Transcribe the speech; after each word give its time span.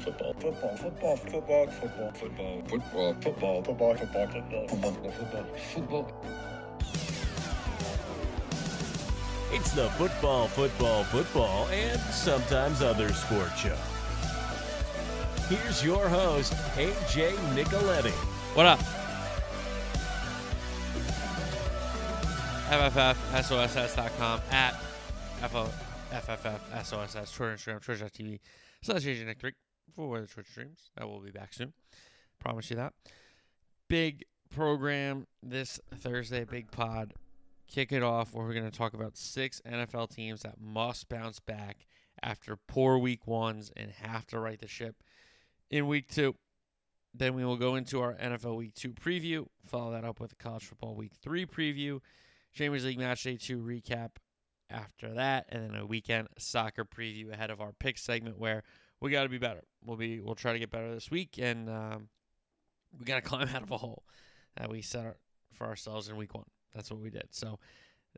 Football. 0.00 0.34
Football. 0.34 0.76
Football. 0.76 1.16
Football. 1.16 1.66
Football. 1.66 2.12
Football. 2.12 2.12
Football. 2.14 3.14
Football. 3.20 3.62
Football. 3.62 3.62
Football. 3.62 3.96
Football. 3.96 4.66
Football. 4.68 5.12
Football. 5.12 5.44
Football. 5.74 6.40
It's 9.52 9.72
the 9.72 9.90
football, 9.90 10.46
football, 10.46 11.02
football, 11.04 11.66
and 11.68 12.00
sometimes 12.12 12.82
other 12.82 13.12
sport 13.12 13.50
show. 13.58 13.76
Here's 15.48 15.84
your 15.84 16.08
host, 16.08 16.52
AJ 16.76 17.32
Nicoletti. 17.54 18.12
What 18.54 18.66
up? 18.66 18.78
FFFSOSS.com 22.70 24.40
at 24.52 24.80
FFFSOSS, 25.42 27.34
Twitter, 27.34 27.56
Instagram, 27.56 27.82
Twitch.tv, 27.82 28.38
slash 28.82 29.04
AJ 29.04 29.26
Nick 29.26 29.40
3 29.40 29.52
for 30.08 30.20
the 30.20 30.26
Twitch 30.26 30.48
streams. 30.48 30.90
That 30.96 31.08
will 31.08 31.20
be 31.20 31.30
back 31.30 31.52
soon. 31.52 31.72
Promise 32.38 32.70
you 32.70 32.76
that. 32.76 32.94
Big 33.88 34.24
program 34.50 35.26
this 35.42 35.80
Thursday, 35.94 36.44
big 36.44 36.70
pod. 36.70 37.14
Kick 37.68 37.92
it 37.92 38.02
off 38.02 38.34
where 38.34 38.44
we're 38.44 38.54
going 38.54 38.70
to 38.70 38.76
talk 38.76 38.94
about 38.94 39.16
six 39.16 39.60
NFL 39.66 40.14
teams 40.14 40.42
that 40.42 40.60
must 40.60 41.08
bounce 41.08 41.38
back 41.38 41.86
after 42.22 42.56
poor 42.56 42.98
week 42.98 43.26
ones 43.26 43.70
and 43.76 43.90
have 43.90 44.26
to 44.28 44.38
right 44.38 44.58
the 44.58 44.66
ship 44.66 44.96
in 45.70 45.86
week 45.86 46.08
two. 46.08 46.34
Then 47.14 47.34
we 47.34 47.44
will 47.44 47.56
go 47.56 47.74
into 47.74 48.00
our 48.00 48.14
NFL 48.14 48.56
Week 48.56 48.74
2 48.74 48.92
preview, 48.92 49.46
follow 49.66 49.90
that 49.92 50.04
up 50.04 50.20
with 50.20 50.38
College 50.38 50.64
Football 50.64 50.94
Week 50.94 51.12
3 51.20 51.44
preview, 51.44 52.00
Champions 52.52 52.84
League 52.84 52.98
Match 52.98 53.24
Day 53.24 53.36
2 53.36 53.58
recap 53.58 54.10
after 54.70 55.12
that, 55.14 55.46
and 55.48 55.64
then 55.64 55.80
a 55.80 55.86
weekend 55.86 56.28
soccer 56.38 56.84
preview 56.84 57.32
ahead 57.32 57.50
of 57.50 57.60
our 57.60 57.72
pick 57.72 57.98
segment 57.98 58.38
where 58.38 58.62
we 59.00 59.10
got 59.10 59.22
to 59.22 59.28
be 59.28 59.38
better. 59.38 59.62
We'll 59.84 59.96
be 59.96 60.20
we'll 60.20 60.34
try 60.34 60.52
to 60.52 60.58
get 60.58 60.70
better 60.70 60.92
this 60.94 61.10
week, 61.10 61.38
and 61.38 61.68
um, 61.68 62.08
we 62.98 63.04
got 63.04 63.16
to 63.16 63.20
climb 63.28 63.48
out 63.48 63.62
of 63.62 63.70
a 63.70 63.78
hole 63.78 64.04
that 64.56 64.70
we 64.70 64.82
set 64.82 65.04
our, 65.04 65.16
for 65.52 65.66
ourselves 65.66 66.08
in 66.08 66.16
week 66.16 66.34
one. 66.34 66.46
That's 66.74 66.90
what 66.90 67.00
we 67.00 67.10
did. 67.10 67.28
So 67.30 67.58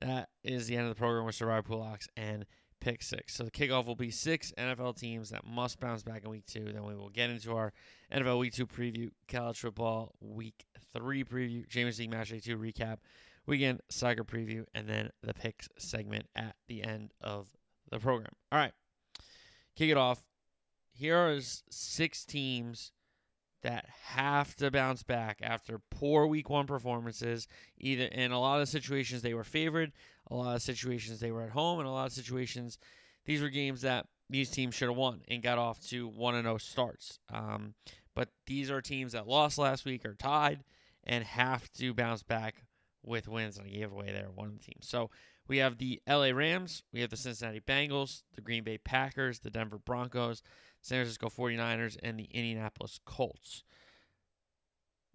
that 0.00 0.28
is 0.42 0.66
the 0.66 0.77
end 0.77 0.84
of 0.89 0.94
the 0.94 0.98
program 0.98 1.24
with 1.24 1.34
Survivor 1.34 1.62
Pool 1.62 1.78
Locks 1.78 2.08
and 2.16 2.47
pick 2.80 3.02
six. 3.02 3.34
So 3.34 3.44
the 3.44 3.50
kickoff 3.50 3.86
will 3.86 3.97
be 3.97 4.11
six 4.11 4.52
NFL 4.58 4.98
teams 4.98 5.30
that 5.30 5.47
must 5.47 5.78
bounce 5.78 6.02
back 6.02 6.24
in 6.24 6.30
week 6.30 6.47
two. 6.47 6.64
Then 6.64 6.84
we 6.84 6.94
will 6.94 7.11
get 7.11 7.30
into 7.30 7.55
our 7.55 7.72
NFL 8.12 8.39
week 8.41 8.52
two 8.52 8.67
preview, 8.67 9.11
college 9.28 9.58
football 9.58 10.12
week 10.20 10.64
three 10.92 11.24
preview, 11.24 11.69
Champions 11.69 11.98
League 11.98 12.11
match 12.11 12.30
day 12.30 12.41
two 12.41 12.58
recap, 12.58 12.98
weekend 13.46 13.80
soccer 13.89 14.24
preview, 14.24 14.64
and 14.74 14.89
then 14.89 15.11
the 15.22 15.33
picks 15.33 15.69
segment 15.78 16.27
at 16.34 16.56
the 16.67 16.83
end 16.83 17.12
of 17.20 17.48
the 17.91 17.98
program. 17.98 18.33
All 18.50 18.58
right. 18.58 18.72
Kick 19.77 19.91
it 19.91 19.96
off. 19.96 20.22
Here 21.03 21.19
are 21.19 21.41
six 21.69 22.25
teams 22.25 22.92
that 23.64 23.86
have 24.05 24.55
to 24.55 24.70
bounce 24.70 25.03
back 25.03 25.41
after 25.42 25.81
poor 25.91 26.28
week 26.28 26.48
one 26.48 26.69
performances. 26.69 27.48
Either 27.77 28.05
in 28.05 28.31
a 28.31 28.39
lot 28.39 28.61
of 28.61 28.69
situations 28.69 29.20
they 29.20 29.34
were 29.34 29.42
favored, 29.42 29.91
a 30.30 30.36
lot 30.36 30.55
of 30.55 30.62
situations 30.62 31.19
they 31.19 31.33
were 31.33 31.42
at 31.42 31.50
home, 31.50 31.80
and 31.80 31.89
a 31.89 31.91
lot 31.91 32.06
of 32.06 32.12
situations 32.12 32.78
these 33.25 33.42
were 33.42 33.48
games 33.48 33.80
that 33.80 34.06
these 34.30 34.48
teams 34.48 34.77
should 34.77 34.86
have 34.86 34.97
won 34.97 35.23
and 35.27 35.42
got 35.42 35.58
off 35.58 35.84
to 35.89 36.06
one 36.06 36.36
and 36.36 36.45
zero 36.45 36.56
starts. 36.58 37.19
Um, 37.34 37.75
but 38.14 38.28
these 38.47 38.70
are 38.70 38.80
teams 38.80 39.11
that 39.11 39.27
lost 39.27 39.58
last 39.58 39.84
week 39.84 40.06
or 40.06 40.14
tied 40.14 40.62
and 41.03 41.25
have 41.25 41.69
to 41.73 41.92
bounce 41.92 42.23
back 42.23 42.62
with 43.03 43.27
wins. 43.27 43.58
And 43.58 43.67
I 43.67 43.70
gave 43.70 43.91
away 43.91 44.12
there 44.12 44.28
one 44.33 44.47
of 44.47 44.53
the 44.56 44.64
teams. 44.64 44.86
So 44.86 45.11
we 45.48 45.58
have 45.58 45.78
the 45.78 46.00
LA 46.08 46.30
Rams, 46.30 46.84
we 46.92 47.00
have 47.00 47.11
the 47.11 47.17
Cincinnati 47.17 47.61
Bengals, 47.61 48.23
the 48.36 48.41
Green 48.41 48.62
Bay 48.62 48.78
Packers, 48.78 49.41
the 49.41 49.50
Denver 49.50 49.79
Broncos, 49.79 50.42
San 50.83 50.98
Francisco 50.98 51.29
49ers, 51.29 51.97
and 52.03 52.19
the 52.19 52.29
Indianapolis 52.33 53.01
Colts. 53.07 53.65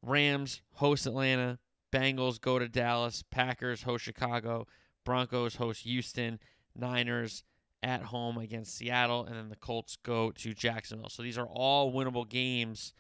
Rams 0.02 0.62
host 0.76 1.06
Atlanta, 1.06 1.60
Bengals 1.92 2.40
go 2.40 2.58
to 2.58 2.68
Dallas, 2.68 3.24
Packers 3.30 3.84
host 3.84 4.04
Chicago, 4.04 4.66
Broncos 5.04 5.56
host 5.56 5.84
Houston, 5.84 6.40
Niners 6.76 7.44
at 7.84 8.04
home 8.04 8.38
against 8.38 8.76
Seattle, 8.76 9.26
and 9.26 9.36
then 9.36 9.50
the 9.50 9.56
Colts 9.56 9.98
go 10.02 10.32
to 10.32 10.54
Jacksonville. 10.54 11.10
So 11.10 11.22
these 11.22 11.38
are 11.38 11.48
all 11.48 11.94
winnable 11.94 12.28
games 12.28 12.94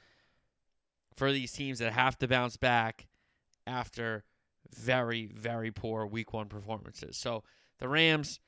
for 1.15 1.31
these 1.31 1.51
teams 1.51 1.79
that 1.79 1.93
have 1.93 2.17
to 2.19 2.27
bounce 2.27 2.57
back 2.57 3.07
after 3.65 4.23
very, 4.73 5.27
very 5.33 5.71
poor 5.71 6.05
week 6.05 6.33
one 6.33 6.47
performances. 6.47 7.17
So 7.17 7.43
the 7.79 7.87
Rams, 7.87 8.39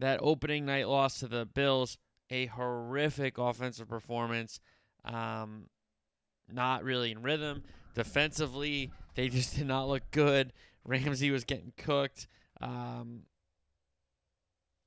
that 0.00 0.18
opening 0.22 0.66
night 0.66 0.88
loss 0.88 1.20
to 1.20 1.28
the 1.28 1.46
Bills, 1.46 1.98
a 2.30 2.46
horrific 2.46 3.38
offensive 3.38 3.88
performance. 3.88 4.60
Um, 5.04 5.68
not 6.52 6.84
really 6.84 7.10
in 7.10 7.22
rhythm. 7.22 7.62
Defensively, 7.94 8.90
they 9.14 9.28
just 9.30 9.56
did 9.56 9.66
not 9.66 9.88
look 9.88 10.02
good. 10.10 10.52
Ramsey 10.84 11.30
was 11.30 11.44
getting 11.44 11.72
cooked. 11.76 12.26
Um, 12.60 13.22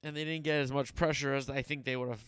and 0.03 0.15
they 0.15 0.23
didn't 0.23 0.43
get 0.43 0.61
as 0.61 0.71
much 0.71 0.95
pressure 0.95 1.33
as 1.33 1.49
I 1.49 1.61
think 1.61 1.85
they 1.85 1.95
would 1.95 2.09
have 2.09 2.23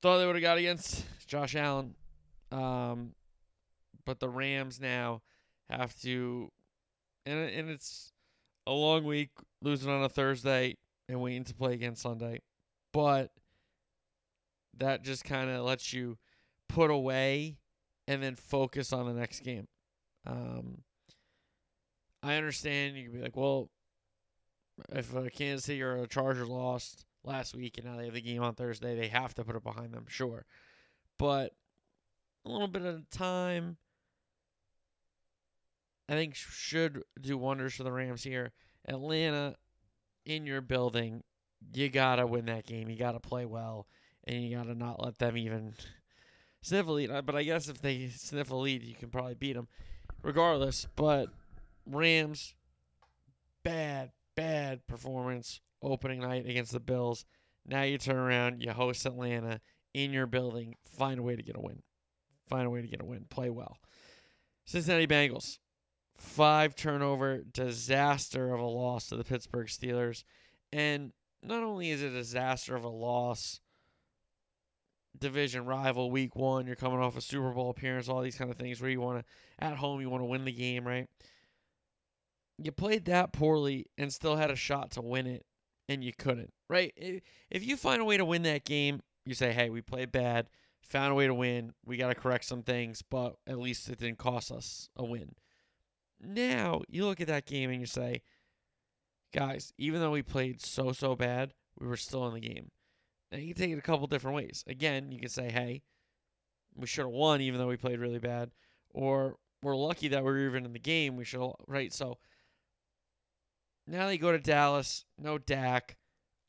thought 0.00 0.18
they 0.18 0.26
would 0.26 0.36
have 0.36 0.42
got 0.42 0.58
against 0.58 1.04
Josh 1.26 1.54
Allen. 1.54 1.94
Um, 2.50 3.12
but 4.04 4.18
the 4.18 4.28
Rams 4.28 4.80
now 4.80 5.22
have 5.68 5.94
to, 6.00 6.50
and 7.26 7.38
and 7.38 7.70
it's 7.70 8.12
a 8.66 8.72
long 8.72 9.04
week, 9.04 9.30
losing 9.62 9.90
on 9.90 10.02
a 10.02 10.08
Thursday 10.08 10.76
and 11.08 11.20
waiting 11.20 11.44
to 11.44 11.54
play 11.54 11.74
again 11.74 11.96
Sunday, 11.96 12.40
but 12.92 13.30
that 14.76 15.02
just 15.02 15.24
kind 15.24 15.50
of 15.50 15.64
lets 15.64 15.92
you 15.92 16.18
put 16.68 16.90
away 16.90 17.58
and 18.06 18.22
then 18.22 18.36
focus 18.36 18.92
on 18.92 19.06
the 19.06 19.18
next 19.18 19.40
game. 19.40 19.68
Um, 20.26 20.82
I 22.22 22.34
understand 22.34 22.96
you 22.96 23.04
can 23.04 23.12
be 23.12 23.22
like, 23.22 23.36
well, 23.36 23.70
if 24.90 25.14
uh, 25.14 25.28
Kansas 25.32 25.64
City 25.64 25.82
or 25.82 25.96
a 25.96 26.06
Chargers 26.06 26.48
lost 26.48 27.04
last 27.24 27.54
week 27.54 27.76
and 27.76 27.86
now 27.86 27.96
they 27.96 28.06
have 28.06 28.14
the 28.14 28.20
game 28.20 28.42
on 28.42 28.54
Thursday, 28.54 28.94
they 28.94 29.08
have 29.08 29.34
to 29.34 29.44
put 29.44 29.56
it 29.56 29.64
behind 29.64 29.92
them, 29.92 30.06
sure. 30.08 30.46
But 31.18 31.54
a 32.44 32.50
little 32.50 32.68
bit 32.68 32.82
of 32.82 33.08
time, 33.10 33.76
I 36.08 36.14
think, 36.14 36.34
should 36.34 37.02
do 37.20 37.36
wonders 37.36 37.74
for 37.74 37.82
the 37.82 37.92
Rams 37.92 38.24
here. 38.24 38.52
Atlanta, 38.88 39.56
in 40.24 40.46
your 40.46 40.60
building, 40.60 41.22
you 41.74 41.88
got 41.88 42.16
to 42.16 42.26
win 42.26 42.46
that 42.46 42.66
game. 42.66 42.88
You 42.88 42.96
got 42.96 43.12
to 43.12 43.20
play 43.20 43.44
well, 43.44 43.86
and 44.24 44.42
you 44.42 44.56
got 44.56 44.64
to 44.64 44.74
not 44.74 45.02
let 45.02 45.18
them 45.18 45.36
even 45.36 45.74
sniff 46.62 46.86
a 46.86 46.92
lead. 46.92 47.10
But 47.24 47.34
I 47.36 47.42
guess 47.42 47.68
if 47.68 47.80
they 47.80 48.08
sniff 48.08 48.50
a 48.50 48.56
lead, 48.56 48.82
you 48.82 48.94
can 48.94 49.10
probably 49.10 49.34
beat 49.34 49.54
them 49.54 49.68
regardless. 50.22 50.86
But 50.96 51.28
Rams, 51.86 52.54
bad, 53.62 54.12
bad 54.36 54.86
performance 54.86 55.60
opening 55.82 56.20
night 56.20 56.46
against 56.46 56.72
the 56.72 56.80
Bills. 56.80 57.24
Now 57.66 57.82
you 57.82 57.98
turn 57.98 58.16
around, 58.16 58.62
you 58.62 58.70
host 58.72 59.06
Atlanta 59.06 59.60
in 59.92 60.12
your 60.12 60.26
building, 60.26 60.76
find 60.84 61.18
a 61.18 61.22
way 61.22 61.36
to 61.36 61.42
get 61.42 61.56
a 61.56 61.60
win. 61.60 61.82
Find 62.48 62.66
a 62.66 62.70
way 62.70 62.82
to 62.82 62.88
get 62.88 63.00
a 63.00 63.04
win. 63.04 63.26
Play 63.28 63.50
well. 63.50 63.78
Cincinnati 64.64 65.06
Bengals, 65.06 65.58
five 66.16 66.74
turnover 66.74 67.42
disaster 67.42 68.52
of 68.52 68.60
a 68.60 68.66
loss 68.66 69.08
to 69.08 69.16
the 69.16 69.24
Pittsburgh 69.24 69.66
Steelers. 69.66 70.24
And 70.72 71.12
not 71.42 71.62
only 71.62 71.90
is 71.90 72.02
it 72.02 72.12
a 72.12 72.16
disaster 72.16 72.76
of 72.76 72.84
a 72.84 72.88
loss, 72.88 73.60
division 75.18 75.66
rival 75.66 76.10
week 76.10 76.36
one, 76.36 76.66
you're 76.66 76.76
coming 76.76 77.00
off 77.00 77.16
a 77.16 77.20
Super 77.20 77.50
Bowl 77.50 77.70
appearance, 77.70 78.08
all 78.08 78.22
these 78.22 78.36
kind 78.36 78.50
of 78.50 78.56
things 78.56 78.80
where 78.80 78.90
you 78.90 79.00
want 79.00 79.18
to, 79.18 79.64
at 79.64 79.76
home, 79.76 80.00
you 80.00 80.08
want 80.08 80.22
to 80.22 80.26
win 80.26 80.44
the 80.44 80.52
game, 80.52 80.86
right? 80.86 81.08
you 82.62 82.72
played 82.72 83.06
that 83.06 83.32
poorly 83.32 83.86
and 83.96 84.12
still 84.12 84.36
had 84.36 84.50
a 84.50 84.56
shot 84.56 84.90
to 84.92 85.00
win 85.00 85.26
it 85.26 85.46
and 85.88 86.04
you 86.04 86.12
couldn't, 86.12 86.52
right? 86.68 86.92
If 87.50 87.64
you 87.64 87.76
find 87.76 88.00
a 88.00 88.04
way 88.04 88.16
to 88.16 88.24
win 88.24 88.42
that 88.42 88.64
game, 88.64 89.00
you 89.24 89.34
say, 89.34 89.52
hey, 89.52 89.70
we 89.70 89.80
played 89.80 90.12
bad, 90.12 90.48
found 90.82 91.12
a 91.12 91.14
way 91.14 91.26
to 91.26 91.34
win, 91.34 91.72
we 91.84 91.96
got 91.96 92.08
to 92.08 92.14
correct 92.14 92.44
some 92.44 92.62
things, 92.62 93.02
but 93.02 93.36
at 93.46 93.58
least 93.58 93.88
it 93.88 93.98
didn't 93.98 94.18
cost 94.18 94.52
us 94.52 94.88
a 94.96 95.04
win. 95.04 95.34
Now, 96.20 96.82
you 96.88 97.06
look 97.06 97.20
at 97.20 97.28
that 97.28 97.46
game 97.46 97.70
and 97.70 97.80
you 97.80 97.86
say, 97.86 98.22
guys, 99.32 99.72
even 99.78 100.00
though 100.00 100.10
we 100.10 100.22
played 100.22 100.60
so, 100.60 100.92
so 100.92 101.16
bad, 101.16 101.54
we 101.78 101.86
were 101.86 101.96
still 101.96 102.26
in 102.28 102.34
the 102.34 102.40
game. 102.40 102.70
Now, 103.32 103.38
you 103.38 103.54
can 103.54 103.62
take 103.62 103.72
it 103.72 103.78
a 103.78 103.82
couple 103.82 104.06
different 104.06 104.36
ways. 104.36 104.64
Again, 104.66 105.12
you 105.12 105.20
can 105.20 105.28
say, 105.28 105.50
hey, 105.50 105.82
we 106.74 106.86
should 106.86 107.04
have 107.04 107.12
won 107.12 107.40
even 107.40 107.60
though 107.60 107.68
we 107.68 107.76
played 107.76 108.00
really 108.00 108.18
bad. 108.18 108.50
Or 108.90 109.36
we're 109.62 109.76
lucky 109.76 110.08
that 110.08 110.24
we 110.24 110.30
were 110.30 110.46
even 110.46 110.64
in 110.64 110.72
the 110.72 110.78
game. 110.78 111.16
We 111.16 111.24
should, 111.24 111.52
right? 111.66 111.92
So, 111.92 112.18
now 113.86 114.06
they 114.06 114.18
go 114.18 114.32
to 114.32 114.38
Dallas, 114.38 115.04
no 115.18 115.38
Dak. 115.38 115.96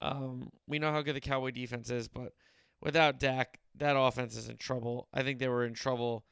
Um, 0.01 0.51
we 0.67 0.79
know 0.79 0.91
how 0.91 1.01
good 1.01 1.15
the 1.15 1.21
Cowboy 1.21 1.51
defense 1.51 1.89
is, 1.89 2.07
but 2.07 2.33
without 2.81 3.19
Dak, 3.19 3.59
that 3.75 3.97
offense 3.97 4.35
is 4.35 4.49
in 4.49 4.57
trouble. 4.57 5.07
I 5.13 5.23
think 5.23 5.39
they 5.39 5.47
were 5.47 5.65
in 5.65 5.73
trouble 5.73 6.25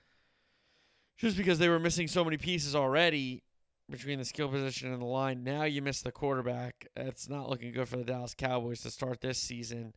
just 1.17 1.37
because 1.37 1.59
they 1.59 1.69
were 1.69 1.79
missing 1.79 2.07
so 2.07 2.23
many 2.23 2.37
pieces 2.37 2.75
already 2.75 3.43
between 3.89 4.19
the 4.19 4.25
skill 4.25 4.49
position 4.49 4.91
and 4.91 5.01
the 5.01 5.05
line. 5.05 5.43
Now 5.43 5.63
you 5.63 5.81
miss 5.81 6.01
the 6.01 6.11
quarterback. 6.11 6.87
It's 6.95 7.27
not 7.27 7.49
looking 7.49 7.71
good 7.73 7.89
for 7.89 7.97
the 7.97 8.03
Dallas 8.03 8.33
Cowboys 8.33 8.81
to 8.81 8.91
start 8.91 9.21
this 9.21 9.37
season. 9.37 9.93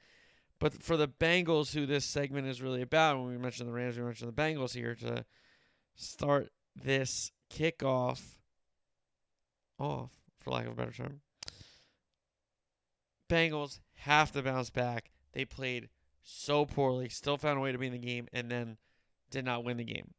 But 0.62 0.80
for 0.80 0.96
the 0.96 1.08
Bengals, 1.08 1.74
who 1.74 1.86
this 1.86 2.04
segment 2.04 2.46
is 2.46 2.62
really 2.62 2.82
about, 2.82 3.18
when 3.18 3.26
we 3.26 3.36
mentioned 3.36 3.68
the 3.68 3.72
Rams, 3.72 3.98
we 3.98 4.04
mentioned 4.04 4.32
the 4.32 4.40
Bengals 4.40 4.74
here 4.74 4.94
to 4.94 5.24
start 5.96 6.52
this 6.76 7.32
kickoff 7.52 8.36
off, 9.76 10.12
for 10.38 10.52
lack 10.52 10.66
of 10.66 10.74
a 10.74 10.76
better 10.76 10.92
term. 10.92 11.20
Bengals 13.28 13.80
have 13.94 14.30
to 14.30 14.42
bounce 14.44 14.70
back. 14.70 15.10
They 15.32 15.44
played 15.44 15.88
so 16.22 16.64
poorly, 16.64 17.08
still 17.08 17.38
found 17.38 17.58
a 17.58 17.60
way 17.60 17.72
to 17.72 17.78
be 17.78 17.88
in 17.88 17.92
the 17.92 17.98
game, 17.98 18.28
and 18.32 18.48
then 18.48 18.76
did 19.32 19.44
not 19.44 19.64
win 19.64 19.78
the 19.78 19.84
game. 19.84 20.14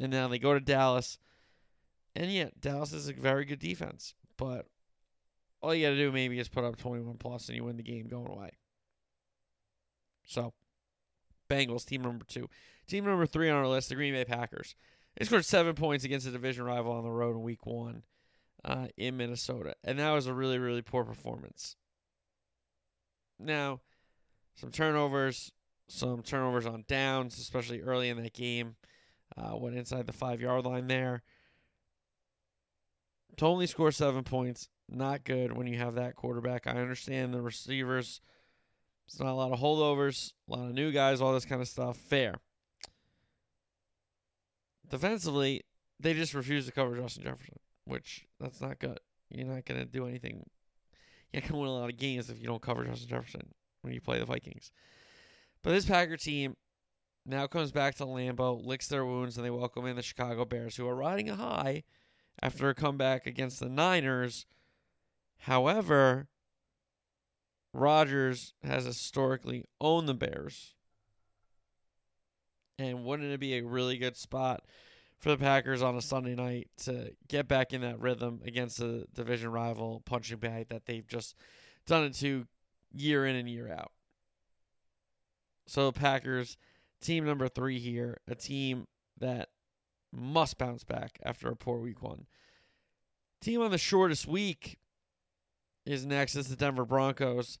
And 0.00 0.10
now 0.10 0.28
they 0.28 0.38
go 0.38 0.54
to 0.54 0.60
Dallas. 0.60 1.18
And 2.14 2.32
yet, 2.32 2.58
Dallas 2.58 2.94
is 2.94 3.10
a 3.10 3.12
very 3.12 3.44
good 3.44 3.58
defense. 3.58 4.14
But 4.38 4.64
all 5.60 5.74
you 5.74 5.84
got 5.84 5.90
to 5.90 5.96
do 5.96 6.10
maybe 6.10 6.38
is 6.38 6.48
put 6.48 6.64
up 6.64 6.78
21 6.78 7.18
plus 7.18 7.48
and 7.48 7.56
you 7.56 7.64
win 7.64 7.76
the 7.76 7.82
game 7.82 8.08
going 8.08 8.28
away. 8.28 8.52
So, 10.26 10.52
Bengals, 11.48 11.86
team 11.86 12.02
number 12.02 12.24
two. 12.24 12.48
Team 12.86 13.04
number 13.04 13.26
three 13.26 13.48
on 13.48 13.56
our 13.56 13.68
list, 13.68 13.88
the 13.88 13.94
Green 13.94 14.12
Bay 14.12 14.24
Packers. 14.24 14.74
They 15.16 15.24
scored 15.24 15.44
seven 15.44 15.74
points 15.74 16.04
against 16.04 16.26
a 16.26 16.30
division 16.30 16.64
rival 16.64 16.92
on 16.92 17.04
the 17.04 17.10
road 17.10 17.36
in 17.36 17.42
week 17.42 17.64
one 17.64 18.02
uh, 18.64 18.88
in 18.96 19.16
Minnesota. 19.16 19.74
And 19.82 19.98
that 19.98 20.10
was 20.10 20.26
a 20.26 20.34
really, 20.34 20.58
really 20.58 20.82
poor 20.82 21.04
performance. 21.04 21.76
Now, 23.38 23.80
some 24.54 24.70
turnovers, 24.70 25.52
some 25.88 26.22
turnovers 26.22 26.66
on 26.66 26.84
downs, 26.86 27.38
especially 27.38 27.80
early 27.80 28.08
in 28.08 28.22
that 28.22 28.34
game. 28.34 28.76
Uh, 29.36 29.56
went 29.56 29.76
inside 29.76 30.06
the 30.06 30.12
five 30.12 30.40
yard 30.40 30.64
line 30.64 30.86
there. 30.86 31.22
To 33.38 33.46
only 33.46 33.66
score 33.66 33.90
seven 33.90 34.22
points, 34.22 34.68
not 34.88 35.24
good 35.24 35.56
when 35.56 35.66
you 35.66 35.76
have 35.78 35.94
that 35.94 36.16
quarterback. 36.16 36.66
I 36.66 36.80
understand 36.80 37.34
the 37.34 37.42
receivers. 37.42 38.20
It's 39.06 39.20
not 39.20 39.30
a 39.30 39.34
lot 39.34 39.52
of 39.52 39.60
holdovers, 39.60 40.32
a 40.48 40.56
lot 40.56 40.66
of 40.68 40.74
new 40.74 40.90
guys, 40.90 41.20
all 41.20 41.32
this 41.32 41.44
kind 41.44 41.62
of 41.62 41.68
stuff. 41.68 41.96
Fair. 41.96 42.34
Defensively, 44.88 45.62
they 45.98 46.14
just 46.14 46.34
refuse 46.34 46.66
to 46.66 46.72
cover 46.72 46.96
Justin 46.96 47.24
Jefferson, 47.24 47.58
which 47.84 48.26
that's 48.40 48.60
not 48.60 48.78
good. 48.78 48.98
You're 49.30 49.46
not 49.46 49.64
gonna 49.64 49.84
do 49.84 50.06
anything. 50.06 50.48
You're 51.32 51.42
not 51.42 51.50
gonna 51.50 51.60
win 51.60 51.70
a 51.70 51.74
lot 51.74 51.90
of 51.90 51.96
games 51.96 52.30
if 52.30 52.40
you 52.40 52.46
don't 52.46 52.62
cover 52.62 52.84
Justin 52.84 53.08
Jefferson 53.08 53.54
when 53.82 53.92
you 53.92 54.00
play 54.00 54.18
the 54.18 54.24
Vikings. 54.24 54.70
But 55.62 55.70
this 55.70 55.86
Packer 55.86 56.16
team 56.16 56.56
now 57.24 57.46
comes 57.46 57.72
back 57.72 57.96
to 57.96 58.04
Lambeau, 58.04 58.64
licks 58.64 58.88
their 58.88 59.04
wounds, 59.04 59.36
and 59.36 59.44
they 59.44 59.50
welcome 59.50 59.86
in 59.86 59.96
the 59.96 60.02
Chicago 60.02 60.44
Bears, 60.44 60.76
who 60.76 60.86
are 60.86 60.94
riding 60.94 61.28
a 61.28 61.36
high 61.36 61.82
after 62.42 62.68
a 62.68 62.74
comeback 62.74 63.26
against 63.26 63.60
the 63.60 63.68
Niners. 63.68 64.46
However, 65.38 66.28
Rodgers 67.76 68.54
has 68.62 68.86
historically 68.86 69.64
owned 69.80 70.08
the 70.08 70.14
Bears. 70.14 70.74
And 72.78 73.04
wouldn't 73.04 73.30
it 73.30 73.40
be 73.40 73.56
a 73.56 73.64
really 73.64 73.98
good 73.98 74.16
spot 74.16 74.62
for 75.18 75.30
the 75.30 75.36
Packers 75.36 75.82
on 75.82 75.94
a 75.94 76.02
Sunday 76.02 76.34
night 76.34 76.68
to 76.84 77.12
get 77.28 77.48
back 77.48 77.72
in 77.72 77.82
that 77.82 78.00
rhythm 78.00 78.40
against 78.44 78.80
a 78.80 79.06
division 79.14 79.50
rival 79.50 80.02
punching 80.04 80.38
bag 80.38 80.68
that 80.70 80.86
they've 80.86 81.06
just 81.06 81.36
done 81.86 82.04
it 82.04 82.14
to 82.14 82.46
year 82.92 83.26
in 83.26 83.36
and 83.36 83.48
year 83.48 83.70
out? 83.70 83.92
So, 85.66 85.92
Packers, 85.92 86.56
team 87.00 87.24
number 87.24 87.48
three 87.48 87.78
here, 87.78 88.20
a 88.26 88.34
team 88.34 88.86
that 89.18 89.50
must 90.12 90.56
bounce 90.56 90.84
back 90.84 91.18
after 91.22 91.48
a 91.48 91.56
poor 91.56 91.78
week 91.78 92.02
one. 92.02 92.26
Team 93.42 93.60
on 93.60 93.70
the 93.70 93.78
shortest 93.78 94.26
week 94.26 94.78
is 95.84 96.06
next. 96.06 96.36
It's 96.36 96.48
the 96.48 96.56
Denver 96.56 96.84
Broncos. 96.84 97.58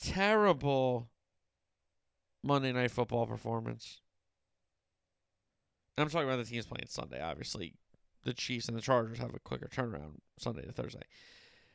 Terrible 0.00 1.08
Monday 2.42 2.72
Night 2.72 2.90
Football 2.90 3.26
performance. 3.26 4.00
I'm 5.96 6.08
talking 6.10 6.28
about 6.28 6.44
the 6.44 6.50
teams 6.50 6.66
playing 6.66 6.88
Sunday. 6.88 7.22
Obviously, 7.22 7.74
the 8.24 8.32
Chiefs 8.32 8.68
and 8.68 8.76
the 8.76 8.82
Chargers 8.82 9.18
have 9.18 9.34
a 9.34 9.38
quicker 9.38 9.68
turnaround 9.68 10.18
Sunday 10.38 10.62
to 10.62 10.72
Thursday. 10.72 11.02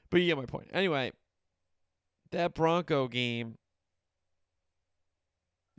But 0.10 0.22
you 0.22 0.28
get 0.28 0.38
my 0.38 0.46
point. 0.46 0.68
Anyway, 0.74 1.12
that 2.32 2.54
Bronco 2.54 3.08
game, 3.08 3.58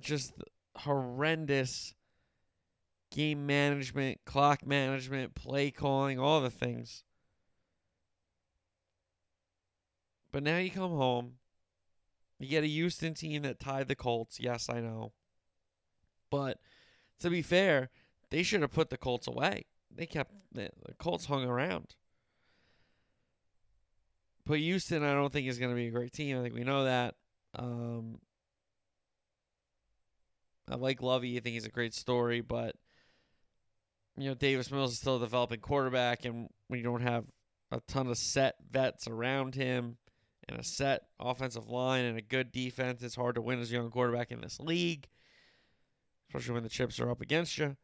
just 0.01 0.33
horrendous 0.77 1.95
game 3.11 3.47
management, 3.47 4.21
clock 4.25 4.67
management, 4.67 5.35
play 5.35 5.71
calling, 5.71 6.19
all 6.19 6.41
the 6.41 6.51
things. 6.51 7.05
But 10.33 10.45
now 10.45 10.59
you 10.59 10.71
come 10.71 10.93
home. 10.93 11.35
You 12.41 12.49
get 12.49 12.65
a 12.65 12.69
Houston 12.69 13.13
team 13.13 13.43
that 13.43 13.61
tied 13.61 13.87
the 13.87 13.95
Colts. 13.95 14.41
Yes, 14.41 14.71
I 14.71 14.81
know. 14.81 15.13
But 16.31 16.59
to 17.21 17.29
be 17.29 17.43
fair, 17.43 17.91
they 18.31 18.43
should 18.43 18.63
have 18.63 18.73
put 18.73 18.89
the 18.89 18.97
Colts 18.97 19.27
away. 19.27 19.67
They 19.95 20.07
kept 20.07 20.33
the, 20.51 20.71
Colts 20.99 21.27
hung 21.27 21.45
around. 21.45 21.97
But 24.47 24.59
Houston, 24.59 25.05
I 25.05 25.13
don't 25.13 25.31
think 25.31 25.49
is 25.49 25.59
going 25.59 25.71
to 25.71 25.77
be 25.77 25.89
a 25.89 25.93
great 25.93 26.15
team. 26.15 26.39
I 26.39 26.43
think 26.43 26.55
we 26.55 26.65
know 26.65 26.85
that. 26.85 27.15
Um, 27.55 28.21
I 30.71 30.77
like 30.77 31.03
Lovie. 31.03 31.37
I 31.37 31.41
think 31.41 31.55
he's 31.55 31.67
a 31.67 31.71
great 31.71 31.93
story, 31.93 32.41
but 32.41 32.75
you 34.17 34.29
know 34.29 34.35
Davis 34.35 34.71
Mills 34.71 34.93
is 34.93 34.99
still 34.99 35.17
a 35.17 35.21
developing 35.21 35.61
quarterback, 35.61 36.25
and 36.25 36.49
we 36.71 36.81
don't 36.81 37.03
have 37.03 37.25
a 37.71 37.81
ton 37.87 38.07
of 38.07 38.17
set 38.17 38.55
vets 38.71 39.07
around 39.07 39.57
him 39.57 39.99
and 40.50 40.58
a 40.58 40.64
set 40.64 41.05
offensive 41.20 41.69
line 41.69 42.05
and 42.05 42.19
a 42.19 42.23
good 42.23 42.50
defense, 42.50 43.02
it's 43.02 43.14
hard 43.14 43.37
to 43.37 43.41
win 43.41 43.61
as 43.61 43.70
a 43.70 43.75
young 43.75 43.91
quarterback 43.91 44.32
in 44.32 44.41
this 44.41 44.58
league, 44.58 45.06
especially 46.29 46.55
when 46.55 46.64
the 46.64 46.69
chips 46.69 46.99
are 46.99 47.11
up 47.11 47.20
against 47.20 47.56
you. 47.56 47.76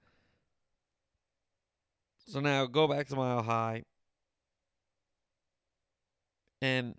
So 2.26 2.40
now 2.40 2.66
go 2.66 2.88
back 2.88 3.06
to 3.08 3.16
Mile 3.16 3.42
High. 3.42 3.84
And 6.60 6.96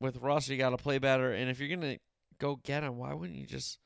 with 0.00 0.18
Russ, 0.18 0.48
you 0.48 0.56
got 0.56 0.70
to 0.70 0.76
play 0.76 0.98
better. 0.98 1.32
And 1.32 1.50
if 1.50 1.58
you're 1.58 1.68
going 1.68 1.80
to 1.80 1.98
go 2.38 2.60
get 2.62 2.84
him, 2.84 2.96
why 2.96 3.12
wouldn't 3.12 3.38
you 3.38 3.46
just 3.46 3.78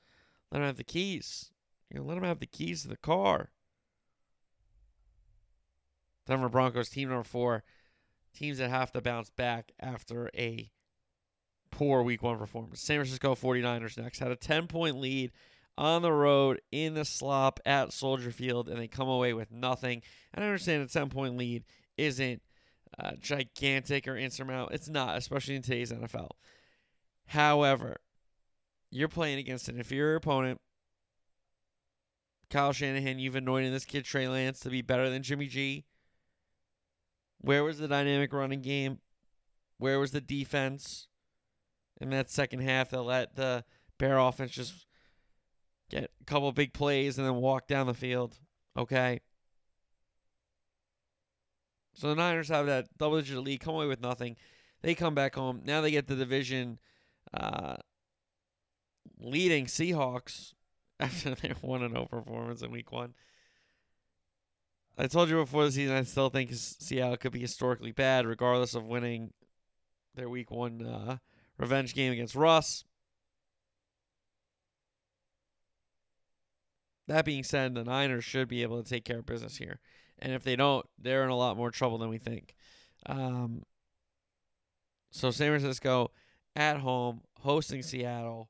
let 0.51 0.61
him 0.61 0.67
have 0.67 0.77
the 0.77 0.85
keys? 0.85 1.51
You 1.91 1.99
know, 1.99 2.05
let 2.05 2.19
him 2.19 2.25
have 2.25 2.41
the 2.41 2.47
keys 2.47 2.83
to 2.83 2.89
the 2.89 2.97
car. 2.99 3.51
Denver 6.27 6.51
Broncos, 6.51 6.91
team 6.91 7.09
number 7.09 7.25
four. 7.25 7.65
Teams 8.35 8.59
that 8.59 8.71
have 8.71 8.93
to 8.93 9.01
bounce 9.01 9.31
back 9.31 9.73
after 9.81 10.31
a 10.35 10.71
poor 11.73 12.03
week 12.03 12.23
one 12.23 12.39
performance. 12.39 12.81
San 12.81 12.99
Francisco 12.99 13.35
49ers 13.35 13.99
next 13.99 14.21
had 14.21 14.31
a 14.31 14.37
10 14.37 14.69
point 14.69 15.01
lead 15.01 15.33
on 15.77 16.03
the 16.03 16.13
road 16.13 16.61
in 16.71 16.95
the 16.95 17.05
slop 17.05 17.59
at 17.67 17.93
Soldier 17.93 18.31
Field, 18.31 18.69
and 18.69 18.79
they 18.79 18.87
come 18.87 19.09
away 19.09 19.33
with 19.33 19.51
nothing. 19.51 20.03
And 20.33 20.45
I 20.45 20.47
understand 20.47 20.85
a 20.85 20.87
10 20.87 21.09
point 21.09 21.37
lead 21.37 21.65
isn't 21.97 22.43
uh, 22.99 23.13
gigantic 23.19 24.07
or 24.07 24.17
insurmountable. 24.17 24.73
It's 24.73 24.89
not, 24.89 25.17
especially 25.17 25.57
in 25.57 25.63
today's 25.63 25.91
NFL. 25.91 26.31
However, 27.27 27.97
you're 28.91 29.09
playing 29.09 29.39
against 29.39 29.69
an 29.69 29.79
inferior 29.79 30.17
opponent. 30.17 30.61
Kyle 32.51 32.75
Shanahan, 32.75 33.19
you've 33.19 33.35
anointed 33.35 33.73
this 33.73 33.87
kid 33.87 34.05
Trey 34.05 34.29
Lance 34.29 34.61
to 34.61 34.69
be 34.69 34.83
better 34.83 35.09
than 35.09 35.23
Jimmy 35.23 35.47
G. 35.47 35.87
Where 37.41 37.65
was 37.65 37.79
the 37.79 37.89
dynamic 37.89 38.33
running 38.35 38.61
game? 38.61 38.99
Where 39.79 39.99
was 39.99 40.11
the 40.11 40.21
defense 40.21 41.09
in 42.03 42.11
that 42.11 42.31
second 42.31 42.61
half 42.61 42.91
that 42.91 43.03
let 43.03 43.37
the 43.37 43.65
Bear 43.99 44.19
offense 44.19 44.51
just 44.51 44.87
get 45.89 46.11
a 46.21 46.25
couple 46.25 46.51
big 46.51 46.73
plays 46.73 47.17
and 47.17 47.27
then 47.27 47.37
walk 47.37 47.69
down 47.69 47.87
the 47.87 47.95
field? 47.95 48.39
Okay. 48.77 49.21
So 51.95 52.09
the 52.09 52.17
Niners 52.17 52.49
have 52.49 52.67
that 52.67 52.87
double 52.99 53.21
digit 53.21 53.39
lead, 53.39 53.61
come 53.61 53.75
away 53.75 53.87
with 53.87 54.01
nothing. 54.01 54.37
They 54.83 54.95
come 54.95 55.15
back 55.15 55.37
home. 55.37 55.63
Now 55.65 55.81
they 55.81 55.93
get 55.93 56.09
the 56.09 56.17
division 56.17 56.81
uh, 57.33 57.77
leading 59.21 59.67
Seahawks 59.67 60.55
after 61.01 61.37
their 61.37 61.55
1 61.61 61.89
0 61.89 62.07
performance 62.07 62.63
in 62.63 62.73
week 62.73 62.91
one. 62.91 63.15
I 64.99 65.07
told 65.07 65.29
you 65.29 65.37
before 65.37 65.65
the 65.65 65.73
season, 65.73 65.97
I 65.97 66.03
still 66.03 66.29
think 66.29 66.51
Seattle 66.53 67.17
could 67.17 67.33
be 67.33 67.41
historically 67.41 67.93
bad, 67.93 68.27
regardless 68.27 68.75
of 68.75 68.85
winning 68.85 69.33
their 70.15 70.29
week 70.29 70.51
one 70.51 70.85
uh, 70.85 71.17
revenge 71.63 71.95
game 71.95 72.13
against 72.13 72.35
Russ. 72.35 72.85
That 77.07 77.25
being 77.25 77.45
said, 77.45 77.75
the 77.75 77.85
Niners 77.85 78.25
should 78.25 78.49
be 78.49 78.63
able 78.63 78.83
to 78.83 78.89
take 78.89 79.05
care 79.05 79.21
of 79.21 79.27
business 79.27 79.57
here. 79.57 79.79
And 80.19 80.33
if 80.33 80.43
they 80.43 80.57
don't, 80.57 80.85
they're 80.99 81.25
in 81.25 81.31
a 81.31 81.37
lot 81.37 81.57
more 81.57 81.71
trouble 81.71 81.99
than 81.99 82.09
we 82.09 82.19
think. 82.19 82.55
Um, 83.07 83.63
so 85.11 85.31
San 85.31 85.51
Francisco 85.51 86.11
at 86.57 86.79
home, 86.79 87.23
hosting 87.41 87.83
Seattle. 87.83 88.49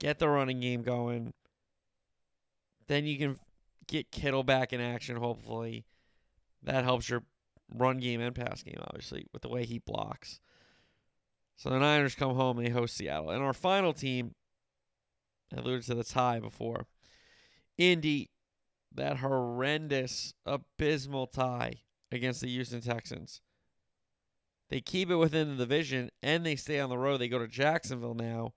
Get 0.00 0.18
the 0.18 0.28
running 0.28 0.60
game 0.60 0.82
going. 0.82 1.32
Then 2.88 3.04
you 3.04 3.18
can 3.18 3.38
get 3.86 4.10
Kittle 4.10 4.42
back 4.42 4.72
in 4.72 4.80
action, 4.80 5.16
hopefully. 5.16 5.84
That 6.62 6.84
helps 6.84 7.08
your 7.08 7.22
run 7.72 7.98
game 7.98 8.20
and 8.20 8.34
pass 8.34 8.62
game, 8.62 8.80
obviously, 8.80 9.26
with 9.32 9.42
the 9.42 9.48
way 9.48 9.64
he 9.64 9.78
blocks. 9.78 10.40
So 11.56 11.70
the 11.70 11.78
Niners 11.78 12.14
come 12.14 12.34
home, 12.34 12.56
they 12.56 12.70
host 12.70 12.96
Seattle. 12.96 13.30
And 13.30 13.42
our 13.42 13.52
final 13.52 13.92
team, 13.92 14.34
I 15.52 15.60
alluded 15.60 15.84
to 15.86 15.94
the 15.94 16.04
tie 16.04 16.40
before. 16.40 16.86
Indy, 17.78 18.30
that 18.92 19.18
horrendous, 19.18 20.34
abysmal 20.44 21.26
tie 21.26 21.82
against 22.10 22.40
the 22.40 22.48
Houston 22.48 22.80
Texans. 22.80 23.40
They 24.70 24.80
keep 24.80 25.10
it 25.10 25.16
within 25.16 25.50
the 25.50 25.64
division 25.64 26.10
and 26.22 26.44
they 26.44 26.56
stay 26.56 26.80
on 26.80 26.90
the 26.90 26.98
road. 26.98 27.18
They 27.18 27.28
go 27.28 27.38
to 27.38 27.48
Jacksonville 27.48 28.14
now. 28.14 28.54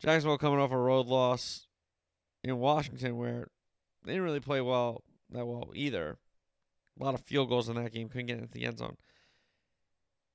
Jacksonville 0.00 0.38
coming 0.38 0.60
off 0.60 0.70
a 0.70 0.78
road 0.78 1.06
loss 1.06 1.66
in 2.44 2.58
Washington 2.58 3.16
where 3.16 3.48
they 4.04 4.12
didn't 4.12 4.24
really 4.24 4.40
play 4.40 4.60
well 4.60 5.02
that 5.30 5.46
well 5.46 5.72
either. 5.74 6.18
A 6.98 7.04
lot 7.04 7.14
of 7.14 7.20
field 7.20 7.48
goals 7.48 7.68
in 7.68 7.76
that 7.76 7.92
game, 7.92 8.08
couldn't 8.08 8.26
get 8.26 8.38
into 8.38 8.50
the 8.50 8.64
end 8.64 8.78
zone. 8.78 8.96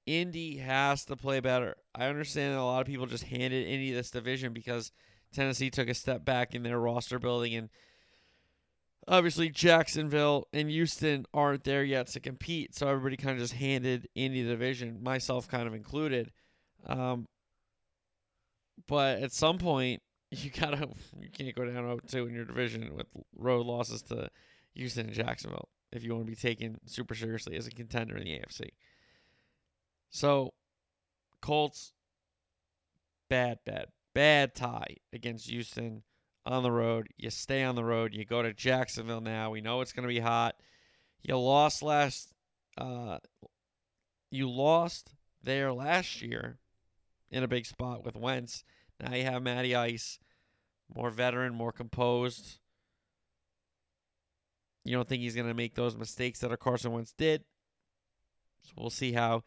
Indy 0.06 0.58
has 0.58 1.06
to 1.06 1.16
play 1.16 1.40
better. 1.40 1.76
I 1.96 2.08
understand 2.08 2.54
that 2.54 2.60
a 2.60 2.64
lot 2.64 2.82
of 2.82 2.88
people 2.88 3.06
just 3.06 3.26
handed 3.26 3.68
Indy 3.68 3.92
this 3.92 4.12
division 4.12 4.54
because 4.54 4.92
Tennessee 5.34 5.70
took 5.70 5.90
a 5.90 5.94
step 5.94 6.26
back 6.26 6.54
in 6.54 6.64
their 6.64 6.80
roster 6.80 7.20
building 7.20 7.56
and 7.56 7.70
obviously 9.08 9.50
Jacksonville 9.50 10.48
and 10.54 10.70
Houston 10.70 11.26
aren't 11.34 11.64
there 11.64 11.84
yet 11.84 12.08
to 12.08 12.20
compete, 12.20 12.76
so 12.76 12.88
everybody 12.88 13.18
kind 13.18 13.34
of 13.34 13.40
just 13.40 13.54
handed 13.54 14.08
Indy 14.16 14.44
the 14.44 14.52
division, 14.52 15.02
myself 15.04 15.48
kind 15.48 15.68
of 15.68 15.74
included. 15.74 16.32
Um, 16.86 17.28
but 18.88 19.22
at 19.22 19.32
some 19.32 19.58
point, 19.58 20.02
you 20.32 20.50
gotta 20.50 20.90
you 21.20 21.30
can't 21.30 21.56
go 21.56 21.66
down 21.66 21.84
0-2 21.84 22.28
in 22.28 22.34
your 22.34 22.46
division 22.46 22.96
with 22.96 23.08
road 23.36 23.66
losses 23.66 24.02
to 24.04 24.30
Houston 24.74 25.08
and 25.08 25.16
Jacksonville 25.16 25.70
if 25.92 26.04
you 26.04 26.12
want 26.14 26.26
to 26.26 26.32
be 26.32 26.36
taken 26.36 26.80
super 26.86 27.14
seriously 27.14 27.56
as 27.56 27.68
a 27.68 27.72
contender 27.72 28.18
in 28.18 28.24
the 28.24 28.32
AFC. 28.32 28.70
So, 30.14 30.54
Colts, 31.42 31.92
bad, 33.32 33.58
bad, 33.66 33.88
bad 34.14 34.54
tie 34.54 34.98
against 35.12 35.50
Houston 35.50 36.04
on 36.46 36.62
the 36.62 36.72
road. 36.72 37.08
You 37.18 37.32
stay 37.32 37.64
on 37.64 37.74
the 37.74 37.84
road. 37.84 38.14
You 38.14 38.24
go 38.24 38.44
to 38.44 38.54
Jacksonville 38.54 39.22
now. 39.22 39.50
We 39.50 39.60
know 39.60 39.82
it's 39.82 39.92
going 39.92 40.08
to 40.08 40.14
be 40.14 40.20
hot. 40.20 40.56
You 41.24 41.40
lost 41.40 41.82
last. 41.82 42.32
Uh, 42.78 43.18
you 44.30 44.48
lost 44.48 45.16
there 45.42 45.74
last 45.74 46.22
year 46.22 46.60
in 47.32 47.42
a 47.42 47.48
big 47.48 47.66
spot 47.66 48.06
with 48.06 48.16
Wentz. 48.16 48.64
Now 49.00 49.16
you 49.16 49.24
have 49.24 49.42
Matty 49.42 49.76
Ice, 49.76 50.20
more 50.96 51.10
veteran, 51.10 51.56
more 51.56 51.72
composed. 51.72 52.60
You 54.86 54.96
don't 54.96 55.10
think 55.10 55.24
he's 55.24 55.36
going 55.36 55.48
to 55.48 55.56
make 55.56 55.74
those 55.74 55.98
mistakes 55.98 56.40
that 56.40 56.60
Carson 56.60 56.92
Wentz 56.92 57.14
did. 57.18 57.46
So 58.62 58.74
we'll 58.78 58.90
see 58.92 59.14
how 59.14 59.44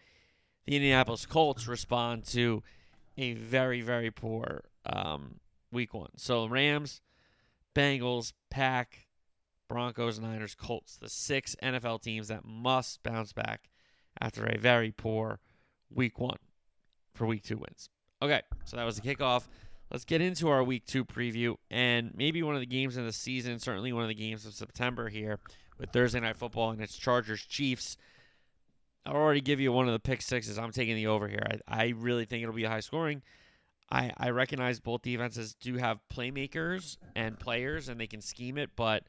the 0.66 0.76
Indianapolis 0.76 1.26
Colts 1.26 1.66
respond 1.66 2.24
to 2.26 2.62
a 3.16 3.34
very, 3.34 3.80
very 3.80 4.10
poor 4.10 4.64
um, 4.84 5.40
week 5.72 5.94
one. 5.94 6.10
So 6.16 6.46
Rams, 6.46 7.00
Bengals, 7.74 8.32
Pack, 8.50 9.06
Broncos, 9.68 10.18
Niners, 10.18 10.54
Colts, 10.54 10.96
the 10.96 11.08
six 11.08 11.56
NFL 11.62 12.02
teams 12.02 12.28
that 12.28 12.44
must 12.44 13.02
bounce 13.02 13.32
back 13.32 13.68
after 14.20 14.46
a 14.46 14.58
very 14.58 14.92
poor 14.92 15.40
week 15.90 16.18
one 16.18 16.38
for 17.14 17.26
week 17.26 17.44
two 17.44 17.56
wins. 17.56 17.88
Okay, 18.22 18.42
so 18.64 18.76
that 18.76 18.84
was 18.84 18.98
the 18.98 19.14
kickoff. 19.14 19.46
Let's 19.90 20.04
get 20.04 20.20
into 20.20 20.48
our 20.48 20.64
week 20.64 20.84
two 20.86 21.04
preview 21.04 21.56
and 21.70 22.12
maybe 22.14 22.42
one 22.42 22.54
of 22.54 22.60
the 22.60 22.66
games 22.66 22.96
in 22.96 23.06
the 23.06 23.12
season, 23.12 23.58
certainly 23.60 23.92
one 23.92 24.02
of 24.02 24.08
the 24.08 24.14
games 24.14 24.44
of 24.44 24.54
September 24.54 25.08
here 25.08 25.38
with 25.78 25.90
Thursday 25.90 26.18
Night 26.18 26.36
Football 26.36 26.70
and 26.70 26.80
its 26.80 26.96
Chargers 26.96 27.42
Chiefs. 27.42 27.96
I'll 29.06 29.14
already 29.14 29.40
give 29.40 29.60
you 29.60 29.72
one 29.72 29.86
of 29.86 29.92
the 29.92 30.00
pick 30.00 30.20
sixes. 30.20 30.58
I'm 30.58 30.72
taking 30.72 30.96
the 30.96 31.06
over 31.06 31.28
here. 31.28 31.46
I, 31.68 31.84
I 31.84 31.94
really 31.96 32.24
think 32.24 32.42
it'll 32.42 32.54
be 32.54 32.64
high 32.64 32.80
scoring. 32.80 33.22
I, 33.90 34.12
I 34.16 34.30
recognize 34.30 34.80
both 34.80 35.02
defenses 35.02 35.54
do 35.54 35.76
have 35.76 36.00
playmakers 36.12 36.96
and 37.14 37.38
players, 37.38 37.88
and 37.88 38.00
they 38.00 38.08
can 38.08 38.20
scheme 38.20 38.58
it, 38.58 38.70
but 38.74 39.04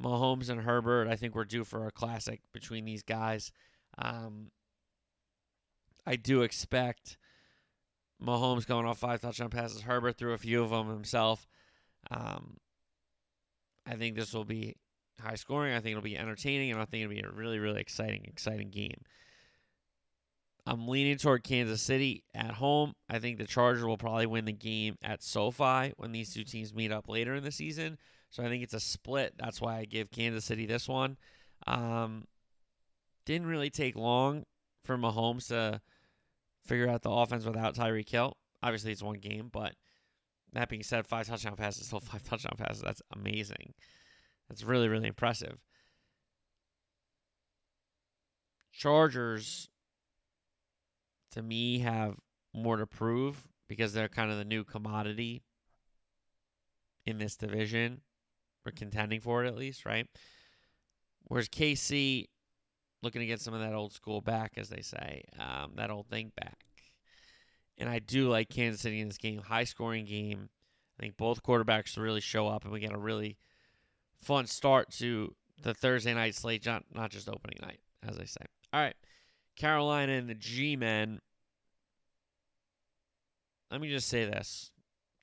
Mahomes 0.00 0.48
and 0.48 0.62
Herbert, 0.62 1.06
I 1.06 1.16
think 1.16 1.34
we're 1.34 1.44
due 1.44 1.64
for 1.64 1.86
a 1.86 1.90
classic 1.90 2.40
between 2.52 2.86
these 2.86 3.02
guys. 3.02 3.52
Um, 3.98 4.50
I 6.06 6.16
do 6.16 6.40
expect 6.40 7.18
Mahomes 8.24 8.66
going 8.66 8.86
off 8.86 8.98
five 8.98 9.20
touchdown 9.20 9.50
passes. 9.50 9.82
Herbert 9.82 10.16
threw 10.16 10.32
a 10.32 10.38
few 10.38 10.62
of 10.62 10.70
them 10.70 10.88
himself. 10.88 11.46
Um, 12.10 12.56
I 13.86 13.96
think 13.96 14.16
this 14.16 14.32
will 14.32 14.44
be 14.46 14.76
high 15.20 15.34
scoring. 15.34 15.74
I 15.74 15.80
think 15.80 15.92
it'll 15.92 16.02
be 16.02 16.18
entertaining, 16.18 16.70
and 16.72 16.80
I 16.80 16.84
think 16.84 17.04
it'll 17.04 17.14
be 17.14 17.20
a 17.20 17.30
really, 17.30 17.58
really 17.58 17.80
exciting, 17.80 18.24
exciting 18.24 18.70
game. 18.70 19.02
I'm 20.66 20.86
leaning 20.86 21.16
toward 21.16 21.42
Kansas 21.42 21.82
City 21.82 22.24
at 22.34 22.52
home. 22.52 22.94
I 23.08 23.18
think 23.18 23.38
the 23.38 23.46
Chargers 23.46 23.84
will 23.84 23.96
probably 23.96 24.26
win 24.26 24.44
the 24.44 24.52
game 24.52 24.96
at 25.02 25.22
SoFi 25.22 25.94
when 25.96 26.12
these 26.12 26.32
two 26.32 26.44
teams 26.44 26.74
meet 26.74 26.92
up 26.92 27.08
later 27.08 27.34
in 27.34 27.42
the 27.42 27.50
season. 27.50 27.98
So 28.30 28.44
I 28.44 28.48
think 28.48 28.62
it's 28.62 28.74
a 28.74 28.80
split. 28.80 29.34
That's 29.38 29.60
why 29.60 29.78
I 29.78 29.84
give 29.84 30.10
Kansas 30.10 30.44
City 30.44 30.66
this 30.66 30.88
one. 30.88 31.16
Um, 31.66 32.26
didn't 33.24 33.48
really 33.48 33.70
take 33.70 33.96
long 33.96 34.44
for 34.84 34.96
Mahomes 34.96 35.48
to 35.48 35.80
figure 36.64 36.88
out 36.88 37.02
the 37.02 37.10
offense 37.10 37.44
without 37.44 37.74
Tyreek 37.74 38.08
Hill. 38.08 38.36
Obviously, 38.62 38.92
it's 38.92 39.02
one 39.02 39.18
game, 39.18 39.48
but 39.52 39.74
that 40.52 40.68
being 40.68 40.82
said, 40.82 41.06
five 41.06 41.26
touchdown 41.26 41.56
passes, 41.56 41.86
still 41.86 42.00
five 42.00 42.22
touchdown 42.22 42.56
passes. 42.56 42.82
That's 42.82 43.02
amazing. 43.14 43.74
That's 44.50 44.64
really, 44.64 44.88
really 44.88 45.06
impressive. 45.06 45.58
Chargers 48.72 49.68
to 51.30 51.40
me 51.40 51.78
have 51.78 52.16
more 52.52 52.76
to 52.76 52.86
prove 52.86 53.46
because 53.68 53.92
they're 53.92 54.08
kind 54.08 54.32
of 54.32 54.38
the 54.38 54.44
new 54.44 54.64
commodity 54.64 55.44
in 57.06 57.18
this 57.18 57.36
division. 57.36 58.00
We're 58.66 58.72
contending 58.72 59.20
for 59.20 59.44
it 59.44 59.46
at 59.46 59.56
least, 59.56 59.86
right? 59.86 60.08
Whereas 61.28 61.48
KC 61.48 62.26
looking 63.04 63.20
to 63.20 63.26
get 63.26 63.40
some 63.40 63.54
of 63.54 63.60
that 63.60 63.72
old 63.72 63.92
school 63.92 64.20
back, 64.20 64.54
as 64.56 64.68
they 64.68 64.82
say, 64.82 65.22
um, 65.38 65.74
that 65.76 65.92
old 65.92 66.08
thing 66.08 66.32
back. 66.36 66.58
And 67.78 67.88
I 67.88 68.00
do 68.00 68.28
like 68.28 68.48
Kansas 68.48 68.80
City 68.80 69.00
in 69.00 69.06
this 69.06 69.16
game, 69.16 69.38
high 69.42 69.64
scoring 69.64 70.06
game. 70.06 70.48
I 70.98 71.02
think 71.04 71.16
both 71.16 71.44
quarterbacks 71.44 71.96
really 71.96 72.20
show 72.20 72.48
up, 72.48 72.64
and 72.64 72.72
we 72.72 72.80
get 72.80 72.92
a 72.92 72.98
really 72.98 73.38
fun 74.22 74.46
start 74.46 74.90
to 74.92 75.34
the 75.62 75.74
Thursday 75.74 76.14
night 76.14 76.34
slate, 76.34 76.64
not, 76.66 76.84
not 76.94 77.10
just 77.10 77.28
opening 77.28 77.58
night, 77.62 77.80
as 78.06 78.18
I 78.18 78.24
say. 78.24 78.44
All 78.72 78.80
right. 78.80 78.96
Carolina 79.56 80.12
and 80.12 80.28
the 80.28 80.34
G 80.34 80.76
Men. 80.76 81.20
Let 83.70 83.80
me 83.80 83.88
just 83.88 84.08
say 84.08 84.24
this 84.24 84.72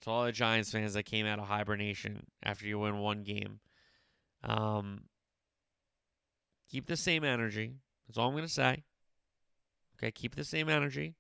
to 0.02 0.10
all 0.10 0.26
the 0.26 0.32
Giants 0.32 0.72
fans 0.72 0.94
that 0.94 1.04
came 1.04 1.26
out 1.26 1.40
of 1.40 1.48
hibernation 1.48 2.28
after 2.44 2.66
you 2.66 2.80
win 2.80 3.00
one 3.00 3.24
game. 3.24 3.60
Um, 4.44 5.06
keep 6.70 6.86
the 6.86 6.96
same 6.96 7.24
energy. 7.24 7.76
That's 8.08 8.18
all 8.18 8.30
I'm 8.30 8.36
gonna 8.36 8.48
say. 8.48 8.84
Okay, 9.98 10.12
keep 10.12 10.36
the 10.36 10.44
same 10.44 10.70
energy. 10.70 11.16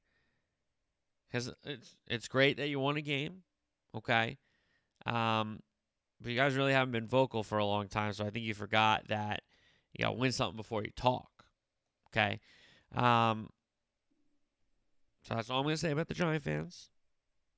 Cause 1.31 1.51
it's 1.65 1.95
it's 2.05 2.27
great 2.27 2.57
that 2.57 2.69
you 2.69 2.79
won 2.79 2.95
a 2.95 3.01
game. 3.01 3.43
Okay. 3.93 4.37
Um, 5.05 5.59
but 6.21 6.31
you 6.31 6.35
guys 6.37 6.55
really 6.55 6.73
haven't 6.73 6.91
been 6.91 7.07
vocal 7.07 7.43
for 7.43 7.57
a 7.57 7.65
long 7.65 7.87
time, 7.87 8.13
so 8.13 8.25
I 8.25 8.29
think 8.29 8.45
you 8.45 8.53
forgot 8.53 9.07
that 9.07 9.43
you 9.93 10.03
gotta 10.03 10.17
win 10.17 10.31
something 10.31 10.57
before 10.57 10.83
you 10.83 10.91
talk. 10.95 11.29
Okay. 12.11 12.39
Um, 12.95 13.49
so 15.27 15.35
that's 15.35 15.49
all 15.49 15.59
I'm 15.59 15.65
going 15.65 15.75
to 15.75 15.81
say 15.81 15.91
about 15.91 16.07
the 16.07 16.13
Giant 16.13 16.43
fans. 16.43 16.89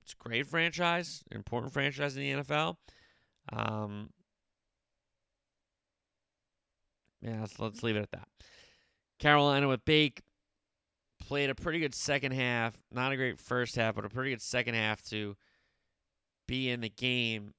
It's 0.02 0.14
a 0.14 0.28
great 0.28 0.48
franchise, 0.48 1.24
important 1.32 1.72
franchise 1.72 2.18
in 2.18 2.24
the 2.24 2.44
NFL. 2.44 2.78
Um, 3.54 4.10
yeah, 7.22 7.42
let's, 7.42 7.60
let's 7.60 7.84
leave 7.84 7.96
it 7.96 8.02
at 8.02 8.12
that. 8.12 8.28
Carolina 9.20 9.68
with 9.68 9.86
Bake 9.86 10.22
played 11.20 11.50
a 11.50 11.56
pretty 11.56 11.80
good 11.80 11.94
second 11.94 12.32
half. 12.32 12.76
Not 12.92 13.12
a 13.12 13.18
great 13.18 13.40
first 13.40 13.76
half, 13.76 13.96
but 13.96 14.06
a 14.06 14.10
pretty 14.10 14.32
good 14.32 14.42
second 14.42 14.74
half 14.74 15.04
to 15.10 15.36
be 16.48 16.70
in 16.72 16.82
the 16.82 16.90
game. 16.90 17.54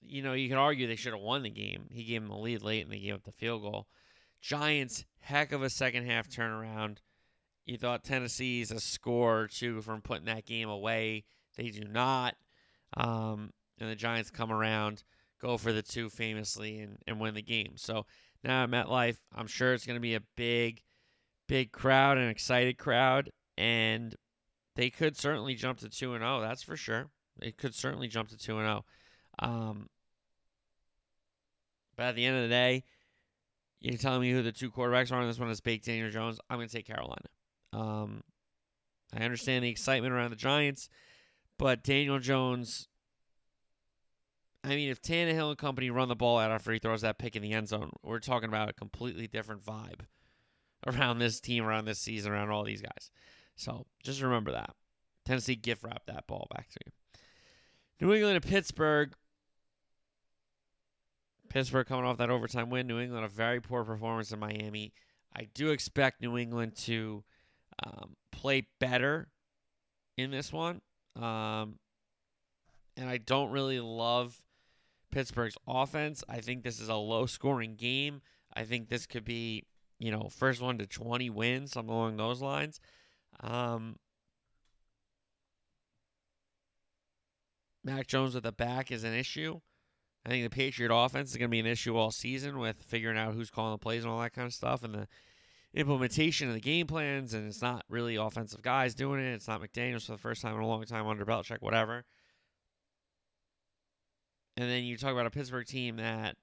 You 0.00 0.22
know, 0.22 0.32
you 0.32 0.48
could 0.48 0.58
argue 0.58 0.86
they 0.86 0.96
should 0.96 1.12
have 1.12 1.22
won 1.22 1.42
the 1.42 1.50
game. 1.50 1.84
He 1.90 2.04
gave 2.04 2.22
them 2.22 2.30
the 2.30 2.36
lead 2.36 2.62
late 2.62 2.82
and 2.82 2.92
they 2.92 2.98
gave 2.98 3.14
up 3.14 3.24
the 3.24 3.32
field 3.32 3.62
goal. 3.62 3.86
Giants, 4.40 5.04
heck 5.20 5.52
of 5.52 5.62
a 5.62 5.70
second 5.70 6.06
half 6.06 6.28
turnaround. 6.28 6.98
You 7.64 7.78
thought 7.78 8.02
Tennessee's 8.02 8.72
a 8.72 8.80
score 8.80 9.42
or 9.42 9.46
two 9.46 9.80
from 9.82 10.02
putting 10.02 10.24
that 10.24 10.46
game 10.46 10.68
away. 10.68 11.24
They 11.56 11.68
do 11.68 11.84
not. 11.84 12.34
Um, 12.96 13.52
and 13.78 13.88
the 13.88 13.94
Giants 13.94 14.30
come 14.30 14.50
around, 14.50 15.04
go 15.40 15.56
for 15.56 15.72
the 15.72 15.82
two 15.82 16.08
famously, 16.10 16.80
and, 16.80 16.98
and 17.06 17.20
win 17.20 17.34
the 17.34 17.42
game. 17.42 17.74
So 17.76 18.06
now 18.42 18.64
at 18.64 18.70
MetLife, 18.70 19.18
I'm 19.34 19.46
sure 19.46 19.72
it's 19.72 19.86
going 19.86 19.96
to 19.96 20.00
be 20.00 20.14
a 20.14 20.22
big, 20.36 20.82
big 21.46 21.70
crowd, 21.72 22.18
an 22.18 22.28
excited 22.28 22.78
crowd, 22.78 23.30
and 23.56 24.16
they 24.74 24.90
could 24.90 25.16
certainly 25.16 25.54
jump 25.54 25.78
to 25.80 25.88
2 25.88 26.14
and 26.14 26.22
0. 26.22 26.40
That's 26.40 26.62
for 26.62 26.76
sure. 26.76 27.10
They 27.38 27.52
could 27.52 27.74
certainly 27.74 28.08
jump 28.08 28.28
to 28.30 28.36
2 28.36 28.58
and 28.58 28.66
0. 28.66 28.84
Um, 29.42 29.88
but 31.96 32.04
at 32.04 32.14
the 32.14 32.24
end 32.24 32.36
of 32.36 32.42
the 32.42 32.48
day, 32.48 32.84
you're 33.80 33.98
telling 33.98 34.22
me 34.22 34.30
who 34.30 34.42
the 34.42 34.52
two 34.52 34.70
quarterbacks 34.70 35.10
are, 35.10 35.20
and 35.20 35.28
this 35.28 35.38
one 35.38 35.50
is 35.50 35.60
baked 35.60 35.86
Daniel 35.86 36.10
Jones. 36.10 36.38
I'm 36.48 36.58
going 36.58 36.68
to 36.68 36.74
take 36.74 36.86
Carolina. 36.86 37.26
Um, 37.72 38.22
I 39.14 39.24
understand 39.24 39.64
the 39.64 39.68
excitement 39.68 40.14
around 40.14 40.30
the 40.30 40.36
Giants, 40.36 40.88
but 41.58 41.82
Daniel 41.82 42.18
Jones. 42.18 42.88
I 44.64 44.68
mean, 44.68 44.90
if 44.90 45.02
Tannehill 45.02 45.48
and 45.48 45.58
company 45.58 45.90
run 45.90 46.08
the 46.08 46.14
ball 46.14 46.38
out 46.38 46.52
after 46.52 46.72
he 46.72 46.78
throws 46.78 47.00
that 47.00 47.18
pick 47.18 47.34
in 47.34 47.42
the 47.42 47.52
end 47.52 47.68
zone, 47.68 47.90
we're 48.04 48.20
talking 48.20 48.48
about 48.48 48.68
a 48.68 48.72
completely 48.72 49.26
different 49.26 49.64
vibe 49.64 50.02
around 50.86 51.18
this 51.18 51.40
team, 51.40 51.64
around 51.64 51.86
this 51.86 51.98
season, 51.98 52.30
around 52.30 52.50
all 52.50 52.62
these 52.62 52.80
guys. 52.80 53.10
So 53.56 53.86
just 54.04 54.22
remember 54.22 54.52
that. 54.52 54.70
Tennessee 55.24 55.56
gift 55.56 55.82
wrap 55.82 56.06
that 56.06 56.28
ball 56.28 56.46
back 56.54 56.68
to 56.70 56.78
you. 56.86 58.06
New 58.06 58.14
England 58.14 58.36
and 58.36 58.44
Pittsburgh. 58.44 59.12
Pittsburgh 61.52 61.86
coming 61.86 62.06
off 62.06 62.16
that 62.16 62.30
overtime 62.30 62.70
win. 62.70 62.86
New 62.86 62.98
England 62.98 63.26
a 63.26 63.28
very 63.28 63.60
poor 63.60 63.84
performance 63.84 64.32
in 64.32 64.38
Miami. 64.38 64.94
I 65.36 65.48
do 65.52 65.70
expect 65.70 66.22
New 66.22 66.38
England 66.38 66.76
to 66.84 67.24
um, 67.84 68.16
play 68.30 68.68
better 68.80 69.28
in 70.16 70.30
this 70.30 70.50
one. 70.50 70.80
Um, 71.14 71.78
and 72.96 73.06
I 73.06 73.18
don't 73.18 73.50
really 73.50 73.80
love 73.80 74.40
Pittsburgh's 75.10 75.58
offense. 75.68 76.24
I 76.26 76.40
think 76.40 76.62
this 76.62 76.80
is 76.80 76.88
a 76.88 76.94
low 76.94 77.26
scoring 77.26 77.76
game. 77.76 78.22
I 78.54 78.64
think 78.64 78.88
this 78.88 79.04
could 79.04 79.24
be, 79.24 79.64
you 79.98 80.10
know, 80.10 80.30
first 80.30 80.62
one 80.62 80.78
to 80.78 80.86
20 80.86 81.28
wins, 81.28 81.72
something 81.72 81.94
along 81.94 82.16
those 82.16 82.40
lines. 82.40 82.80
Um, 83.40 83.96
Mac 87.84 88.06
Jones 88.06 88.34
with 88.34 88.44
the 88.44 88.52
back 88.52 88.90
is 88.90 89.04
an 89.04 89.12
issue. 89.12 89.60
I 90.24 90.28
think 90.28 90.44
the 90.44 90.50
Patriot 90.50 90.94
offense 90.94 91.30
is 91.30 91.36
going 91.36 91.48
to 91.48 91.52
be 91.52 91.60
an 91.60 91.66
issue 91.66 91.96
all 91.96 92.12
season 92.12 92.58
with 92.58 92.82
figuring 92.82 93.18
out 93.18 93.34
who's 93.34 93.50
calling 93.50 93.72
the 93.72 93.78
plays 93.78 94.04
and 94.04 94.12
all 94.12 94.20
that 94.20 94.32
kind 94.32 94.46
of 94.46 94.54
stuff 94.54 94.84
and 94.84 94.94
the 94.94 95.08
implementation 95.74 96.48
of 96.48 96.54
the 96.54 96.60
game 96.60 96.86
plans. 96.86 97.34
And 97.34 97.48
it's 97.48 97.62
not 97.62 97.84
really 97.88 98.16
offensive 98.16 98.62
guys 98.62 98.94
doing 98.94 99.20
it. 99.20 99.32
It's 99.32 99.48
not 99.48 99.60
McDaniels 99.60 100.06
for 100.06 100.12
the 100.12 100.18
first 100.18 100.42
time 100.42 100.54
in 100.54 100.60
a 100.60 100.66
long 100.66 100.84
time 100.84 101.08
under 101.08 101.24
Belichick, 101.24 101.60
whatever. 101.60 102.04
And 104.56 104.70
then 104.70 104.84
you 104.84 104.96
talk 104.96 105.12
about 105.12 105.26
a 105.26 105.30
Pittsburgh 105.30 105.66
team 105.66 105.96
that 105.96 106.36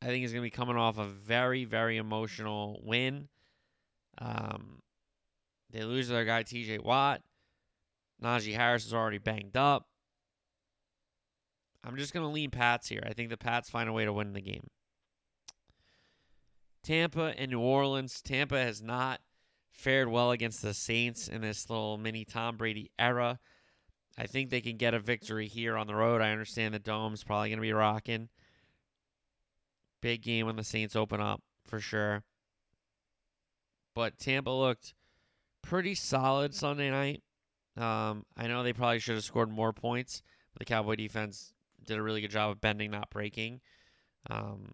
I 0.00 0.06
think 0.06 0.24
is 0.24 0.32
going 0.32 0.42
to 0.42 0.46
be 0.46 0.50
coming 0.50 0.76
off 0.76 0.96
a 0.96 1.04
very, 1.04 1.64
very 1.64 1.98
emotional 1.98 2.80
win. 2.82 3.28
Um, 4.18 4.78
they 5.70 5.84
lose 5.84 6.08
their 6.08 6.24
guy 6.24 6.44
TJ 6.44 6.82
Watt. 6.82 7.20
Najee 8.22 8.54
Harris 8.54 8.86
is 8.86 8.94
already 8.94 9.18
banged 9.18 9.56
up. 9.56 9.86
I'm 11.84 11.96
just 11.96 12.12
going 12.12 12.26
to 12.26 12.32
lean 12.32 12.50
Pats 12.50 12.88
here. 12.88 13.02
I 13.06 13.12
think 13.12 13.30
the 13.30 13.36
Pats 13.36 13.70
find 13.70 13.88
a 13.88 13.92
way 13.92 14.04
to 14.04 14.12
win 14.12 14.32
the 14.32 14.40
game. 14.40 14.68
Tampa 16.82 17.34
and 17.36 17.50
New 17.50 17.60
Orleans. 17.60 18.20
Tampa 18.20 18.58
has 18.58 18.82
not 18.82 19.20
fared 19.70 20.08
well 20.08 20.30
against 20.30 20.62
the 20.62 20.74
Saints 20.74 21.28
in 21.28 21.40
this 21.40 21.70
little 21.70 21.96
mini 21.96 22.24
Tom 22.24 22.56
Brady 22.56 22.90
era. 22.98 23.38
I 24.18 24.26
think 24.26 24.50
they 24.50 24.60
can 24.60 24.76
get 24.76 24.94
a 24.94 24.98
victory 24.98 25.46
here 25.46 25.76
on 25.76 25.86
the 25.86 25.94
road. 25.94 26.20
I 26.20 26.32
understand 26.32 26.74
the 26.74 26.78
Dome's 26.78 27.24
probably 27.24 27.48
going 27.48 27.58
to 27.58 27.62
be 27.62 27.72
rocking. 27.72 28.28
Big 30.02 30.22
game 30.22 30.46
when 30.46 30.56
the 30.56 30.64
Saints 30.64 30.96
open 30.96 31.20
up 31.20 31.42
for 31.66 31.80
sure. 31.80 32.24
But 33.94 34.18
Tampa 34.18 34.50
looked 34.50 34.94
pretty 35.62 35.94
solid 35.94 36.54
Sunday 36.54 36.90
night. 36.90 37.22
Um, 37.76 38.24
I 38.36 38.46
know 38.46 38.62
they 38.62 38.72
probably 38.72 38.98
should 38.98 39.14
have 39.14 39.24
scored 39.24 39.50
more 39.50 39.72
points, 39.72 40.22
but 40.52 40.60
the 40.60 40.64
Cowboy 40.64 40.96
defense 40.96 41.54
did 41.90 41.98
a 41.98 42.02
really 42.02 42.20
good 42.20 42.30
job 42.30 42.50
of 42.50 42.60
bending, 42.60 42.90
not 42.90 43.10
breaking. 43.10 43.60
Um, 44.30 44.72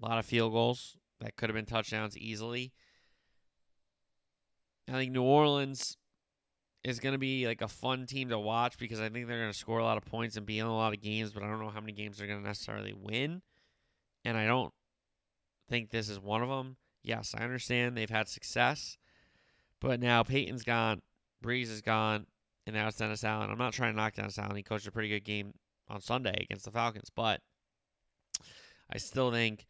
a 0.00 0.06
lot 0.06 0.18
of 0.18 0.24
field 0.24 0.52
goals 0.52 0.96
that 1.20 1.36
could 1.36 1.50
have 1.50 1.54
been 1.54 1.66
touchdowns 1.66 2.16
easily. 2.16 2.72
I 4.88 4.92
think 4.92 5.12
New 5.12 5.22
Orleans 5.22 5.96
is 6.84 7.00
going 7.00 7.14
to 7.14 7.18
be 7.18 7.46
like 7.46 7.60
a 7.60 7.68
fun 7.68 8.06
team 8.06 8.28
to 8.28 8.38
watch 8.38 8.78
because 8.78 9.00
I 9.00 9.08
think 9.08 9.26
they're 9.26 9.40
going 9.40 9.52
to 9.52 9.58
score 9.58 9.80
a 9.80 9.84
lot 9.84 9.96
of 9.96 10.04
points 10.04 10.36
and 10.36 10.46
be 10.46 10.60
in 10.60 10.66
a 10.66 10.74
lot 10.74 10.94
of 10.94 11.02
games, 11.02 11.32
but 11.32 11.42
I 11.42 11.48
don't 11.48 11.58
know 11.58 11.70
how 11.70 11.80
many 11.80 11.92
games 11.92 12.18
they're 12.18 12.28
going 12.28 12.40
to 12.40 12.46
necessarily 12.46 12.92
win. 12.92 13.42
And 14.24 14.36
I 14.36 14.46
don't 14.46 14.72
think 15.68 15.90
this 15.90 16.08
is 16.08 16.20
one 16.20 16.42
of 16.42 16.48
them. 16.48 16.76
Yes, 17.02 17.34
I 17.36 17.42
understand 17.42 17.96
they've 17.96 18.08
had 18.08 18.28
success, 18.28 18.96
but 19.80 19.98
now 19.98 20.22
Peyton's 20.22 20.62
gone, 20.62 21.02
Brees 21.44 21.70
is 21.70 21.80
gone, 21.80 22.26
and 22.66 22.74
now 22.74 22.88
it's 22.88 22.98
Dennis 22.98 23.24
Allen. 23.24 23.50
I'm 23.50 23.58
not 23.58 23.72
trying 23.72 23.92
to 23.92 23.96
knock 23.96 24.14
Dennis 24.14 24.38
Allen. 24.38 24.56
He 24.56 24.62
coached 24.62 24.86
a 24.86 24.92
pretty 24.92 25.08
good 25.08 25.24
game 25.24 25.54
on 25.88 26.00
Sunday 26.00 26.36
against 26.40 26.64
the 26.64 26.70
Falcons, 26.70 27.10
but 27.14 27.40
I 28.92 28.98
still 28.98 29.30
think 29.30 29.66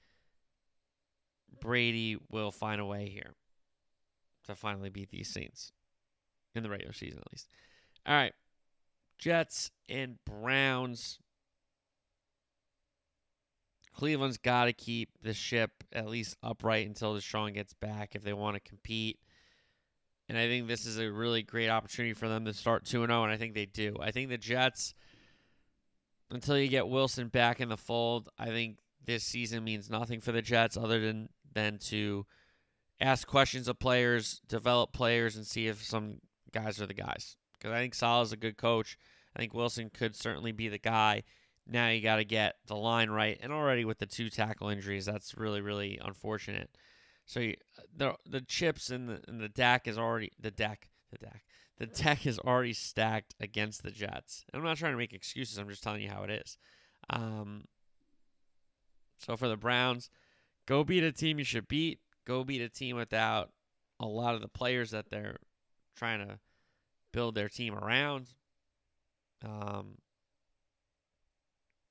Brady 1.60 2.16
will 2.30 2.50
find 2.50 2.80
a 2.80 2.86
way 2.86 3.08
here 3.08 3.34
to 4.46 4.54
finally 4.54 4.88
beat 4.88 5.10
these 5.10 5.32
Saints 5.32 5.72
in 6.54 6.62
the 6.62 6.70
regular 6.70 6.92
season, 6.92 7.20
at 7.20 7.32
least. 7.32 7.48
All 8.06 8.14
right. 8.14 8.32
Jets 9.18 9.70
and 9.88 10.16
Browns. 10.24 11.18
Cleveland's 13.94 14.36
got 14.36 14.66
to 14.66 14.74
keep 14.74 15.10
the 15.22 15.32
ship 15.32 15.70
at 15.92 16.06
least 16.06 16.36
upright 16.42 16.86
until 16.86 17.14
Deshaun 17.14 17.54
gets 17.54 17.72
back 17.72 18.14
if 18.14 18.22
they 18.22 18.34
want 18.34 18.54
to 18.54 18.60
compete. 18.60 19.18
And 20.28 20.36
I 20.36 20.48
think 20.48 20.66
this 20.66 20.86
is 20.86 20.98
a 20.98 21.10
really 21.10 21.42
great 21.42 21.68
opportunity 21.68 22.12
for 22.12 22.28
them 22.28 22.44
to 22.46 22.52
start 22.52 22.84
2 22.84 23.06
0, 23.06 23.22
and 23.22 23.32
I 23.32 23.36
think 23.36 23.54
they 23.54 23.66
do. 23.66 23.96
I 24.00 24.10
think 24.10 24.28
the 24.28 24.38
Jets, 24.38 24.94
until 26.30 26.58
you 26.58 26.68
get 26.68 26.88
Wilson 26.88 27.28
back 27.28 27.60
in 27.60 27.68
the 27.68 27.76
fold, 27.76 28.28
I 28.38 28.46
think 28.46 28.78
this 29.04 29.22
season 29.22 29.62
means 29.62 29.88
nothing 29.88 30.20
for 30.20 30.32
the 30.32 30.42
Jets 30.42 30.76
other 30.76 31.00
than, 31.00 31.28
than 31.54 31.78
to 31.90 32.26
ask 33.00 33.26
questions 33.28 33.68
of 33.68 33.78
players, 33.78 34.40
develop 34.48 34.92
players, 34.92 35.36
and 35.36 35.46
see 35.46 35.68
if 35.68 35.84
some 35.84 36.18
guys 36.52 36.80
are 36.80 36.86
the 36.86 36.94
guys. 36.94 37.36
Because 37.52 37.72
I 37.72 37.78
think 37.78 37.94
Saleh's 37.94 38.32
a 38.32 38.36
good 38.36 38.56
coach. 38.56 38.98
I 39.34 39.38
think 39.38 39.54
Wilson 39.54 39.90
could 39.90 40.16
certainly 40.16 40.52
be 40.52 40.68
the 40.68 40.78
guy. 40.78 41.22
Now 41.68 41.88
you 41.88 42.00
got 42.00 42.16
to 42.16 42.24
get 42.24 42.56
the 42.66 42.76
line 42.76 43.10
right, 43.10 43.38
and 43.40 43.52
already 43.52 43.84
with 43.84 43.98
the 43.98 44.06
two 44.06 44.28
tackle 44.28 44.68
injuries, 44.68 45.06
that's 45.06 45.36
really 45.36 45.60
really 45.60 45.98
unfortunate. 46.02 46.70
So 47.26 47.40
you, 47.40 47.56
the 47.94 48.14
the 48.24 48.40
chips 48.40 48.88
and 48.90 49.08
the 49.08 49.20
and 49.28 49.40
the 49.40 49.48
deck 49.48 49.86
is 49.86 49.98
already 49.98 50.32
the 50.40 50.50
deck 50.50 50.88
the 51.10 51.18
deck 51.18 51.42
the 51.78 51.86
deck 52.04 52.26
is 52.26 52.38
already 52.38 52.72
stacked 52.72 53.34
against 53.40 53.82
the 53.82 53.90
Jets. 53.90 54.44
And 54.52 54.60
I'm 54.60 54.66
not 54.66 54.78
trying 54.78 54.92
to 54.92 54.98
make 54.98 55.12
excuses. 55.12 55.58
I'm 55.58 55.68
just 55.68 55.82
telling 55.82 56.02
you 56.02 56.10
how 56.10 56.22
it 56.22 56.30
is. 56.30 56.58
Um, 57.10 57.64
so 59.18 59.36
for 59.36 59.48
the 59.48 59.56
Browns, 59.56 60.10
go 60.66 60.84
beat 60.84 61.04
a 61.04 61.12
team 61.12 61.38
you 61.38 61.44
should 61.44 61.68
beat. 61.68 62.00
Go 62.26 62.44
beat 62.44 62.62
a 62.62 62.68
team 62.68 62.96
without 62.96 63.50
a 64.00 64.06
lot 64.06 64.34
of 64.34 64.40
the 64.40 64.48
players 64.48 64.90
that 64.90 65.10
they're 65.10 65.38
trying 65.96 66.26
to 66.26 66.38
build 67.12 67.34
their 67.34 67.48
team 67.48 67.74
around. 67.74 68.28
Um, 69.44 69.98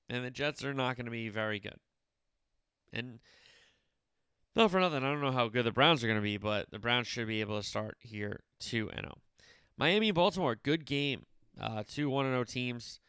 and 0.10 0.26
the 0.26 0.32
Jets 0.32 0.64
are 0.64 0.74
not 0.74 0.98
going 0.98 1.06
to 1.06 1.12
be 1.12 1.30
very 1.30 1.60
good. 1.60 1.80
And 2.92 3.20
not 4.56 4.72
for 4.72 4.80
nothing, 4.80 5.04
I 5.04 5.12
don't 5.12 5.22
know 5.22 5.32
how 5.32 5.50
good 5.50 5.66
the 5.66 5.72
Browns 5.72 6.04
are 6.04 6.08
going 6.08 6.20
to 6.20 6.24
be, 6.24 6.38
but 6.38 6.72
the 6.72 6.80
Browns 6.80 7.08
should 7.08 7.28
be 7.28 7.42
able 7.42 7.60
to 7.60 7.68
start 7.68 7.98
here 8.00 8.42
2 8.60 8.90
0. 8.94 9.18
Miami 9.78 10.12
Baltimore, 10.12 10.56
good 10.56 10.86
game. 10.86 11.26
Uh, 11.60 11.84
two 11.88 12.10
1 12.10 12.26
0 12.26 12.44
teams. 12.44 13.00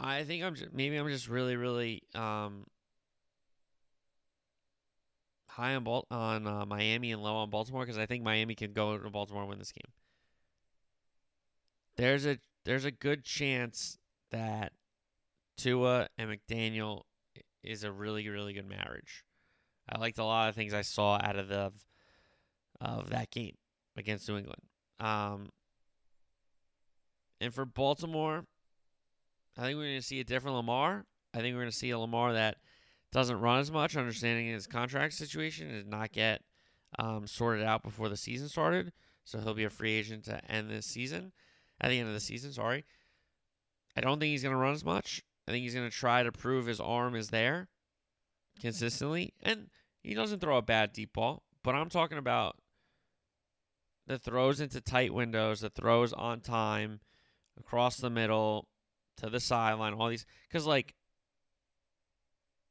I 0.00 0.24
think 0.24 0.42
I'm 0.42 0.54
just, 0.54 0.72
maybe 0.72 0.96
I'm 0.96 1.08
just 1.08 1.28
really, 1.28 1.56
really 1.56 2.02
um, 2.14 2.64
high 5.48 5.74
on 5.74 5.84
Bal- 5.84 6.06
on 6.10 6.46
uh, 6.46 6.66
Miami 6.66 7.12
and 7.12 7.22
low 7.22 7.36
on 7.36 7.50
Baltimore 7.50 7.84
because 7.84 7.98
I 7.98 8.06
think 8.06 8.24
Miami 8.24 8.54
can 8.54 8.72
go 8.72 8.98
to 8.98 9.10
Baltimore 9.10 9.42
and 9.42 9.50
win 9.50 9.58
this 9.58 9.72
game. 9.72 9.92
There's 11.96 12.26
a 12.26 12.38
there's 12.64 12.84
a 12.84 12.90
good 12.90 13.24
chance 13.24 13.98
that 14.30 14.72
Tua 15.56 16.08
and 16.18 16.30
McDaniel 16.30 17.02
is 17.62 17.84
a 17.84 17.92
really 17.92 18.28
really 18.28 18.52
good 18.52 18.68
marriage. 18.68 19.24
I 19.88 19.98
liked 19.98 20.18
a 20.18 20.24
lot 20.24 20.48
of 20.48 20.54
things 20.54 20.74
I 20.74 20.82
saw 20.82 21.18
out 21.22 21.36
of 21.36 21.48
the 21.48 21.72
of 22.80 23.10
that 23.10 23.30
game 23.30 23.56
against 23.96 24.28
New 24.28 24.38
England. 24.38 24.62
Um, 25.00 25.50
and 27.40 27.52
for 27.52 27.64
Baltimore, 27.64 28.44
I 29.58 29.62
think 29.62 29.76
we're 29.76 29.84
going 29.84 29.96
to 30.00 30.06
see 30.06 30.20
a 30.20 30.24
different 30.24 30.56
Lamar. 30.56 31.06
I 31.34 31.38
think 31.38 31.54
we're 31.54 31.62
going 31.62 31.70
to 31.70 31.76
see 31.76 31.90
a 31.90 31.98
Lamar 31.98 32.32
that 32.32 32.56
doesn't 33.10 33.40
run 33.40 33.60
as 33.60 33.70
much, 33.70 33.96
understanding 33.96 34.46
his 34.46 34.66
contract 34.66 35.14
situation, 35.14 35.70
and 35.70 35.88
not 35.88 36.12
get 36.12 36.42
um, 36.98 37.26
sorted 37.26 37.64
out 37.64 37.82
before 37.82 38.08
the 38.08 38.16
season 38.16 38.48
started. 38.48 38.92
So 39.24 39.38
he'll 39.38 39.54
be 39.54 39.64
a 39.64 39.70
free 39.70 39.92
agent 39.92 40.24
to 40.24 40.40
end 40.50 40.70
this 40.70 40.86
season, 40.86 41.32
at 41.80 41.90
the 41.90 41.98
end 41.98 42.08
of 42.08 42.14
the 42.14 42.20
season, 42.20 42.52
sorry. 42.52 42.84
I 43.96 44.00
don't 44.00 44.18
think 44.18 44.30
he's 44.30 44.42
going 44.42 44.54
to 44.54 44.60
run 44.60 44.74
as 44.74 44.84
much. 44.84 45.22
I 45.46 45.50
think 45.50 45.62
he's 45.62 45.74
going 45.74 45.88
to 45.88 45.96
try 45.96 46.22
to 46.22 46.32
prove 46.32 46.66
his 46.66 46.80
arm 46.80 47.14
is 47.14 47.30
there 47.30 47.68
consistently. 48.60 49.34
And 49.42 49.68
he 50.02 50.14
doesn't 50.14 50.40
throw 50.40 50.56
a 50.56 50.62
bad 50.62 50.92
deep 50.92 51.12
ball, 51.12 51.42
but 51.62 51.74
I'm 51.74 51.88
talking 51.88 52.18
about 52.18 52.56
the 54.06 54.18
throws 54.18 54.60
into 54.60 54.80
tight 54.80 55.14
windows, 55.14 55.60
the 55.60 55.70
throws 55.70 56.12
on 56.12 56.40
time, 56.40 57.00
across 57.58 57.96
the 57.96 58.10
middle, 58.10 58.68
to 59.18 59.30
the 59.30 59.40
sideline, 59.40 59.94
all 59.94 60.08
these. 60.08 60.26
Because, 60.48 60.66
like, 60.66 60.94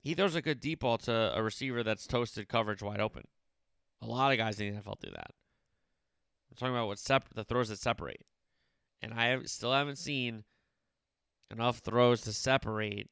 he 0.02 0.14
throws 0.14 0.36
a 0.36 0.42
good 0.42 0.60
deep 0.60 0.82
ball 0.82 0.98
to 1.00 1.32
a 1.36 1.42
receiver 1.42 1.84
that's 1.84 2.08
toasted 2.08 2.50
coverage 2.50 2.82
wide 2.82 3.00
open. 3.00 3.24
A 4.02 4.08
lot 4.08 4.32
of 4.32 4.38
guys 4.38 4.60
in 4.60 4.74
the 4.74 4.82
NFL 4.82 5.00
do 5.00 5.12
that. 5.12 5.32
I'm 6.50 6.58
talking 6.58 6.76
about 6.76 6.88
what 6.88 7.00
sep- 7.00 7.34
the 7.34 7.44
throws 7.44 7.70
that 7.70 7.80
separate. 7.80 8.26
And 9.02 9.14
I 9.14 9.28
have, 9.28 9.48
still 9.48 9.74
haven't 9.74 9.98
seen 9.98 10.44
enough 11.52 11.80
throws 11.80 12.22
to 12.22 12.34
separate 12.34 13.10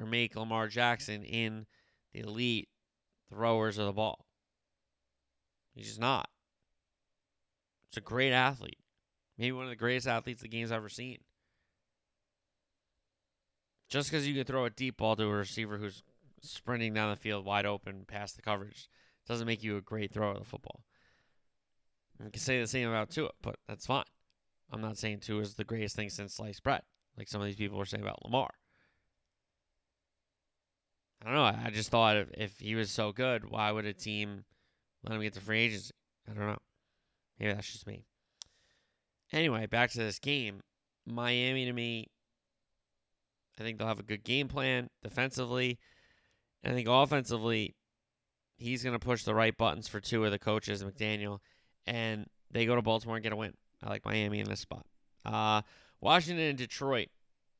or 0.00 0.06
make 0.06 0.36
Lamar 0.36 0.68
Jackson 0.68 1.22
in 1.22 1.66
the 2.12 2.20
elite 2.20 2.68
throwers 3.28 3.78
of 3.78 3.86
the 3.86 3.92
ball. 3.92 4.26
He's 5.74 5.86
just 5.86 6.00
not. 6.00 6.28
He's 7.88 7.98
a 7.98 8.00
great 8.00 8.32
athlete. 8.32 8.78
Maybe 9.38 9.52
one 9.52 9.64
of 9.64 9.70
the 9.70 9.76
greatest 9.76 10.06
athletes 10.06 10.42
the 10.42 10.48
game's 10.48 10.72
ever 10.72 10.88
seen. 10.88 11.18
Just 13.88 14.10
because 14.10 14.26
you 14.26 14.34
can 14.34 14.44
throw 14.44 14.64
a 14.64 14.70
deep 14.70 14.98
ball 14.98 15.16
to 15.16 15.24
a 15.24 15.28
receiver 15.28 15.78
who's 15.78 16.02
sprinting 16.42 16.94
down 16.94 17.10
the 17.10 17.16
field 17.16 17.44
wide 17.44 17.66
open 17.66 18.04
past 18.06 18.36
the 18.36 18.42
coverage 18.42 18.88
doesn't 19.26 19.46
make 19.46 19.62
you 19.62 19.76
a 19.76 19.82
great 19.82 20.12
thrower 20.12 20.32
of 20.32 20.38
the 20.38 20.44
football. 20.44 20.84
You 22.22 22.30
can 22.30 22.40
say 22.40 22.60
the 22.60 22.66
same 22.66 22.88
about 22.88 23.10
Tua, 23.10 23.30
but 23.42 23.56
that's 23.66 23.86
fine. 23.86 24.04
I'm 24.70 24.80
not 24.80 24.98
saying 24.98 25.20
Tua 25.20 25.40
is 25.40 25.54
the 25.54 25.64
greatest 25.64 25.96
thing 25.96 26.10
since 26.10 26.34
sliced 26.34 26.62
bread, 26.62 26.82
like 27.20 27.28
some 27.28 27.42
of 27.42 27.46
these 27.46 27.56
people 27.56 27.76
were 27.76 27.84
saying 27.84 28.02
about 28.02 28.24
Lamar. 28.24 28.48
I 31.20 31.26
don't 31.26 31.34
know. 31.34 31.66
I 31.66 31.68
just 31.70 31.90
thought 31.90 32.16
if, 32.16 32.28
if 32.32 32.58
he 32.60 32.74
was 32.74 32.90
so 32.90 33.12
good, 33.12 33.50
why 33.50 33.70
would 33.70 33.84
a 33.84 33.92
team 33.92 34.44
let 35.04 35.14
him 35.14 35.20
get 35.20 35.34
to 35.34 35.40
free 35.40 35.60
agency? 35.60 35.92
I 36.26 36.32
don't 36.32 36.46
know. 36.46 36.56
Maybe 37.38 37.52
that's 37.52 37.70
just 37.70 37.86
me. 37.86 38.06
Anyway, 39.34 39.66
back 39.66 39.90
to 39.90 39.98
this 39.98 40.18
game. 40.18 40.60
Miami 41.06 41.66
to 41.66 41.74
me, 41.74 42.06
I 43.58 43.64
think 43.64 43.76
they'll 43.76 43.86
have 43.86 44.00
a 44.00 44.02
good 44.02 44.24
game 44.24 44.48
plan 44.48 44.88
defensively. 45.02 45.78
I 46.64 46.70
think 46.70 46.88
offensively, 46.88 47.74
he's 48.56 48.82
going 48.82 48.98
to 48.98 48.98
push 48.98 49.24
the 49.24 49.34
right 49.34 49.54
buttons 49.54 49.88
for 49.88 50.00
two 50.00 50.24
of 50.24 50.30
the 50.30 50.38
coaches, 50.38 50.82
McDaniel, 50.82 51.40
and 51.86 52.28
they 52.50 52.64
go 52.64 52.76
to 52.76 52.82
Baltimore 52.82 53.16
and 53.16 53.22
get 53.22 53.34
a 53.34 53.36
win. 53.36 53.52
I 53.84 53.90
like 53.90 54.06
Miami 54.06 54.40
in 54.40 54.48
this 54.48 54.60
spot. 54.60 54.86
Uh, 55.22 55.60
Washington 56.00 56.44
and 56.44 56.58
Detroit. 56.58 57.08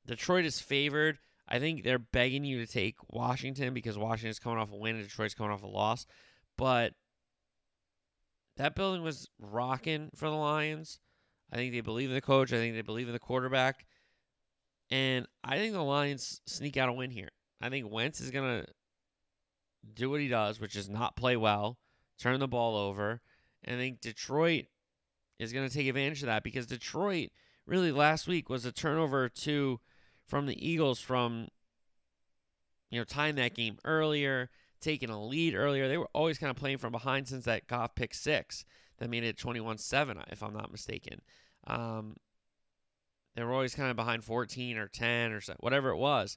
Detroit 0.07 0.44
is 0.44 0.61
favored. 0.61 1.18
I 1.48 1.59
think 1.59 1.83
they're 1.83 1.98
begging 1.98 2.44
you 2.44 2.64
to 2.64 2.72
take 2.72 2.96
Washington 3.09 3.74
because 3.74 3.98
Washington's 3.98 4.38
coming 4.38 4.59
off 4.59 4.72
a 4.72 4.76
win 4.76 4.96
and 4.96 5.05
Detroit's 5.05 5.35
coming 5.35 5.53
off 5.53 5.62
a 5.62 5.66
loss. 5.66 6.07
But 6.57 6.94
that 8.57 8.74
building 8.74 9.03
was 9.03 9.29
rocking 9.38 10.11
for 10.14 10.29
the 10.29 10.37
Lions. 10.37 11.00
I 11.53 11.57
think 11.57 11.72
they 11.72 11.81
believe 11.81 12.11
in 12.11 12.14
the 12.14 12.20
coach. 12.20 12.53
I 12.53 12.57
think 12.57 12.74
they 12.74 12.83
believe 12.83 13.09
in 13.09 13.12
the 13.12 13.18
quarterback. 13.18 13.87
And 14.90 15.26
I 15.42 15.57
think 15.57 15.72
the 15.72 15.83
Lions 15.83 16.40
sneak 16.46 16.76
out 16.76 16.88
a 16.88 16.92
win 16.92 17.11
here. 17.11 17.31
I 17.61 17.68
think 17.68 17.90
Wentz 17.90 18.20
is 18.20 18.31
going 18.31 18.62
to 18.62 18.66
do 19.94 20.11
what 20.11 20.20
he 20.20 20.29
does, 20.29 20.61
which 20.61 20.76
is 20.76 20.88
not 20.88 21.16
play 21.16 21.37
well, 21.37 21.79
turn 22.18 22.40
the 22.40 22.48
ball 22.48 22.76
over. 22.76 23.20
And 23.64 23.76
I 23.76 23.79
think 23.79 24.00
Detroit 24.00 24.66
is 25.38 25.53
going 25.53 25.68
to 25.68 25.74
take 25.74 25.88
advantage 25.88 26.22
of 26.22 26.26
that 26.26 26.42
because 26.42 26.66
Detroit 26.66 27.31
really 27.66 27.92
last 27.92 28.27
week 28.27 28.49
was 28.49 28.64
a 28.64 28.73
turnover 28.73 29.29
to 29.29 29.81
from 30.27 30.46
the 30.46 30.68
Eagles 30.68 31.01
from 31.01 31.49
you 32.90 32.99
know 33.01 33.05
tying 33.05 33.37
that 33.37 33.55
game 33.55 33.79
earlier, 33.85 34.51
taking 34.81 35.11
a 35.11 35.23
lead 35.23 35.55
earlier. 35.55 35.88
They 35.88 35.99
were 35.99 36.09
always 36.14 36.38
kind 36.38 36.51
of 36.51 36.57
playing 36.57 36.79
from 36.79 36.92
behind 36.92 37.29
since 37.29 37.44
that 37.44 37.66
Goff 37.66 37.94
pick 37.94 38.14
six 38.14 38.64
that 38.99 39.11
made 39.11 39.25
it 39.25 39.38
21-7 39.38 40.23
if 40.31 40.42
I'm 40.42 40.53
not 40.53 40.70
mistaken. 40.70 41.20
Um, 41.66 42.16
they 43.35 43.42
were 43.42 43.53
always 43.53 43.75
kind 43.75 43.90
of 43.90 43.96
behind 43.96 44.25
14 44.25 44.77
or 44.77 44.88
10 44.88 45.33
or 45.33 45.40
so, 45.40 45.55
whatever 45.61 45.90
it 45.90 45.96
was. 45.96 46.37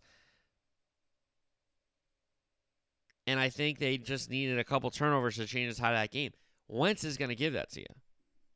And 3.25 3.39
I 3.39 3.49
think 3.49 3.79
they 3.79 3.97
just 3.97 4.29
needed 4.29 4.59
a 4.59 4.63
couple 4.63 4.89
turnovers 4.91 5.37
to 5.37 5.45
change 5.45 5.73
the 5.73 5.81
tide 5.81 5.91
of 5.91 5.97
that 5.97 6.11
game. 6.11 6.31
Wentz 6.67 7.03
is 7.03 7.17
going 7.17 7.29
to 7.29 7.35
give 7.35 7.53
that 7.53 7.71
to 7.71 7.81
you. 7.81 7.85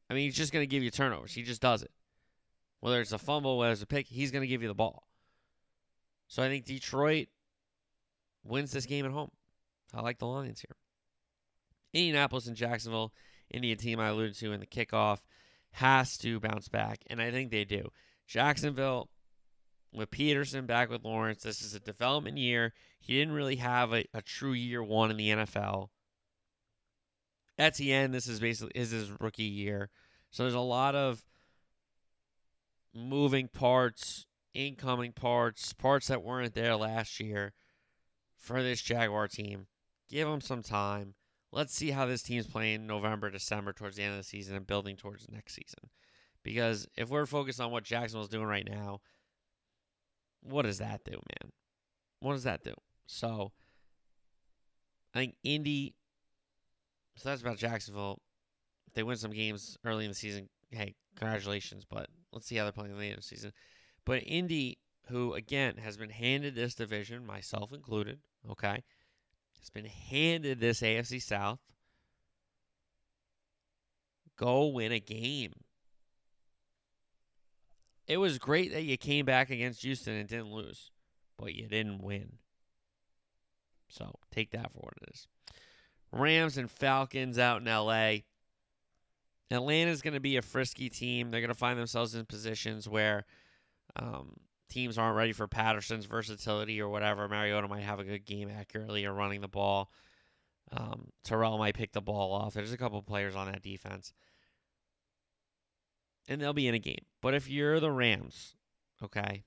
I 0.10 0.14
mean, 0.14 0.24
he's 0.24 0.36
just 0.36 0.54
going 0.54 0.64
to 0.64 0.68
give 0.68 0.84
you 0.84 0.92
turnovers. 0.92 1.34
He 1.34 1.44
just 1.44 1.62
does 1.62 1.84
it. 1.84 1.92
Whether 2.80 3.02
it's 3.02 3.12
a 3.12 3.18
fumble, 3.18 3.58
whether 3.58 3.74
it's 3.74 3.82
a 3.82 3.88
pick, 3.88 4.08
he's 4.08 4.32
going 4.32 4.42
to 4.42 4.48
give 4.48 4.62
you 4.62 4.68
the 4.68 4.74
ball. 4.74 5.08
So 6.28 6.44
I 6.44 6.50
think 6.50 6.66
Detroit 6.66 7.28
wins 8.44 8.72
this 8.72 8.86
game 8.86 9.06
at 9.06 9.12
home. 9.12 9.32
I 9.94 10.02
like 10.02 10.20
the 10.20 10.28
Lions 10.28 10.62
here. 10.62 10.76
Indianapolis 11.94 12.48
and 12.48 12.56
Jacksonville, 12.56 13.14
Indian 13.50 13.78
team 13.78 14.00
I 14.00 14.10
alluded 14.10 14.36
to 14.38 14.52
in 14.52 14.60
the 14.60 14.66
kickoff, 14.66 15.20
has 15.72 16.18
to 16.20 16.40
bounce 16.40 16.68
back, 16.68 17.00
and 17.08 17.22
I 17.22 17.32
think 17.32 17.52
they 17.52 17.64
do. 17.64 17.90
Jacksonville, 18.28 19.10
with 19.94 20.12
Pederson 20.12 20.68
back 20.68 20.90
with 20.90 21.04
Lawrence, 21.04 21.44
this 21.44 21.62
is 21.62 21.74
a 21.74 21.80
development 21.80 22.38
year. 22.38 22.74
He 23.00 23.14
didn't 23.18 23.34
really 23.34 23.56
have 23.58 23.94
a, 23.94 24.06
a 24.14 24.22
true 24.22 24.54
year 24.54 24.84
one 24.84 25.12
in 25.12 25.18
the 25.18 25.30
NFL. 25.30 25.90
Etienne, 27.58 28.12
this 28.12 28.28
is 28.28 28.40
basically 28.40 28.74
is 28.76 28.92
his 28.92 29.12
rookie 29.20 29.44
year. 29.44 29.90
So 30.30 30.44
there's 30.44 30.54
a 30.54 30.60
lot 30.60 30.94
of 30.94 31.24
moving 32.98 33.48
parts, 33.48 34.26
incoming 34.54 35.12
parts, 35.12 35.74
parts 35.74 36.08
that 36.08 36.24
weren't 36.24 36.56
there 36.56 36.76
last 36.76 37.20
year 37.20 37.54
for 38.36 38.64
this 38.64 38.82
Jaguar 38.82 39.28
team. 39.28 39.68
Give 40.10 40.28
them 40.28 40.42
some 40.42 40.64
time. 40.64 41.14
Let's 41.52 41.74
see 41.74 41.92
how 41.92 42.06
this 42.06 42.24
team's 42.24 42.48
playing 42.48 42.88
November, 42.88 43.30
December, 43.30 43.72
towards 43.72 43.98
the 43.98 44.04
end 44.04 44.14
of 44.14 44.18
the 44.18 44.24
season, 44.24 44.56
and 44.56 44.68
building 44.68 44.96
towards 44.96 45.30
next 45.30 45.54
season. 45.54 45.90
Because 46.44 46.88
if 46.98 47.10
we're 47.10 47.26
focused 47.26 47.62
on 47.62 47.72
what 47.72 47.84
Jacksonville's 47.84 48.30
doing 48.30 48.48
right 48.48 48.68
now, 48.68 49.00
what 50.42 50.64
does 50.64 50.80
that 50.80 51.04
do, 51.04 51.12
man? 51.12 51.52
What 52.20 52.34
does 52.34 52.44
that 52.44 52.64
do? 52.64 52.74
So, 53.06 53.52
I 55.14 55.20
think 55.20 55.36
Indy. 55.44 55.94
So 57.16 57.30
that's 57.30 57.42
about 57.42 57.58
Jacksonville. 57.58 58.20
If 58.88 58.94
they 58.94 59.04
win 59.04 59.18
some 59.18 59.32
games 59.32 59.78
early 59.86 60.06
in 60.06 60.12
the 60.12 60.16
season, 60.16 60.50
hey, 60.72 60.96
congratulations. 61.16 61.86
But 61.90 62.10
let's 62.32 62.48
see 62.48 62.56
how 62.56 62.64
they're 62.64 62.72
playing 62.72 62.92
in 62.92 63.16
the 63.16 63.22
season. 63.22 63.54
But 64.06 64.24
Indy, 64.26 64.80
who 65.10 65.34
again 65.34 65.78
has 65.78 65.98
been 65.98 66.10
handed 66.10 66.56
this 66.56 66.76
division, 66.76 67.26
myself 67.26 67.72
included, 67.72 68.20
okay, 68.50 68.84
has 69.60 69.70
been 69.70 69.86
handed 69.86 70.60
this 70.60 70.82
AFC 70.82 71.22
South. 71.22 71.60
Go 74.38 74.68
win 74.68 74.92
a 74.92 75.00
game. 75.00 75.54
It 78.08 78.18
was 78.18 78.38
great 78.38 78.72
that 78.72 78.84
you 78.84 78.98
came 78.98 79.26
back 79.26 79.50
against 79.50 79.82
Houston 79.82 80.14
and 80.14 80.30
didn't 80.30 80.52
lose, 80.54 80.92
but 81.38 81.54
you 81.54 81.68
didn't 81.68 82.02
win. 82.02 82.38
So 83.90 84.16
take 84.32 84.52
that 84.52 84.72
for 84.72 84.80
what 84.80 84.94
it 85.02 85.10
is. 85.14 85.28
Rams 86.12 86.58
and 86.58 86.72
Falcons 86.72 87.38
out 87.38 87.62
in 87.62 87.66
LA. 87.66 88.20
Atlanta's 89.50 90.02
going 90.02 90.14
to 90.14 90.20
be 90.20 90.38
a 90.38 90.42
frisky 90.42 90.90
team. 90.90 91.32
They're 91.32 91.42
going 91.42 91.50
to 91.50 91.56
find 91.56 91.80
themselves 91.80 92.16
in 92.16 92.26
positions 92.26 92.88
where 92.88 93.26
um, 93.96 94.34
teams 94.70 94.98
aren't 94.98 95.16
ready 95.16 95.32
for 95.32 95.48
Patterson's 95.48 96.06
versatility 96.06 96.82
or 96.82 96.90
whatever. 96.90 97.28
Mariota 97.28 97.68
might 97.68 97.84
have 97.84 98.00
a 98.00 98.04
good 98.04 98.26
game 98.26 98.50
accurately 98.50 99.06
or 99.06 99.14
running 99.14 99.42
the 99.42 99.48
ball. 99.48 99.92
Um, 100.72 101.10
Terrell 101.24 101.58
might 101.58 101.76
pick 101.76 101.94
the 101.94 102.02
ball 102.02 102.34
off. 102.34 102.54
There's 102.54 102.74
a 102.74 102.78
couple 102.78 103.02
players 103.02 103.36
on 103.36 103.48
that 103.48 103.62
defense. 103.62 104.14
And 106.28 106.42
they'll 106.42 106.52
be 106.52 106.68
in 106.68 106.76
a 106.76 106.80
game. 106.80 107.06
But 107.22 107.34
if 107.34 107.50
you're 107.50 107.80
the 107.80 107.92
Rams, 107.92 108.56
okay, 109.02 109.46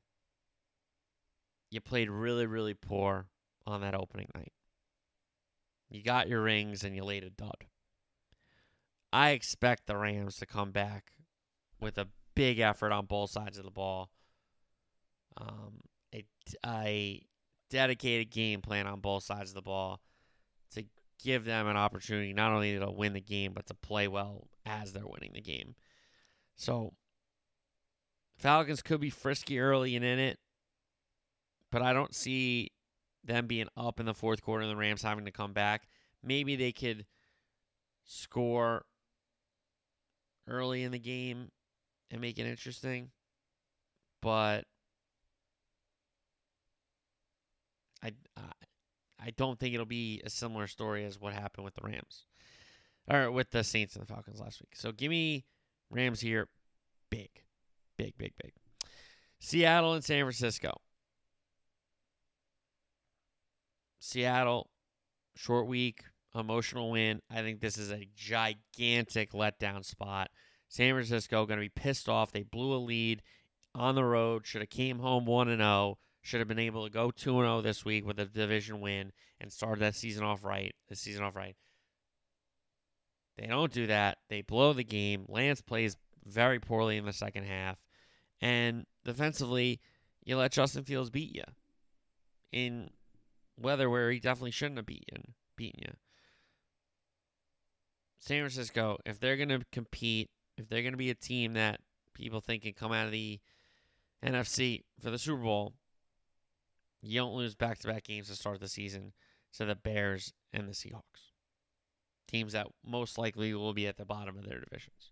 you 1.71 1.83
played 1.83 2.09
really, 2.09 2.47
really 2.47 2.73
poor 2.73 3.27
on 3.67 3.83
that 3.83 3.95
opening 3.95 4.29
night. 4.35 4.53
You 5.91 6.03
got 6.03 6.29
your 6.29 6.41
rings 6.41 6.85
and 6.85 6.97
you 6.97 7.05
laid 7.05 7.25
a 7.25 7.31
dud. 7.31 7.67
I 9.13 9.31
expect 9.31 9.87
the 9.87 9.97
Rams 9.97 10.37
to 10.37 10.47
come 10.47 10.71
back 10.71 11.13
with 11.81 11.99
a 11.99 12.09
big 12.35 12.59
effort 12.59 12.93
on 12.93 13.07
both 13.07 13.31
sides 13.31 13.59
of 13.59 13.65
the 13.65 13.71
ball. 13.71 14.11
Um, 15.37 15.81
a, 16.15 16.25
a 16.67 17.23
dedicated 17.71 18.31
game 18.31 18.61
plan 18.61 18.87
on 18.87 19.01
both 19.01 19.25
sides 19.25 19.51
of 19.51 19.55
the 19.55 19.63
ball 19.63 20.01
to 20.75 20.85
give 21.23 21.45
them 21.45 21.67
an 21.67 21.77
opportunity 21.77 22.33
not 22.33 22.53
only 22.53 22.79
to 22.79 22.91
win 22.91 23.13
the 23.13 23.21
game, 23.21 23.53
but 23.53 23.67
to 23.67 23.75
play 23.75 24.09
well 24.09 24.49
as 24.67 24.93
they're 24.93 25.07
winning 25.07 25.33
the 25.33 25.41
game. 25.41 25.75
So, 26.57 26.95
Falcons 28.37 28.83
could 28.83 29.01
be 29.01 29.11
frisky 29.11 29.59
early 29.59 29.97
and 29.97 30.05
in 30.05 30.19
it, 30.19 30.39
but 31.71 31.83
I 31.83 31.93
don't 31.93 32.15
see 32.15 32.71
them 33.25 33.47
being 33.47 33.69
up 33.77 34.01
in 34.01 34.07
the 34.07 34.15
fourth 34.15 34.43
quarter 34.43 34.63
and 34.63 34.71
the 34.71 34.77
Rams 34.77 35.03
having 35.03 35.25
to 35.25 35.31
come 35.31 35.53
back. 35.53 35.89
Maybe 36.23 36.57
they 36.57 36.73
could 36.73 37.07
score 38.05 38.85
early 40.51 40.83
in 40.83 40.93
the 40.93 40.99
game 40.99 41.51
and 42.11 42.21
make 42.21 42.39
it 42.39 42.47
interesting, 42.47 43.11
but 44.21 44.65
I, 48.03 48.13
I 49.23 49.31
don't 49.37 49.59
think 49.59 49.75
it'll 49.75 49.87
be 49.87 50.21
a 50.25 50.31
similar 50.31 50.67
story 50.67 51.05
as 51.05 51.21
what 51.21 51.33
happened 51.35 51.65
with 51.65 51.75
the 51.75 51.83
Rams 51.85 52.25
or 53.09 53.31
with 53.31 53.51
the 53.51 53.63
Saints 53.63 53.95
and 53.95 54.03
the 54.03 54.07
Falcons 54.07 54.41
last 54.41 54.61
week. 54.61 54.75
So 54.75 54.93
give 54.93 55.11
me 55.11 55.45
Rams 55.91 56.21
here, 56.21 56.49
big, 57.11 57.31
big, 57.97 58.17
big, 58.17 58.33
big. 58.43 58.53
Seattle 59.39 59.95
and 59.95 60.05
San 60.05 60.25
Francisco. 60.25 60.81
Seattle, 63.99 64.71
short 65.37 65.67
week, 65.67 66.05
emotional 66.35 66.91
win. 66.91 67.21
I 67.31 67.43
think 67.43 67.61
this 67.61 67.79
is 67.79 67.91
a 67.91 68.09
gigantic 68.15 69.33
letdown 69.33 69.85
spot. 69.85 70.31
San 70.69 70.95
Francisco 70.95 71.47
going 71.47 71.59
to 71.59 71.65
be 71.65 71.69
pissed 71.69 72.09
off. 72.09 72.33
They 72.33 72.43
blew 72.43 72.73
a 72.75 72.79
lead 72.79 73.23
on 73.75 73.95
the 73.95 74.05
road. 74.05 74.47
Should 74.47 74.63
have 74.63 74.71
came 74.71 75.01
home 75.01 75.25
one 75.27 75.49
and 75.49 75.63
oh. 75.63 75.65
zero. 75.65 75.99
Should 76.23 76.41
have 76.41 76.49
been 76.49 76.59
able 76.59 76.85
to 76.85 76.91
go 76.91 77.11
two 77.11 77.39
and 77.39 77.47
zero 77.47 77.63
this 77.63 77.85
week 77.85 78.07
with 78.07 78.21
a 78.21 78.27
division 78.27 78.81
win 78.81 79.13
and 79.41 79.51
start 79.51 79.79
that 79.79 79.95
season 79.95 80.23
off 80.23 80.45
right. 80.45 80.75
The 80.89 80.97
season 80.97 81.25
off 81.25 81.35
right. 81.35 81.57
They 83.39 83.47
don't 83.47 83.73
do 83.73 83.87
that. 83.87 84.19
They 84.29 84.43
blow 84.43 84.75
the 84.75 84.85
game. 84.85 85.25
Lance 85.29 85.63
plays 85.63 85.97
very 86.27 86.61
poorly 86.61 86.99
in 86.99 87.07
the 87.07 87.13
second 87.13 87.45
half, 87.45 87.79
and 88.41 88.85
defensively, 89.03 89.81
you 90.23 90.37
let 90.37 90.53
Justin 90.53 90.85
Fields 90.85 91.09
beat 91.09 91.35
you 91.35 91.45
in 92.53 92.91
weather 93.57 93.89
where 93.89 94.11
he 94.11 94.21
definitely 94.21 94.51
shouldn't 94.51 94.77
have 94.77 94.87
beaten 94.87 95.35
beaten 95.57 95.81
you. 95.81 95.93
San 98.21 98.43
Francisco, 98.43 98.99
if 99.05 99.19
they're 99.19 99.37
going 99.37 99.49
to 99.49 99.63
compete, 99.73 100.31
if 100.57 100.69
they're 100.69 100.83
going 100.83 100.93
to 100.93 100.99
be 100.99 101.11
a 101.11 101.15
team 101.15 101.55
that 101.55 101.81
people 102.15 102.41
think 102.41 102.63
can 102.63 102.75
come 102.75 102.93
out 102.93 103.07
of 103.07 103.13
the 103.13 103.41
NFC 104.25 104.83
for 105.03 105.11
the 105.11 105.19
Super 105.19 105.43
Bowl, 105.43 105.73
you 107.03 107.19
don't 107.19 107.35
lose 107.35 107.55
back 107.55 107.79
to 107.81 107.89
back 107.89 108.05
games 108.05 108.29
to 108.29 108.37
start 108.37 108.61
the 108.61 108.69
season 108.69 109.15
to 109.57 109.65
the 109.65 109.75
Bears 109.75 110.35
and 110.53 110.69
the 110.69 110.73
Seahawks. 110.73 111.33
Teams 112.29 112.53
that 112.53 112.69
most 112.87 113.19
likely 113.19 113.55
will 113.55 113.73
be 113.73 113.87
at 113.87 113.97
the 113.97 114.05
bottom 114.05 114.37
of 114.37 114.47
their 114.47 114.61
divisions. 114.61 115.11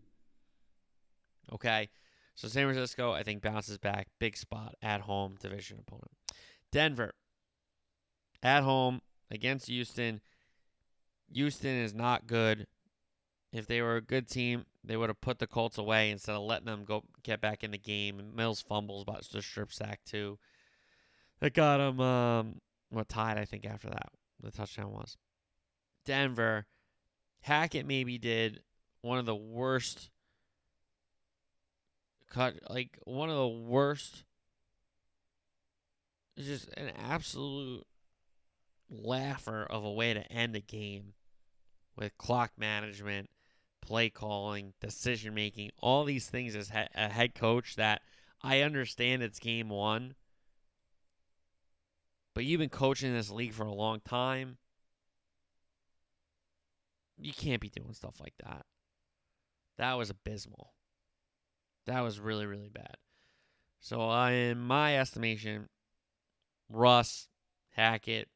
Okay. 1.52 1.88
So 2.34 2.46
San 2.46 2.66
Francisco, 2.66 3.12
I 3.12 3.24
think, 3.24 3.42
bounces 3.42 3.78
back. 3.78 4.08
Big 4.20 4.36
spot 4.36 4.74
at 4.80 5.00
home, 5.00 5.36
division 5.40 5.78
opponent. 5.80 6.12
Denver, 6.70 7.14
at 8.42 8.62
home 8.62 9.00
against 9.30 9.66
Houston. 9.66 10.20
Houston 11.32 11.74
is 11.74 11.94
not 11.94 12.26
good. 12.26 12.66
If 13.52 13.66
they 13.66 13.80
were 13.80 13.96
a 13.96 14.02
good 14.02 14.28
team, 14.28 14.66
they 14.84 14.96
would 14.96 15.08
have 15.08 15.20
put 15.20 15.38
the 15.38 15.46
Colts 15.46 15.78
away 15.78 16.10
instead 16.10 16.34
of 16.34 16.42
letting 16.42 16.66
them 16.66 16.84
go 16.84 17.04
get 17.22 17.40
back 17.40 17.64
in 17.64 17.70
the 17.70 17.78
game. 17.78 18.20
Mills 18.34 18.60
fumbles 18.60 19.02
about 19.02 19.24
the 19.30 19.42
strip 19.42 19.72
sack 19.72 20.00
too. 20.04 20.38
That 21.40 21.54
got 21.54 21.78
them 21.78 22.00
um 22.00 22.60
what 22.90 23.08
tied 23.08 23.38
I 23.38 23.44
think 23.44 23.64
after 23.64 23.88
that 23.88 24.10
the 24.40 24.50
touchdown 24.50 24.92
was. 24.92 25.16
Denver, 26.04 26.66
Hackett 27.40 27.86
maybe 27.86 28.18
did 28.18 28.60
one 29.00 29.18
of 29.18 29.26
the 29.26 29.34
worst 29.34 30.10
cut 32.30 32.54
like 32.68 32.98
one 33.04 33.30
of 33.30 33.36
the 33.36 33.48
worst 33.48 34.24
just 36.38 36.68
an 36.76 36.90
absolute 36.90 37.86
laugher 38.90 39.64
of 39.64 39.84
a 39.84 39.90
way 39.90 40.14
to 40.14 40.32
end 40.32 40.54
a 40.54 40.60
game 40.60 41.14
with 41.96 42.16
clock 42.16 42.52
management, 42.56 43.28
play 43.88 44.10
calling, 44.10 44.74
decision 44.80 45.32
making, 45.32 45.70
all 45.78 46.04
these 46.04 46.28
things 46.28 46.54
as 46.54 46.68
he- 46.68 46.84
a 46.94 47.08
head 47.08 47.34
coach 47.34 47.74
that 47.76 48.02
I 48.42 48.60
understand 48.60 49.22
it's 49.22 49.38
game 49.38 49.70
one, 49.70 50.14
but 52.34 52.44
you've 52.44 52.60
been 52.60 52.68
coaching 52.68 53.14
this 53.14 53.30
league 53.30 53.54
for 53.54 53.64
a 53.64 53.72
long 53.72 54.00
time. 54.00 54.58
You 57.16 57.32
can't 57.32 57.62
be 57.62 57.70
doing 57.70 57.94
stuff 57.94 58.20
like 58.20 58.34
that. 58.44 58.66
That 59.78 59.94
was 59.94 60.10
abysmal. 60.10 60.74
That 61.86 62.00
was 62.02 62.20
really, 62.20 62.44
really 62.44 62.68
bad. 62.68 62.98
So, 63.80 64.10
uh, 64.10 64.28
in 64.28 64.58
my 64.58 64.98
estimation, 64.98 65.70
Russ, 66.68 67.28
Hackett 67.70 68.28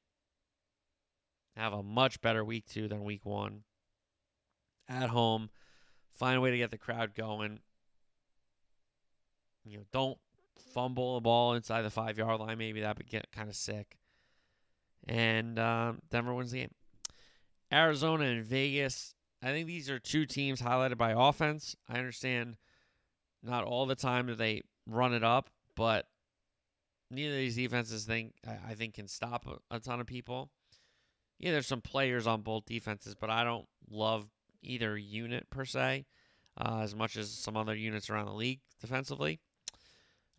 have 1.54 1.74
a 1.74 1.82
much 1.82 2.22
better 2.22 2.42
week 2.42 2.64
two 2.66 2.88
than 2.88 3.04
week 3.04 3.26
one. 3.26 3.64
At 4.92 5.08
home, 5.08 5.48
find 6.12 6.36
a 6.36 6.40
way 6.40 6.50
to 6.50 6.58
get 6.58 6.70
the 6.70 6.78
crowd 6.78 7.14
going. 7.14 7.60
You 9.64 9.78
know, 9.78 9.84
don't 9.92 10.18
fumble 10.74 11.16
a 11.16 11.20
ball 11.20 11.54
inside 11.54 11.82
the 11.82 11.90
five 11.90 12.18
yard 12.18 12.40
line. 12.40 12.58
Maybe 12.58 12.80
that 12.82 12.98
would 12.98 13.08
get 13.08 13.32
kind 13.32 13.48
of 13.48 13.56
sick. 13.56 13.98
And 15.08 15.58
um, 15.58 16.00
Denver 16.10 16.34
wins 16.34 16.50
the 16.50 16.60
game. 16.60 16.74
Arizona 17.72 18.24
and 18.24 18.44
Vegas. 18.44 19.14
I 19.42 19.46
think 19.46 19.66
these 19.66 19.88
are 19.88 19.98
two 19.98 20.26
teams 20.26 20.60
highlighted 20.60 20.98
by 20.98 21.14
offense. 21.16 21.74
I 21.88 21.98
understand 21.98 22.56
not 23.42 23.64
all 23.64 23.86
the 23.86 23.96
time 23.96 24.26
do 24.26 24.34
they 24.34 24.62
run 24.86 25.14
it 25.14 25.24
up, 25.24 25.48
but 25.74 26.06
neither 27.10 27.34
of 27.34 27.38
these 27.38 27.56
defenses 27.56 28.04
think 28.04 28.34
I, 28.46 28.58
I 28.70 28.74
think 28.74 28.94
can 28.94 29.08
stop 29.08 29.46
a, 29.46 29.76
a, 29.76 29.80
ton 29.80 30.00
of 30.00 30.06
people. 30.06 30.50
Yeah, 31.38 31.50
there's 31.50 31.66
some 31.66 31.80
players 31.80 32.26
on 32.26 32.42
both 32.42 32.66
defenses, 32.66 33.16
but 33.16 33.30
I 33.30 33.42
don't 33.42 33.66
love 33.90 34.28
either 34.62 34.96
unit 34.96 35.50
per 35.50 35.64
se 35.64 36.06
uh, 36.58 36.80
as 36.82 36.94
much 36.94 37.16
as 37.16 37.30
some 37.30 37.56
other 37.56 37.74
units 37.74 38.10
around 38.10 38.26
the 38.26 38.32
league 38.32 38.60
defensively. 38.80 39.40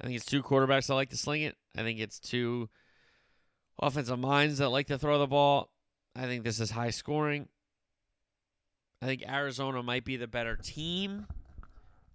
I 0.01 0.05
think 0.05 0.15
it's 0.15 0.25
two 0.25 0.43
quarterbacks 0.43 0.87
that 0.87 0.95
like 0.95 1.09
to 1.09 1.17
sling 1.17 1.43
it. 1.43 1.55
I 1.77 1.81
think 1.81 1.99
it's 1.99 2.19
two 2.19 2.69
offensive 3.79 4.19
minds 4.19 4.57
that 4.57 4.69
like 4.69 4.87
to 4.87 4.97
throw 4.97 5.19
the 5.19 5.27
ball. 5.27 5.69
I 6.15 6.23
think 6.23 6.43
this 6.43 6.59
is 6.59 6.71
high 6.71 6.91
scoring. 6.91 7.47
I 9.01 9.05
think 9.05 9.23
Arizona 9.27 9.83
might 9.83 10.05
be 10.05 10.15
the 10.15 10.27
better 10.27 10.55
team, 10.55 11.27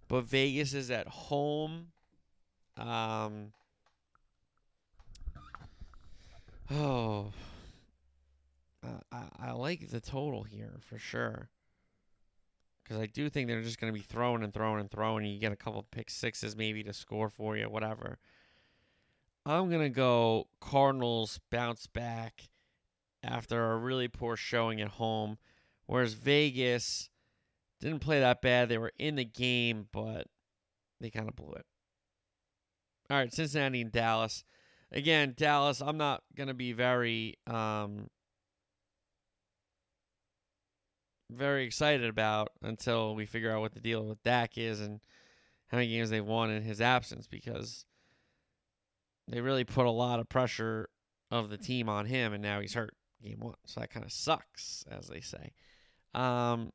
but 0.07 0.23
Vegas 0.23 0.73
is 0.73 0.89
at 0.89 1.07
home. 1.07 1.87
Um, 2.77 3.51
oh, 6.71 7.31
I, 9.11 9.23
I 9.39 9.51
like 9.51 9.89
the 9.89 9.99
total 9.99 10.43
here 10.43 10.79
for 10.81 10.97
sure. 10.97 11.49
Because 12.89 13.03
I 13.03 13.05
do 13.05 13.29
think 13.29 13.47
they're 13.47 13.61
just 13.61 13.79
going 13.79 13.93
to 13.93 13.97
be 13.97 14.03
throwing 14.03 14.43
and 14.43 14.51
throwing 14.51 14.79
and 14.79 14.89
throwing. 14.89 15.23
And 15.23 15.31
You 15.31 15.39
get 15.39 15.51
a 15.51 15.55
couple 15.55 15.79
of 15.79 15.91
pick 15.91 16.09
sixes 16.09 16.55
maybe 16.55 16.83
to 16.83 16.91
score 16.91 17.29
for 17.29 17.55
you, 17.55 17.69
whatever. 17.69 18.17
I'm 19.45 19.69
going 19.69 19.83
to 19.83 19.89
go 19.89 20.47
Cardinals 20.59 21.39
bounce 21.51 21.85
back 21.85 22.49
after 23.23 23.71
a 23.71 23.77
really 23.77 24.07
poor 24.07 24.35
showing 24.35 24.81
at 24.81 24.87
home. 24.87 25.37
Whereas 25.85 26.15
Vegas 26.15 27.11
didn't 27.79 27.99
play 27.99 28.19
that 28.21 28.41
bad. 28.41 28.69
They 28.69 28.79
were 28.79 28.93
in 28.97 29.17
the 29.17 29.25
game, 29.25 29.87
but 29.91 30.25
they 30.99 31.11
kind 31.11 31.29
of 31.29 31.35
blew 31.35 31.53
it. 31.53 31.67
All 33.11 33.17
right, 33.17 33.31
Cincinnati 33.31 33.81
and 33.81 33.91
Dallas. 33.91 34.43
Again, 34.91 35.35
Dallas, 35.37 35.79
I'm 35.79 35.97
not 35.97 36.23
going 36.35 36.47
to 36.47 36.55
be 36.55 36.73
very 36.73 37.37
um, 37.45 38.07
very 41.29 41.65
excited 41.65 42.09
about 42.09 42.51
until 42.61 43.15
we 43.15 43.25
figure 43.25 43.51
out 43.51 43.61
what 43.61 43.73
the 43.73 43.79
deal 43.79 44.05
with 44.05 44.23
Dak 44.23 44.57
is 44.57 44.81
and 44.81 44.99
how 45.67 45.77
many 45.77 45.89
games 45.89 46.09
they've 46.09 46.25
won 46.25 46.49
in 46.49 46.63
his 46.63 46.81
absence 46.81 47.27
because 47.27 47.85
they 49.27 49.41
really 49.41 49.63
put 49.63 49.85
a 49.85 49.91
lot 49.91 50.19
of 50.19 50.27
pressure 50.27 50.89
of 51.29 51.49
the 51.49 51.57
team 51.57 51.87
on 51.87 52.05
him 52.05 52.33
and 52.33 52.41
now 52.41 52.59
he's 52.59 52.73
hurt 52.73 52.95
game 53.21 53.39
one. 53.39 53.55
So 53.65 53.79
that 53.79 53.91
kind 53.91 54.05
of 54.05 54.11
sucks, 54.11 54.83
as 54.89 55.07
they 55.07 55.21
say. 55.21 55.51
Um, 56.13 56.71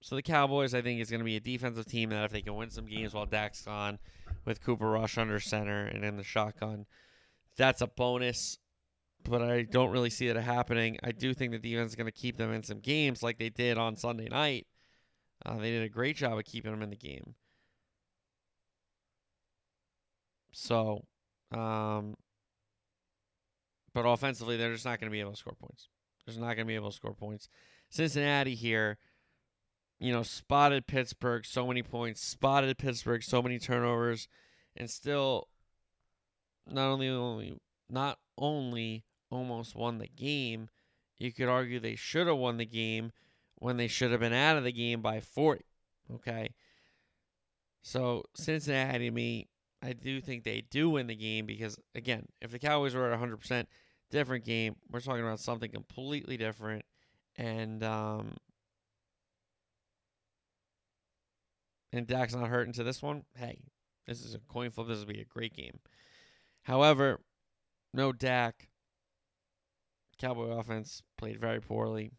so 0.00 0.16
the 0.16 0.22
Cowboys, 0.22 0.74
I 0.74 0.82
think, 0.82 1.00
is 1.00 1.10
going 1.10 1.20
to 1.20 1.24
be 1.24 1.36
a 1.36 1.40
defensive 1.40 1.86
team 1.86 2.10
that 2.10 2.24
if 2.24 2.32
they 2.32 2.42
can 2.42 2.54
win 2.56 2.70
some 2.70 2.86
games 2.86 3.14
while 3.14 3.26
Dak's 3.26 3.62
gone 3.62 3.98
with 4.44 4.62
Cooper 4.62 4.90
Rush 4.90 5.18
under 5.18 5.40
center 5.40 5.84
and 5.86 6.04
in 6.04 6.16
the 6.16 6.22
shotgun, 6.22 6.86
that's 7.56 7.80
a 7.80 7.86
bonus 7.86 8.58
but 9.24 9.42
I 9.42 9.62
don't 9.62 9.90
really 9.90 10.10
see 10.10 10.28
it 10.28 10.36
happening. 10.36 10.98
I 11.02 11.12
do 11.12 11.34
think 11.34 11.52
that 11.52 11.62
the 11.62 11.70
defense 11.70 11.92
is 11.92 11.96
going 11.96 12.06
to 12.06 12.12
keep 12.12 12.36
them 12.36 12.52
in 12.52 12.62
some 12.62 12.80
games 12.80 13.22
like 13.22 13.38
they 13.38 13.48
did 13.48 13.78
on 13.78 13.96
Sunday 13.96 14.28
night. 14.28 14.66
Uh, 15.44 15.58
they 15.58 15.70
did 15.70 15.82
a 15.82 15.88
great 15.88 16.16
job 16.16 16.38
of 16.38 16.44
keeping 16.44 16.70
them 16.70 16.82
in 16.82 16.90
the 16.90 16.96
game. 16.96 17.34
So, 20.52 21.04
um, 21.52 22.14
but 23.92 24.02
offensively, 24.02 24.56
they're 24.56 24.72
just 24.72 24.84
not 24.84 25.00
going 25.00 25.10
to 25.10 25.12
be 25.12 25.20
able 25.20 25.32
to 25.32 25.36
score 25.36 25.54
points. 25.54 25.88
They're 26.26 26.36
not 26.36 26.54
going 26.54 26.58
to 26.58 26.64
be 26.64 26.74
able 26.74 26.90
to 26.90 26.96
score 26.96 27.14
points. 27.14 27.48
Cincinnati 27.90 28.54
here, 28.54 28.98
you 29.98 30.12
know, 30.12 30.22
spotted 30.22 30.86
Pittsburgh 30.86 31.44
so 31.44 31.66
many 31.66 31.82
points, 31.82 32.22
spotted 32.22 32.78
Pittsburgh 32.78 33.22
so 33.22 33.42
many 33.42 33.58
turnovers, 33.58 34.28
and 34.76 34.90
still 34.90 35.48
not 36.66 36.86
only 36.86 37.08
only 37.08 37.58
not 37.90 38.18
only 38.38 39.04
almost 39.30 39.74
won 39.74 39.98
the 39.98 40.08
game. 40.08 40.68
You 41.18 41.32
could 41.32 41.48
argue 41.48 41.78
they 41.78 41.96
should 41.96 42.26
have 42.26 42.36
won 42.36 42.56
the 42.56 42.66
game 42.66 43.12
when 43.56 43.76
they 43.76 43.88
should 43.88 44.10
have 44.10 44.20
been 44.20 44.32
out 44.32 44.56
of 44.56 44.64
the 44.64 44.72
game 44.72 45.00
by 45.00 45.20
40. 45.20 45.64
Okay. 46.12 46.54
So 47.82 48.24
Cincinnati, 48.34 49.10
me, 49.10 49.48
I 49.82 49.92
do 49.92 50.20
think 50.20 50.44
they 50.44 50.62
do 50.70 50.90
win 50.90 51.06
the 51.06 51.14
game 51.14 51.46
because, 51.46 51.78
again, 51.94 52.26
if 52.40 52.50
the 52.50 52.58
Cowboys 52.58 52.94
were 52.94 53.12
at 53.12 53.20
100%, 53.20 53.66
different 54.14 54.44
game. 54.44 54.76
We're 54.90 55.00
talking 55.00 55.22
about 55.22 55.40
something 55.40 55.70
completely 55.70 56.36
different. 56.36 56.84
And, 57.36 57.82
um, 57.82 58.36
and 61.92 62.06
Dak's 62.06 62.34
not 62.34 62.48
hurt 62.48 62.66
into 62.66 62.84
this 62.84 63.02
one. 63.02 63.24
Hey, 63.36 63.58
this 64.06 64.24
is 64.24 64.34
a 64.34 64.38
coin 64.38 64.70
flip. 64.70 64.88
This 64.88 65.00
will 65.00 65.06
be 65.06 65.20
a 65.20 65.24
great 65.24 65.54
game. 65.54 65.80
However, 66.62 67.20
no 67.92 68.12
Dak 68.12 68.68
Cowboy 70.18 70.48
offense 70.50 71.02
played 71.16 71.40
very 71.40 71.60
poorly. 71.60 72.12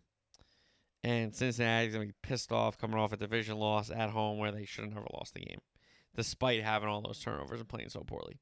And 1.03 1.35
Cincinnati's 1.35 1.93
going 1.93 2.07
to 2.07 2.13
be 2.13 2.27
pissed 2.27 2.51
off 2.51 2.77
coming 2.77 2.97
off 2.97 3.13
a 3.13 3.17
division 3.17 3.57
loss 3.57 3.91
at 3.91 4.09
home 4.09 4.39
where 4.39 4.51
they 4.51 4.65
should 4.65 4.85
have 4.85 4.93
never 4.93 5.07
lost 5.13 5.35
the 5.35 5.41
game, 5.41 5.59
despite 6.15 6.63
having 6.63 6.89
all 6.89 7.01
those 7.01 7.19
turnovers 7.19 7.59
and 7.59 7.69
playing 7.69 7.89
so 7.89 8.01
poorly. 8.01 8.39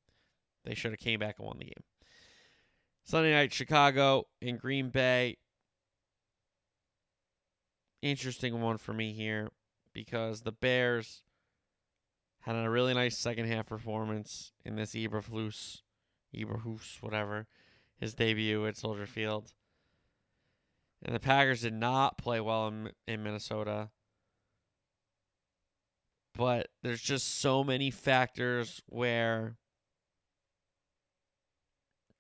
They 0.63 0.74
should 0.74 0.92
have 0.92 1.00
came 1.00 1.20
back 1.20 1.36
and 1.39 1.46
won 1.46 1.58
the 1.60 1.66
game. 1.66 1.84
Sunday 3.04 3.34
night, 3.34 3.52
Chicago 3.52 4.28
and 4.42 4.58
Green 4.58 4.89
Bay. 4.89 5.38
Interesting 8.02 8.62
one 8.62 8.78
for 8.78 8.94
me 8.94 9.12
here 9.12 9.52
because 9.94 10.42
the 10.42 10.52
Bears 10.54 11.24
had 12.42 12.56
a 12.56 12.70
really 12.70 12.94
nice 12.94 13.18
second 13.18 13.48
half 13.48 13.68
performance 13.68 14.54
in 14.63 14.76
this 14.76 14.94
Eberflus, 14.94 15.82
Eberhus, 16.36 17.02
whatever, 17.02 17.48
his 18.00 18.14
debut 18.14 18.66
at 18.66 18.78
Soldier 18.78 19.06
Field. 19.06 19.54
And 21.04 21.16
the 21.16 21.20
Packers 21.20 21.62
did 21.62 21.74
not 21.74 22.18
play 22.18 22.40
well 22.40 22.68
in, 22.68 22.92
in 23.08 23.24
Minnesota. 23.24 23.90
But 26.36 26.70
there's 26.82 27.02
just 27.02 27.40
so 27.40 27.64
many 27.64 27.92
factors 27.92 28.82
where 28.88 29.58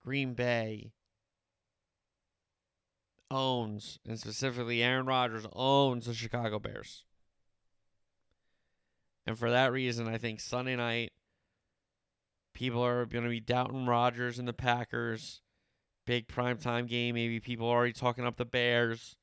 Green 0.03 0.33
Bay 0.33 0.91
owns, 3.31 3.99
and 4.07 4.19
specifically 4.19 4.83
Aaron 4.83 5.05
Rodgers 5.05 5.47
owns 5.53 6.05
the 6.05 6.13
Chicago 6.13 6.59
Bears. 6.59 7.05
And 9.25 9.39
for 9.39 9.49
that 9.49 9.71
reason, 9.71 10.07
I 10.07 10.17
think 10.17 10.39
Sunday 10.39 10.75
night, 10.75 11.13
people 12.53 12.83
are 12.85 13.05
going 13.05 13.23
to 13.23 13.29
be 13.29 13.39
doubting 13.39 13.85
Rodgers 13.85 14.37
and 14.37 14.47
the 14.47 14.53
Packers. 14.53 15.41
Big 16.05 16.27
primetime 16.27 16.87
game. 16.87 17.15
Maybe 17.15 17.39
people 17.39 17.67
are 17.67 17.77
already 17.77 17.93
talking 17.93 18.25
up 18.25 18.37
the 18.37 18.45
Bears 18.45 19.15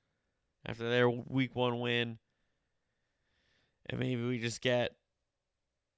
after 0.64 0.88
their 0.88 1.08
week 1.08 1.54
one 1.54 1.80
win. 1.80 2.18
And 3.86 3.98
maybe 3.98 4.26
we 4.26 4.38
just 4.38 4.60
get 4.60 4.92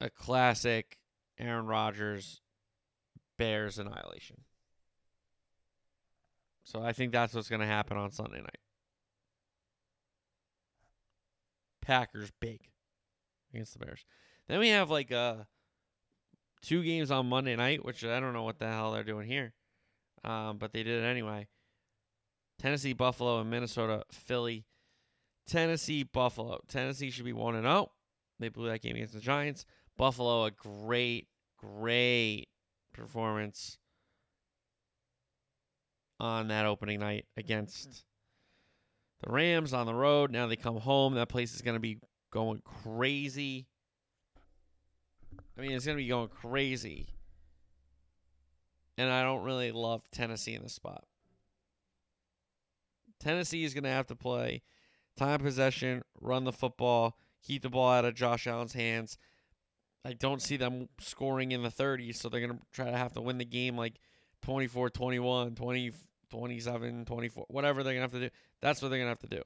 a 0.01 0.11
classic 0.11 0.99
Aaron 1.39 1.67
Rodgers 1.67 2.41
Bears 3.37 3.79
annihilation. 3.79 4.43
So 6.65 6.83
I 6.83 6.93
think 6.93 7.13
that's 7.13 7.35
what's 7.35 7.49
going 7.49 7.61
to 7.61 7.67
happen 7.67 7.97
on 7.97 8.11
Sunday 8.11 8.41
night. 8.41 8.59
Packers 11.81 12.31
big 12.41 12.61
against 13.53 13.73
the 13.73 13.85
Bears. 13.85 14.05
Then 14.49 14.61
we 14.61 14.69
have 14.69 14.91
like 14.91 15.11
uh 15.11 15.45
two 16.63 16.83
games 16.83 17.11
on 17.11 17.29
Monday 17.29 17.57
night, 17.57 17.85
which 17.85 18.05
I 18.05 18.21
don't 18.21 18.33
know 18.33 18.45
what 18.45 18.59
the 18.59 18.69
hell 18.69 18.93
they're 18.93 19.03
doing 19.03 19.29
here. 19.29 19.53
Um, 20.25 20.59
but 20.59 20.73
they 20.73 20.83
did 20.83 21.03
it 21.03 21.07
anyway. 21.07 21.49
Tennessee, 22.59 22.93
Buffalo, 22.93 23.41
and 23.41 23.51
Minnesota, 23.51 24.05
Philly. 24.13 24.67
Tennessee, 25.47 26.05
Buffalo. 26.05 26.61
Tennessee 26.69 27.11
should 27.11 27.25
be 27.25 27.33
1 27.33 27.57
and 27.57 27.65
0. 27.65 27.91
They 28.39 28.49
blew 28.49 28.69
that 28.69 28.83
game 28.83 28.97
against 28.97 29.15
the 29.15 29.21
Giants. 29.21 29.65
Buffalo, 29.97 30.45
a 30.45 30.51
great, 30.51 31.27
great 31.59 32.47
performance 32.93 33.79
on 36.21 36.49
that 36.49 36.67
opening 36.67 37.01
night 37.01 37.27
against 37.37 38.05
the 39.23 39.33
Rams 39.33 39.73
on 39.73 39.87
the 39.87 39.95
road. 39.95 40.31
Now 40.31 40.47
they 40.47 40.57
come 40.57 40.77
home. 40.77 41.15
That 41.15 41.29
place 41.29 41.55
is 41.55 41.63
going 41.63 41.75
to 41.77 41.81
be 41.81 41.99
going 42.33 42.63
crazy. 42.65 43.67
I 45.59 45.61
mean, 45.61 45.73
it's 45.73 45.85
going 45.85 45.99
to 45.99 46.03
be 46.03 46.09
going 46.09 46.29
crazy. 46.29 47.09
And 48.99 49.11
I 49.11 49.23
don't 49.23 49.45
really 49.45 49.73
love 49.73 50.11
Tennessee 50.11 50.55
in 50.55 50.63
this 50.63 50.75
spot. 50.75 51.05
Tennessee 53.19 53.65
is 53.65 53.75
going 53.75 53.85
to 53.85 53.91
have 53.91 54.07
to 54.09 54.17
play 54.17 54.63
time 55.17 55.41
possession, 55.41 56.03
run 56.21 56.45
the 56.45 56.53
football, 56.53 57.17
keep 57.43 57.63
the 57.63 57.71
ball 57.71 57.91
out 57.91 58.05
of 58.05 58.15
Josh 58.15 58.47
Allen's 58.47 58.75
hands. 58.75 59.17
I 60.05 60.13
don't 60.13 60.43
see 60.43 60.57
them 60.57 60.89
scoring 61.01 61.53
in 61.53 61.63
the 61.63 61.69
30s, 61.69 62.17
so 62.17 62.29
they're 62.29 62.41
going 62.41 62.59
to 62.59 62.65
try 62.73 62.91
to 62.91 62.97
have 62.97 63.13
to 63.13 63.21
win 63.21 63.39
the 63.39 63.45
game 63.45 63.77
like 63.77 64.01
24 64.43 64.91
21, 64.91 65.55
20, 65.55 65.93
27, 66.31 67.05
24, 67.05 67.45
whatever 67.49 67.83
they're 67.83 67.95
going 67.95 68.09
to 68.09 68.13
have 68.13 68.21
to 68.21 68.29
do. 68.29 68.35
That's 68.61 68.83
what 68.83 68.89
they're 68.89 68.99
going 68.99 69.15
to 69.15 69.21
have 69.21 69.31
to 69.31 69.37
do. 69.37 69.43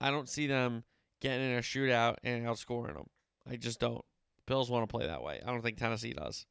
I 0.00 0.10
don't 0.10 0.28
see 0.28 0.46
them 0.46 0.84
getting 1.20 1.50
in 1.52 1.58
a 1.58 1.62
shootout 1.62 2.16
and 2.22 2.46
outscoring 2.46 2.94
them. 2.94 3.08
I 3.50 3.56
just 3.56 3.80
don't. 3.80 4.04
Bills 4.46 4.70
want 4.70 4.88
to 4.88 4.92
play 4.92 5.06
that 5.06 5.22
way. 5.22 5.40
I 5.44 5.50
don't 5.50 5.62
think 5.62 5.78
Tennessee 5.78 6.12
does. 6.12 6.46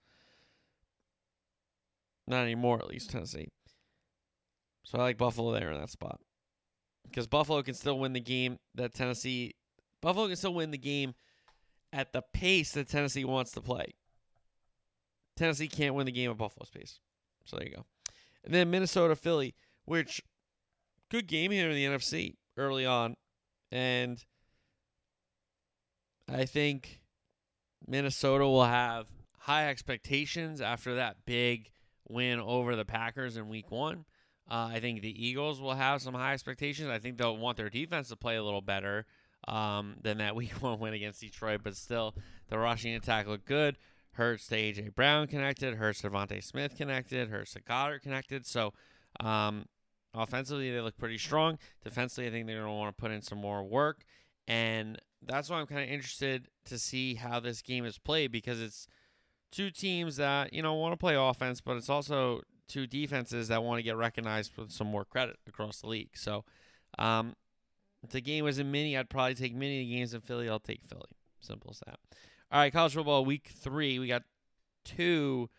Not 2.30 2.44
anymore, 2.44 2.78
at 2.78 2.88
least 2.88 3.10
Tennessee. 3.10 3.50
So 4.86 5.00
I 5.00 5.02
like 5.02 5.18
Buffalo 5.18 5.52
there 5.52 5.72
in 5.72 5.80
that 5.80 5.90
spot. 5.90 6.22
Because 7.04 7.28
Buffalo 7.28 7.64
can 7.64 7.74
still 7.74 7.98
win 7.98 8.14
the 8.14 8.20
game 8.20 8.60
that 8.76 8.94
Tennessee 8.94 9.56
Buffalo 10.02 10.28
can 10.28 10.36
still 10.36 10.54
win 10.54 10.72
the 10.72 10.78
game 10.78 11.16
at 11.92 12.14
the 12.14 12.22
pace 12.34 12.72
that 12.74 12.88
Tennessee 12.88 13.26
wants 13.26 13.52
to 13.52 13.62
play. 13.62 13.96
Tennessee 15.36 15.68
can't 15.68 15.96
win 15.96 16.06
the 16.06 16.12
game 16.12 16.30
at 16.30 16.38
Buffalo's 16.38 16.70
pace. 16.70 17.00
So 17.46 17.58
there 17.58 17.68
you 17.68 17.76
go. 17.76 17.86
And 18.46 18.54
then 18.54 18.70
Minnesota 18.70 19.16
Philly, 19.16 19.56
which 19.86 20.22
good 21.10 21.28
game 21.28 21.52
here 21.52 21.70
in 21.70 21.76
the 21.76 21.86
NFC 21.86 22.36
early 22.58 22.86
on. 22.86 23.16
And 23.72 24.24
I 26.32 26.46
think 26.46 27.02
Minnesota 27.88 28.46
will 28.46 28.66
have 28.66 29.08
high 29.40 29.68
expectations 29.68 30.62
after 30.62 30.96
that 30.96 31.18
big 31.26 31.72
win 32.10 32.40
over 32.40 32.76
the 32.76 32.86
Packers 32.86 33.38
in 33.38 33.48
week 33.50 33.72
one. 33.72 34.06
Uh, 34.50 34.70
I 34.74 34.80
think 34.80 35.02
the 35.02 35.28
Eagles 35.28 35.62
will 35.62 35.76
have 35.76 36.02
some 36.02 36.16
high 36.16 36.34
expectations. 36.34 36.90
I 36.90 36.98
think 36.98 37.18
they'll 37.18 37.38
want 37.38 37.58
their 37.58 37.70
defense 37.70 38.10
to 38.10 38.16
play 38.16 38.36
a 38.36 38.44
little 38.44 38.62
better 38.62 39.06
um, 39.48 39.96
than 40.02 40.18
that 40.18 40.36
week 40.36 40.52
one 40.62 40.80
win 40.80 40.94
against 40.94 41.22
Detroit, 41.22 41.62
but 41.64 41.76
still, 41.76 42.16
the 42.50 42.58
rushing 42.58 42.96
attack 42.96 43.28
looked 43.28 43.46
good. 43.46 43.78
Hurts 44.14 44.48
to 44.48 44.56
A.J. 44.56 44.90
Brown 44.90 45.28
connected, 45.28 45.76
Hurts 45.76 46.02
to 46.02 46.10
DeVonta 46.10 46.44
Smith 46.44 46.76
connected, 46.76 47.30
Hurts 47.30 47.54
to 47.54 47.62
Goedert 47.62 48.02
connected. 48.02 48.46
So, 48.46 48.74
um, 49.20 49.66
offensively, 50.14 50.72
they 50.72 50.82
look 50.82 50.98
pretty 50.98 51.20
strong. 51.20 51.60
Defensively, 51.84 52.28
I 52.28 52.32
think 52.32 52.48
they're 52.48 52.58
going 52.58 52.68
to 52.68 52.74
want 52.74 52.98
to 52.98 53.02
put 53.02 53.12
in 53.12 53.22
some 53.22 53.38
more 53.38 53.64
work. 53.64 54.04
And 54.48 55.00
that's 55.22 55.50
why 55.50 55.60
I'm 55.60 55.68
kind 55.68 55.84
of 55.84 55.90
interested 55.90 56.48
to 56.66 56.80
see 56.80 57.16
how 57.16 57.40
this 57.40 57.62
game 57.62 57.86
is 57.86 57.98
played 57.98 58.32
because 58.32 58.60
it's 58.60 58.88
two 59.52 59.72
teams 59.72 60.18
that, 60.18 60.54
you 60.54 60.62
know, 60.62 60.74
want 60.76 60.94
to 60.94 60.98
play 60.98 61.16
offense, 61.16 61.62
but 61.62 61.78
it's 61.78 61.90
also 61.90 62.42
two 62.68 62.86
defenses 62.88 63.48
that 63.48 63.64
want 63.64 63.80
to 63.80 63.84
get 63.84 63.98
recognized 63.98 64.56
with 64.58 64.72
some 64.72 64.88
more 64.88 65.06
credit 65.06 65.38
across 65.48 65.82
the 65.82 65.88
league. 65.88 66.12
So, 66.16 66.46
um, 66.98 67.36
if 68.04 68.12
the 68.12 68.22
game 68.22 68.46
was 68.46 68.60
in 68.60 68.72
mini, 68.72 68.98
I'd 68.98 69.10
probably 69.10 69.36
take 69.36 69.54
mini 69.54 69.84
The 69.84 69.96
games 69.96 70.14
in 70.14 70.22
Philly. 70.22 70.48
I'll 70.50 70.60
take 70.60 70.84
Philly. 70.84 71.12
Simple 71.42 71.72
as 71.72 71.80
that. 71.86 72.00
All 72.52 72.60
right, 72.60 72.72
college 72.72 72.94
football 72.94 73.26
week 73.26 73.52
three. 73.54 74.00
We 74.00 74.08
got 74.08 74.24
two 74.86 75.50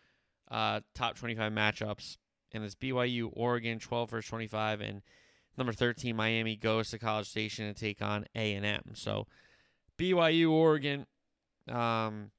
uh, 0.49 0.81
top 0.95 1.15
25 1.15 1.51
matchups, 1.51 2.17
and 2.51 2.63
it's 2.63 2.75
BYU, 2.75 3.29
Oregon, 3.33 3.79
12 3.79 4.09
versus 4.09 4.29
25, 4.29 4.81
and 4.81 5.01
number 5.57 5.73
13, 5.73 6.15
Miami 6.15 6.55
goes 6.55 6.89
to 6.89 6.99
College 6.99 7.29
Station 7.29 7.73
to 7.73 7.79
take 7.79 8.01
on 8.01 8.25
A&M. 8.35 8.81
So 8.93 9.27
BYU, 9.97 10.51
Oregon, 10.51 11.05
um, 11.69 12.31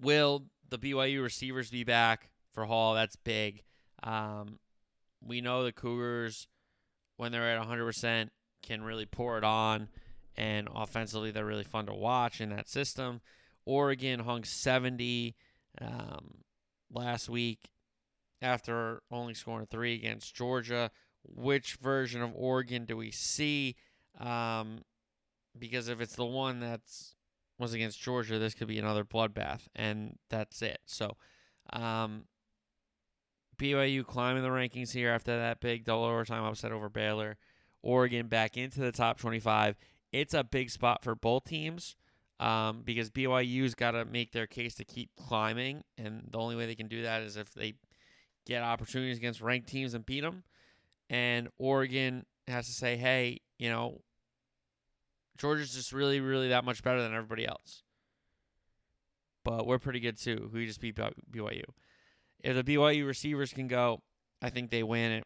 will 0.00 0.44
the 0.80 0.92
BYU 0.92 1.22
receivers 1.22 1.70
be 1.70 1.84
back 1.84 2.30
for 2.52 2.64
Hall? 2.64 2.94
That's 2.94 3.16
big. 3.16 3.62
Um, 4.02 4.58
we 5.22 5.40
know 5.40 5.64
the 5.64 5.72
Cougars, 5.72 6.48
when 7.16 7.32
they're 7.32 7.56
at 7.56 7.66
100%, 7.66 8.28
can 8.62 8.82
really 8.82 9.06
pour 9.06 9.38
it 9.38 9.44
on, 9.44 9.88
and 10.36 10.68
offensively, 10.74 11.30
they're 11.30 11.44
really 11.44 11.64
fun 11.64 11.86
to 11.86 11.94
watch 11.94 12.40
in 12.40 12.50
that 12.50 12.68
system. 12.68 13.20
Oregon 13.66 14.20
hung 14.20 14.44
70 14.44 15.34
um, 15.80 16.38
last 16.92 17.28
week 17.28 17.70
after 18.42 19.02
only 19.10 19.34
scoring 19.34 19.66
three 19.66 19.94
against 19.94 20.34
Georgia. 20.34 20.90
Which 21.22 21.76
version 21.76 22.20
of 22.20 22.32
Oregon 22.34 22.84
do 22.84 22.96
we 22.96 23.10
see? 23.10 23.76
Um, 24.20 24.80
because 25.58 25.88
if 25.88 26.00
it's 26.00 26.16
the 26.16 26.24
one 26.26 26.60
that's 26.60 27.14
was 27.58 27.72
against 27.72 28.00
Georgia, 28.00 28.38
this 28.38 28.54
could 28.54 28.68
be 28.68 28.78
another 28.78 29.04
bloodbath, 29.04 29.62
and 29.74 30.18
that's 30.28 30.60
it. 30.62 30.80
So, 30.86 31.16
um, 31.72 32.24
BYU 33.56 34.04
climbing 34.04 34.42
the 34.42 34.48
rankings 34.48 34.92
here 34.92 35.10
after 35.10 35.36
that 35.36 35.60
big 35.60 35.84
double 35.84 36.04
overtime 36.04 36.44
upset 36.44 36.72
over 36.72 36.88
Baylor. 36.88 37.36
Oregon 37.82 38.28
back 38.28 38.56
into 38.56 38.80
the 38.80 38.92
top 38.92 39.18
25. 39.18 39.76
It's 40.12 40.34
a 40.34 40.42
big 40.42 40.70
spot 40.70 41.04
for 41.04 41.14
both 41.14 41.44
teams 41.44 41.96
um, 42.40 42.82
because 42.84 43.10
BYU's 43.10 43.74
got 43.74 43.92
to 43.92 44.04
make 44.04 44.32
their 44.32 44.46
case 44.46 44.74
to 44.76 44.84
keep 44.84 45.10
climbing, 45.16 45.84
and 45.98 46.28
the 46.30 46.38
only 46.38 46.56
way 46.56 46.66
they 46.66 46.74
can 46.74 46.88
do 46.88 47.02
that 47.02 47.22
is 47.22 47.36
if 47.36 47.52
they 47.54 47.74
get 48.46 48.62
opportunities 48.62 49.18
against 49.18 49.40
ranked 49.40 49.68
teams 49.68 49.94
and 49.94 50.04
beat 50.04 50.20
them. 50.20 50.44
And 51.10 51.48
Oregon 51.58 52.24
has 52.48 52.66
to 52.66 52.72
say, 52.72 52.96
hey, 52.96 53.40
you 53.58 53.70
know, 53.70 54.00
Georgia's 55.38 55.74
just 55.74 55.92
really, 55.92 56.20
really 56.20 56.48
that 56.48 56.64
much 56.64 56.82
better 56.82 57.02
than 57.02 57.14
everybody 57.14 57.46
else. 57.46 57.82
But 59.44 59.66
we're 59.66 59.78
pretty 59.78 60.00
good 60.00 60.18
too. 60.18 60.50
We 60.52 60.66
just 60.66 60.80
beat 60.80 60.96
BYU. 60.96 61.64
If 62.40 62.56
the 62.56 62.64
BYU 62.64 63.06
receivers 63.06 63.52
can 63.52 63.68
go, 63.68 64.02
I 64.40 64.50
think 64.50 64.70
they 64.70 64.82
win 64.82 65.12
it. 65.12 65.24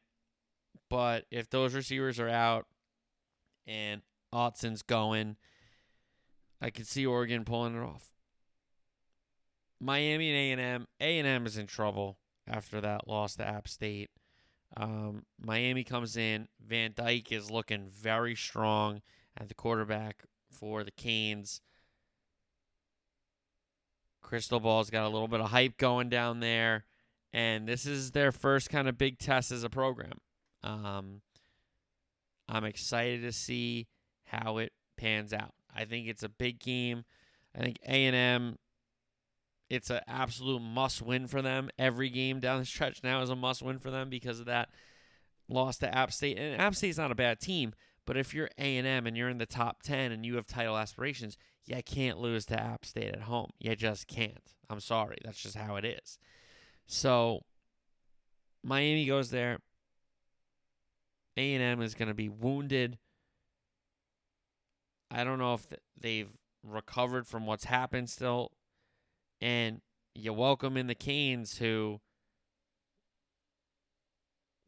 But 0.90 1.26
if 1.30 1.50
those 1.50 1.74
receivers 1.74 2.18
are 2.18 2.28
out 2.28 2.66
and 3.66 4.02
Autzen's 4.32 4.82
going, 4.82 5.36
I 6.60 6.70
could 6.70 6.86
see 6.86 7.06
Oregon 7.06 7.44
pulling 7.44 7.76
it 7.76 7.82
off. 7.82 8.14
Miami 9.80 10.50
and 10.50 10.60
A&M. 10.60 10.86
A&M 11.00 11.46
is 11.46 11.56
in 11.56 11.66
trouble 11.66 12.18
after 12.46 12.80
that 12.80 13.06
loss 13.06 13.36
to 13.36 13.46
App 13.46 13.68
State. 13.68 14.10
Um, 14.76 15.24
Miami 15.40 15.84
comes 15.84 16.16
in. 16.16 16.48
Van 16.64 16.92
Dyke 16.94 17.32
is 17.32 17.50
looking 17.50 17.88
very 17.88 18.34
strong 18.34 19.02
at 19.38 19.48
the 19.48 19.54
quarterback 19.54 20.24
for 20.50 20.84
the 20.84 20.90
Canes. 20.90 21.60
Cristobal's 24.22 24.90
got 24.90 25.04
a 25.06 25.08
little 25.08 25.28
bit 25.28 25.40
of 25.40 25.50
hype 25.50 25.78
going 25.78 26.08
down 26.08 26.40
there, 26.40 26.84
and 27.32 27.66
this 27.66 27.86
is 27.86 28.10
their 28.10 28.32
first 28.32 28.68
kind 28.68 28.88
of 28.88 28.98
big 28.98 29.18
test 29.18 29.50
as 29.52 29.64
a 29.64 29.70
program. 29.70 30.18
Um, 30.62 31.22
I'm 32.48 32.64
excited 32.64 33.22
to 33.22 33.32
see 33.32 33.86
how 34.24 34.58
it 34.58 34.72
pans 34.96 35.32
out. 35.32 35.54
I 35.74 35.84
think 35.84 36.08
it's 36.08 36.22
a 36.22 36.28
big 36.28 36.58
game. 36.58 37.04
I 37.54 37.60
think 37.60 37.78
A&M 37.86 38.58
it's 39.70 39.90
an 39.90 40.00
absolute 40.06 40.60
must 40.60 41.02
win 41.02 41.26
for 41.26 41.42
them. 41.42 41.70
Every 41.78 42.08
game 42.08 42.40
down 42.40 42.60
the 42.60 42.66
stretch 42.66 43.02
now 43.02 43.22
is 43.22 43.30
a 43.30 43.36
must 43.36 43.62
win 43.62 43.78
for 43.78 43.90
them 43.90 44.08
because 44.08 44.40
of 44.40 44.46
that 44.46 44.70
loss 45.48 45.78
to 45.78 45.94
App 45.94 46.12
State. 46.12 46.38
And 46.38 46.60
App 46.60 46.74
State's 46.74 46.98
not 46.98 47.12
a 47.12 47.16
bad 47.16 47.40
team, 47.40 47.74
but 48.08 48.16
if 48.16 48.32
you're 48.32 48.48
A&M 48.56 49.06
and 49.06 49.18
you're 49.18 49.28
in 49.28 49.36
the 49.36 49.44
top 49.44 49.82
10 49.82 50.12
and 50.12 50.24
you 50.24 50.36
have 50.36 50.46
title 50.46 50.78
aspirations, 50.78 51.36
you 51.66 51.78
can't 51.84 52.16
lose 52.16 52.46
to 52.46 52.58
App 52.58 52.86
State 52.86 53.12
at 53.12 53.20
home. 53.20 53.50
You 53.58 53.76
just 53.76 54.08
can't. 54.08 54.54
I'm 54.70 54.80
sorry. 54.80 55.18
That's 55.22 55.42
just 55.42 55.56
how 55.56 55.76
it 55.76 55.84
is. 55.84 56.18
So 56.86 57.42
Miami 58.64 59.04
goes 59.04 59.28
there. 59.28 59.58
A&M 61.36 61.82
is 61.82 61.94
going 61.94 62.08
to 62.08 62.14
be 62.14 62.30
wounded. 62.30 62.96
I 65.10 65.22
don't 65.22 65.38
know 65.38 65.52
if 65.52 65.66
they've 66.00 66.32
recovered 66.62 67.26
from 67.26 67.44
what's 67.44 67.64
happened 67.64 68.08
still 68.08 68.52
and 69.42 69.82
you 70.14 70.32
welcome 70.32 70.78
in 70.78 70.86
the 70.86 70.94
Canes 70.94 71.58
who 71.58 72.00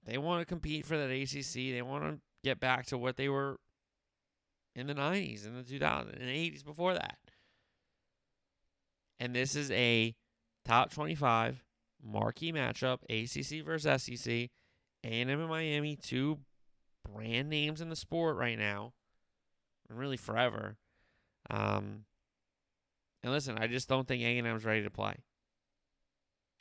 they 0.04 0.18
want 0.18 0.42
to 0.42 0.44
compete 0.44 0.84
for 0.84 0.98
that 0.98 1.10
ACC. 1.10 1.72
They 1.72 1.80
want 1.80 2.04
to 2.04 2.20
get 2.42 2.60
back 2.60 2.86
to 2.86 2.98
what 2.98 3.16
they 3.16 3.28
were 3.28 3.58
in 4.74 4.86
the 4.86 4.94
90s, 4.94 5.46
in 5.46 5.56
the 5.56 5.62
2000s, 5.62 6.14
and 6.14 6.28
80s 6.28 6.64
before 6.64 6.94
that. 6.94 7.18
And 9.18 9.34
this 9.34 9.54
is 9.54 9.70
a 9.70 10.14
top 10.64 10.90
25 10.90 11.62
marquee 12.02 12.52
matchup, 12.52 12.98
ACC 13.10 13.64
versus 13.64 14.02
SEC. 14.02 14.50
A&M 15.02 15.28
and 15.28 15.48
Miami, 15.48 15.96
two 15.96 16.38
brand 17.10 17.48
names 17.48 17.80
in 17.80 17.88
the 17.88 17.96
sport 17.96 18.36
right 18.36 18.58
now, 18.58 18.92
and 19.88 19.98
really 19.98 20.16
forever. 20.16 20.76
Um, 21.48 22.04
and 23.22 23.32
listen, 23.32 23.58
I 23.58 23.66
just 23.66 23.88
don't 23.88 24.06
think 24.06 24.22
A&M's 24.22 24.64
ready 24.64 24.82
to 24.82 24.90
play. 24.90 25.14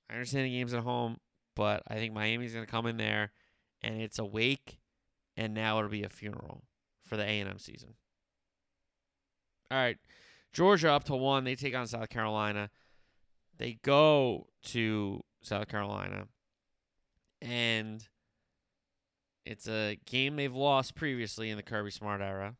I 0.09 0.13
understand 0.13 0.45
the 0.45 0.51
game's 0.51 0.73
at 0.73 0.83
home, 0.83 1.17
but 1.55 1.83
I 1.87 1.95
think 1.95 2.13
Miami's 2.13 2.53
going 2.53 2.65
to 2.65 2.71
come 2.71 2.85
in 2.85 2.97
there, 2.97 3.31
and 3.81 4.01
it's 4.01 4.19
a 4.19 4.25
wake, 4.25 4.78
and 5.39 5.53
now 5.53 5.77
it'll 5.77 5.89
be 5.89 6.03
a 6.03 6.09
funeral 6.09 6.63
for 7.05 7.15
the 7.15 7.23
A&M 7.23 7.57
season. 7.59 7.93
All 9.71 9.77
right, 9.77 9.97
Georgia 10.51 10.91
up 10.91 11.05
to 11.05 11.15
one. 11.15 11.45
They 11.45 11.55
take 11.55 11.75
on 11.75 11.87
South 11.87 12.09
Carolina. 12.09 12.69
They 13.57 13.79
go 13.81 14.47
to 14.65 15.23
South 15.41 15.69
Carolina, 15.69 16.27
and 17.41 18.05
it's 19.45 19.67
a 19.69 19.97
game 20.05 20.35
they've 20.35 20.53
lost 20.53 20.95
previously 20.95 21.49
in 21.49 21.55
the 21.55 21.63
Kirby 21.63 21.91
Smart 21.91 22.21
era. 22.21 22.55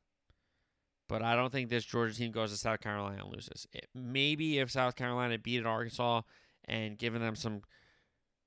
But 1.10 1.22
I 1.22 1.36
don't 1.36 1.52
think 1.52 1.70
this 1.70 1.84
Georgia 1.84 2.16
team 2.16 2.32
goes 2.32 2.52
to 2.52 2.58
South 2.58 2.80
Carolina 2.80 3.24
and 3.24 3.34
loses. 3.34 3.68
It, 3.74 3.88
maybe 3.94 4.60
if 4.60 4.72
South 4.72 4.96
Carolina 4.96 5.38
beat 5.38 5.66
Arkansas 5.66 6.22
and 6.66 6.98
given 6.98 7.22
them 7.22 7.36
some 7.36 7.62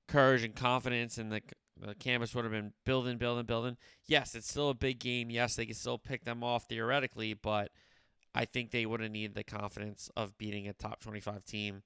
courage 0.07 0.43
and 0.43 0.55
confidence, 0.55 1.17
in 1.19 1.29
the 1.29 1.41
the 1.79 1.95
canvas 1.95 2.35
would 2.35 2.45
have 2.45 2.51
been 2.51 2.73
building, 2.85 3.17
building, 3.17 3.45
building. 3.45 3.77
Yes, 4.05 4.35
it's 4.35 4.49
still 4.49 4.69
a 4.69 4.75
big 4.75 4.99
game. 4.99 5.29
Yes, 5.29 5.55
they 5.55 5.65
can 5.65 5.75
still 5.75 5.97
pick 5.97 6.23
them 6.23 6.43
off 6.43 6.65
theoretically, 6.65 7.33
but 7.33 7.71
I 8.35 8.45
think 8.45 8.71
they 8.71 8.85
would 8.85 9.01
have 9.01 9.11
needed 9.11 9.35
the 9.35 9.43
confidence 9.43 10.09
of 10.15 10.37
beating 10.37 10.67
a 10.67 10.73
top 10.73 10.99
25 11.01 11.45
team 11.45 11.83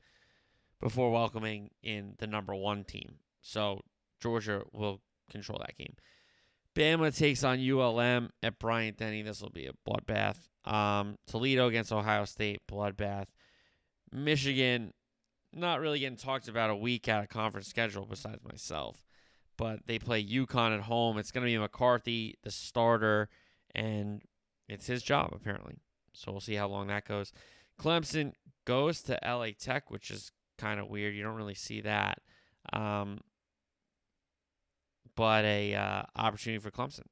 before 0.79 1.11
welcoming 1.11 1.71
in 1.81 2.15
the 2.19 2.27
number 2.27 2.53
one 2.53 2.83
team. 2.83 3.15
So 3.41 3.81
Georgia 4.21 4.63
will 4.71 5.01
control 5.29 5.59
that 5.59 5.77
game. 5.77 5.95
Bama 6.75 7.15
takes 7.15 7.43
on 7.43 7.59
ULM 7.59 8.29
at 8.43 8.59
Bryant 8.59 8.97
Denny. 8.97 9.23
This 9.23 9.41
will 9.41 9.49
be 9.49 9.67
a 9.67 9.89
bloodbath. 9.89 10.37
Um, 10.63 11.17
Toledo 11.25 11.67
against 11.67 11.91
Ohio 11.91 12.25
State, 12.25 12.61
bloodbath. 12.69 13.27
Michigan, 14.11 14.93
not 15.51 15.79
really 15.79 15.99
getting 15.99 16.17
talked 16.17 16.47
about 16.47 16.69
a 16.69 16.75
week 16.75 17.07
out 17.07 17.23
of 17.23 17.29
conference 17.29 17.67
schedule 17.67 18.05
besides 18.05 18.43
myself. 18.43 19.06
But 19.57 19.87
they 19.87 19.97
play 19.97 20.23
UConn 20.23 20.75
at 20.75 20.83
home. 20.83 21.17
It's 21.17 21.31
going 21.31 21.45
to 21.45 21.51
be 21.51 21.57
McCarthy, 21.57 22.35
the 22.43 22.51
starter, 22.51 23.29
and 23.73 24.21
it's 24.67 24.85
his 24.85 25.01
job, 25.01 25.31
apparently. 25.33 25.79
So 26.13 26.31
we'll 26.31 26.41
see 26.41 26.55
how 26.55 26.67
long 26.67 26.87
that 26.87 27.05
goes. 27.05 27.33
Clemson 27.79 28.33
goes 28.65 29.01
to 29.03 29.19
LA 29.23 29.49
Tech, 29.57 29.89
which 29.89 30.11
is 30.11 30.31
kind 30.57 30.79
of 30.79 30.87
weird. 30.87 31.15
You 31.15 31.23
don't 31.23 31.35
really 31.35 31.53
see 31.55 31.81
that. 31.81 32.19
Um, 32.73 33.21
but 35.15 35.45
a 35.45 35.73
uh, 35.73 36.03
opportunity 36.15 36.61
for 36.61 36.71
Clemson. 36.71 37.05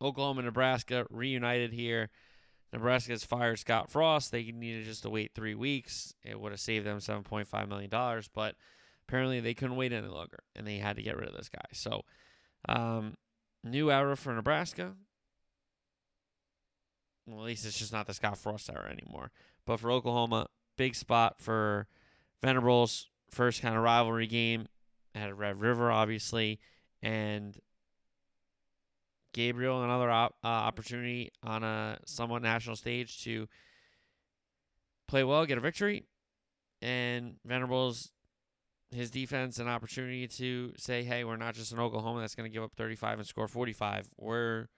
Oklahoma, 0.00 0.42
Nebraska 0.42 1.06
reunited 1.10 1.72
here. 1.72 2.10
Nebraska 2.72 3.12
has 3.12 3.24
fired 3.24 3.58
Scott 3.58 3.90
Frost. 3.90 4.30
They 4.30 4.44
needed 4.44 4.84
just 4.84 5.02
to 5.02 5.10
wait 5.10 5.32
three 5.34 5.54
weeks. 5.54 6.14
It 6.22 6.38
would 6.38 6.52
have 6.52 6.60
saved 6.60 6.86
them 6.86 6.98
$7.5 6.98 7.68
million, 7.68 7.90
but 8.34 8.54
apparently 9.08 9.40
they 9.40 9.54
couldn't 9.54 9.76
wait 9.76 9.92
any 9.92 10.06
longer, 10.06 10.40
and 10.54 10.66
they 10.66 10.78
had 10.78 10.96
to 10.96 11.02
get 11.02 11.16
rid 11.16 11.28
of 11.28 11.36
this 11.36 11.48
guy. 11.48 11.64
So, 11.72 12.02
um, 12.68 13.14
new 13.64 13.90
era 13.90 14.16
for 14.16 14.34
Nebraska. 14.34 14.94
Well, 17.26 17.40
at 17.40 17.46
least 17.46 17.66
it's 17.66 17.78
just 17.78 17.92
not 17.92 18.06
the 18.06 18.14
Scott 18.14 18.38
Frost 18.38 18.70
era 18.70 18.90
anymore. 18.90 19.30
But 19.66 19.80
for 19.80 19.90
Oklahoma, 19.90 20.48
big 20.76 20.94
spot 20.94 21.40
for 21.40 21.86
Venables. 22.42 23.08
First 23.30 23.60
kind 23.60 23.76
of 23.76 23.82
rivalry 23.82 24.26
game 24.26 24.66
at 25.14 25.36
Red 25.36 25.60
River, 25.60 25.90
obviously. 25.90 26.58
And 27.02 27.58
Gabriel 29.34 29.84
another 29.84 30.10
op- 30.10 30.36
uh, 30.42 30.46
opportunity 30.46 31.30
on 31.42 31.62
a 31.62 31.98
somewhat 32.06 32.42
national 32.42 32.76
stage 32.76 33.22
to 33.24 33.46
play 35.06 35.24
well, 35.24 35.44
get 35.44 35.58
a 35.58 35.60
victory, 35.60 36.06
and 36.80 37.36
Venables 37.44 38.10
his 38.90 39.10
defense 39.10 39.58
an 39.58 39.68
opportunity 39.68 40.26
to 40.26 40.72
say, 40.76 41.04
"Hey, 41.04 41.24
we're 41.24 41.36
not 41.36 41.54
just 41.54 41.72
an 41.72 41.78
Oklahoma 41.78 42.20
that's 42.20 42.34
going 42.34 42.50
to 42.50 42.52
give 42.52 42.62
up 42.62 42.72
35 42.76 43.18
and 43.18 43.28
score 43.28 43.48
45. 43.48 44.08
We're 44.16 44.68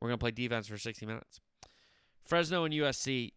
we're 0.00 0.08
going 0.08 0.18
to 0.18 0.22
play 0.22 0.30
defense 0.30 0.68
for 0.68 0.78
60 0.78 1.06
minutes." 1.06 1.40
Fresno 2.24 2.64
and 2.64 2.74
USC. 2.74 3.32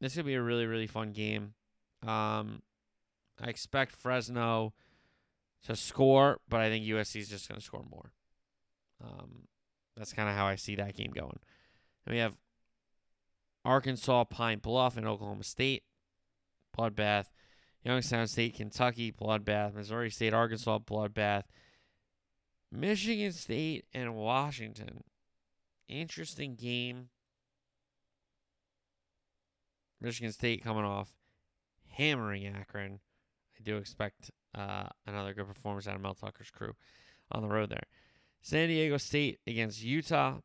This 0.00 0.14
could 0.14 0.26
be 0.26 0.34
a 0.34 0.42
really 0.42 0.66
really 0.66 0.86
fun 0.86 1.12
game. 1.12 1.54
Um, 2.02 2.62
I 3.40 3.48
expect 3.48 3.92
Fresno 3.92 4.74
to 5.64 5.74
score, 5.74 6.40
but 6.48 6.60
I 6.60 6.68
think 6.68 6.84
USC 6.84 7.20
is 7.20 7.28
just 7.28 7.48
going 7.48 7.58
to 7.58 7.64
score 7.64 7.84
more. 7.90 8.12
Um, 9.02 9.48
that's 9.96 10.12
kind 10.12 10.28
of 10.28 10.34
how 10.34 10.46
I 10.46 10.56
see 10.56 10.74
that 10.76 10.96
game 10.96 11.12
going. 11.12 11.38
And 12.06 12.14
we 12.14 12.18
have 12.18 12.34
Arkansas, 13.64 14.24
Pine 14.24 14.58
Bluff, 14.58 14.96
and 14.96 15.06
Oklahoma 15.06 15.44
State, 15.44 15.84
bloodbath. 16.76 17.26
Youngstown 17.84 18.26
State, 18.26 18.56
Kentucky, 18.56 19.12
bloodbath. 19.12 19.74
Missouri 19.74 20.10
State, 20.10 20.32
Arkansas, 20.32 20.78
bloodbath. 20.78 21.44
Michigan 22.72 23.32
State 23.32 23.84
and 23.92 24.14
Washington. 24.14 25.04
Interesting 25.88 26.56
game. 26.56 27.08
Michigan 30.00 30.32
State 30.32 30.64
coming 30.64 30.84
off 30.84 31.10
hammering 31.88 32.46
Akron. 32.46 33.00
I 33.58 33.62
do 33.62 33.76
expect 33.76 34.30
uh, 34.54 34.88
another 35.06 35.34
good 35.34 35.46
performance 35.46 35.86
out 35.86 35.94
of 35.94 36.00
Mel 36.00 36.14
Tucker's 36.14 36.50
crew 36.50 36.74
on 37.30 37.42
the 37.42 37.48
road 37.48 37.70
there. 37.70 37.84
San 38.42 38.68
Diego 38.68 38.96
State 38.96 39.40
against 39.46 39.82
Utah 39.82 40.38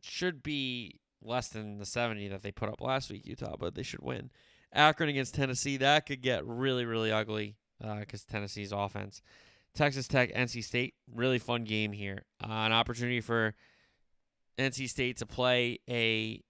should 0.00 0.42
be 0.42 1.00
less 1.22 1.48
than 1.48 1.78
the 1.78 1.86
70 1.86 2.28
that 2.28 2.42
they 2.42 2.52
put 2.52 2.68
up 2.68 2.80
last 2.80 3.10
week, 3.10 3.26
Utah, 3.26 3.56
but 3.58 3.74
they 3.74 3.82
should 3.82 4.02
win. 4.02 4.30
Akron 4.72 5.08
against 5.08 5.34
Tennessee, 5.34 5.76
that 5.78 6.06
could 6.06 6.20
get 6.20 6.46
really, 6.46 6.84
really 6.84 7.10
ugly 7.10 7.56
because 7.80 8.24
uh, 8.28 8.32
Tennessee's 8.32 8.72
offense. 8.72 9.22
Texas 9.74 10.08
Tech, 10.08 10.32
NC 10.34 10.64
State, 10.64 10.94
really 11.12 11.38
fun 11.38 11.64
game 11.64 11.92
here. 11.92 12.24
Uh, 12.42 12.52
an 12.52 12.72
opportunity 12.72 13.20
for 13.20 13.54
NC 14.58 14.88
State 14.88 15.18
to 15.18 15.26
play 15.26 15.78
a 15.88 16.42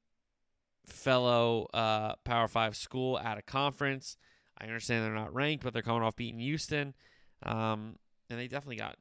fellow 0.86 1.68
uh, 1.74 2.14
Power 2.24 2.48
Five 2.48 2.76
school 2.76 3.18
at 3.18 3.38
a 3.38 3.42
conference. 3.42 4.16
I 4.58 4.64
understand 4.64 5.04
they're 5.04 5.12
not 5.12 5.34
ranked, 5.34 5.62
but 5.62 5.72
they're 5.72 5.82
coming 5.82 6.02
off 6.02 6.16
beating 6.16 6.40
Houston. 6.40 6.94
Um, 7.42 7.96
and 8.30 8.38
they 8.38 8.48
definitely 8.48 8.76
got 8.76 8.96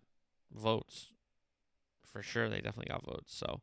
votes. 0.53 1.07
For 2.05 2.21
sure, 2.21 2.49
they 2.49 2.61
definitely 2.61 2.91
got 2.91 3.05
votes. 3.05 3.35
So, 3.35 3.61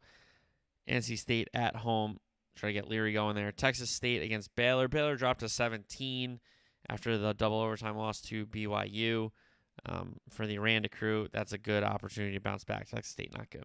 NC 0.88 1.18
State 1.18 1.48
at 1.54 1.76
home. 1.76 2.18
Try 2.56 2.68
to 2.68 2.72
get 2.72 2.88
Leary 2.88 3.12
going 3.12 3.34
there. 3.34 3.52
Texas 3.52 3.90
State 3.90 4.22
against 4.22 4.54
Baylor. 4.54 4.88
Baylor 4.88 5.16
dropped 5.16 5.40
to 5.40 5.48
17 5.48 6.40
after 6.88 7.18
the 7.18 7.34
double 7.34 7.60
overtime 7.60 7.96
loss 7.96 8.20
to 8.22 8.46
BYU. 8.46 9.30
Um, 9.86 10.16
for 10.30 10.46
the 10.46 10.58
Aranda 10.58 10.88
crew, 10.88 11.28
that's 11.32 11.52
a 11.52 11.58
good 11.58 11.82
opportunity 11.82 12.34
to 12.34 12.40
bounce 12.40 12.64
back. 12.64 12.88
Texas 12.88 13.12
State, 13.12 13.36
not 13.36 13.50
good. 13.50 13.64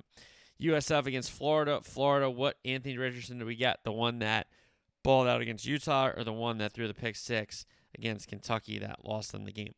USF 0.61 1.05
against 1.05 1.31
Florida. 1.31 1.79
Florida, 1.83 2.29
what 2.29 2.57
Anthony 2.65 2.97
Richardson 2.97 3.37
did 3.37 3.47
we 3.47 3.55
get? 3.55 3.83
The 3.83 3.91
one 3.91 4.19
that 4.19 4.47
balled 5.03 5.27
out 5.27 5.41
against 5.41 5.65
Utah 5.65 6.11
or 6.15 6.23
the 6.23 6.33
one 6.33 6.57
that 6.57 6.73
threw 6.73 6.87
the 6.87 6.93
pick 6.93 7.15
six 7.15 7.65
against 7.95 8.27
Kentucky 8.27 8.79
that 8.79 9.05
lost 9.05 9.31
them 9.31 9.45
the 9.45 9.51
game? 9.51 9.73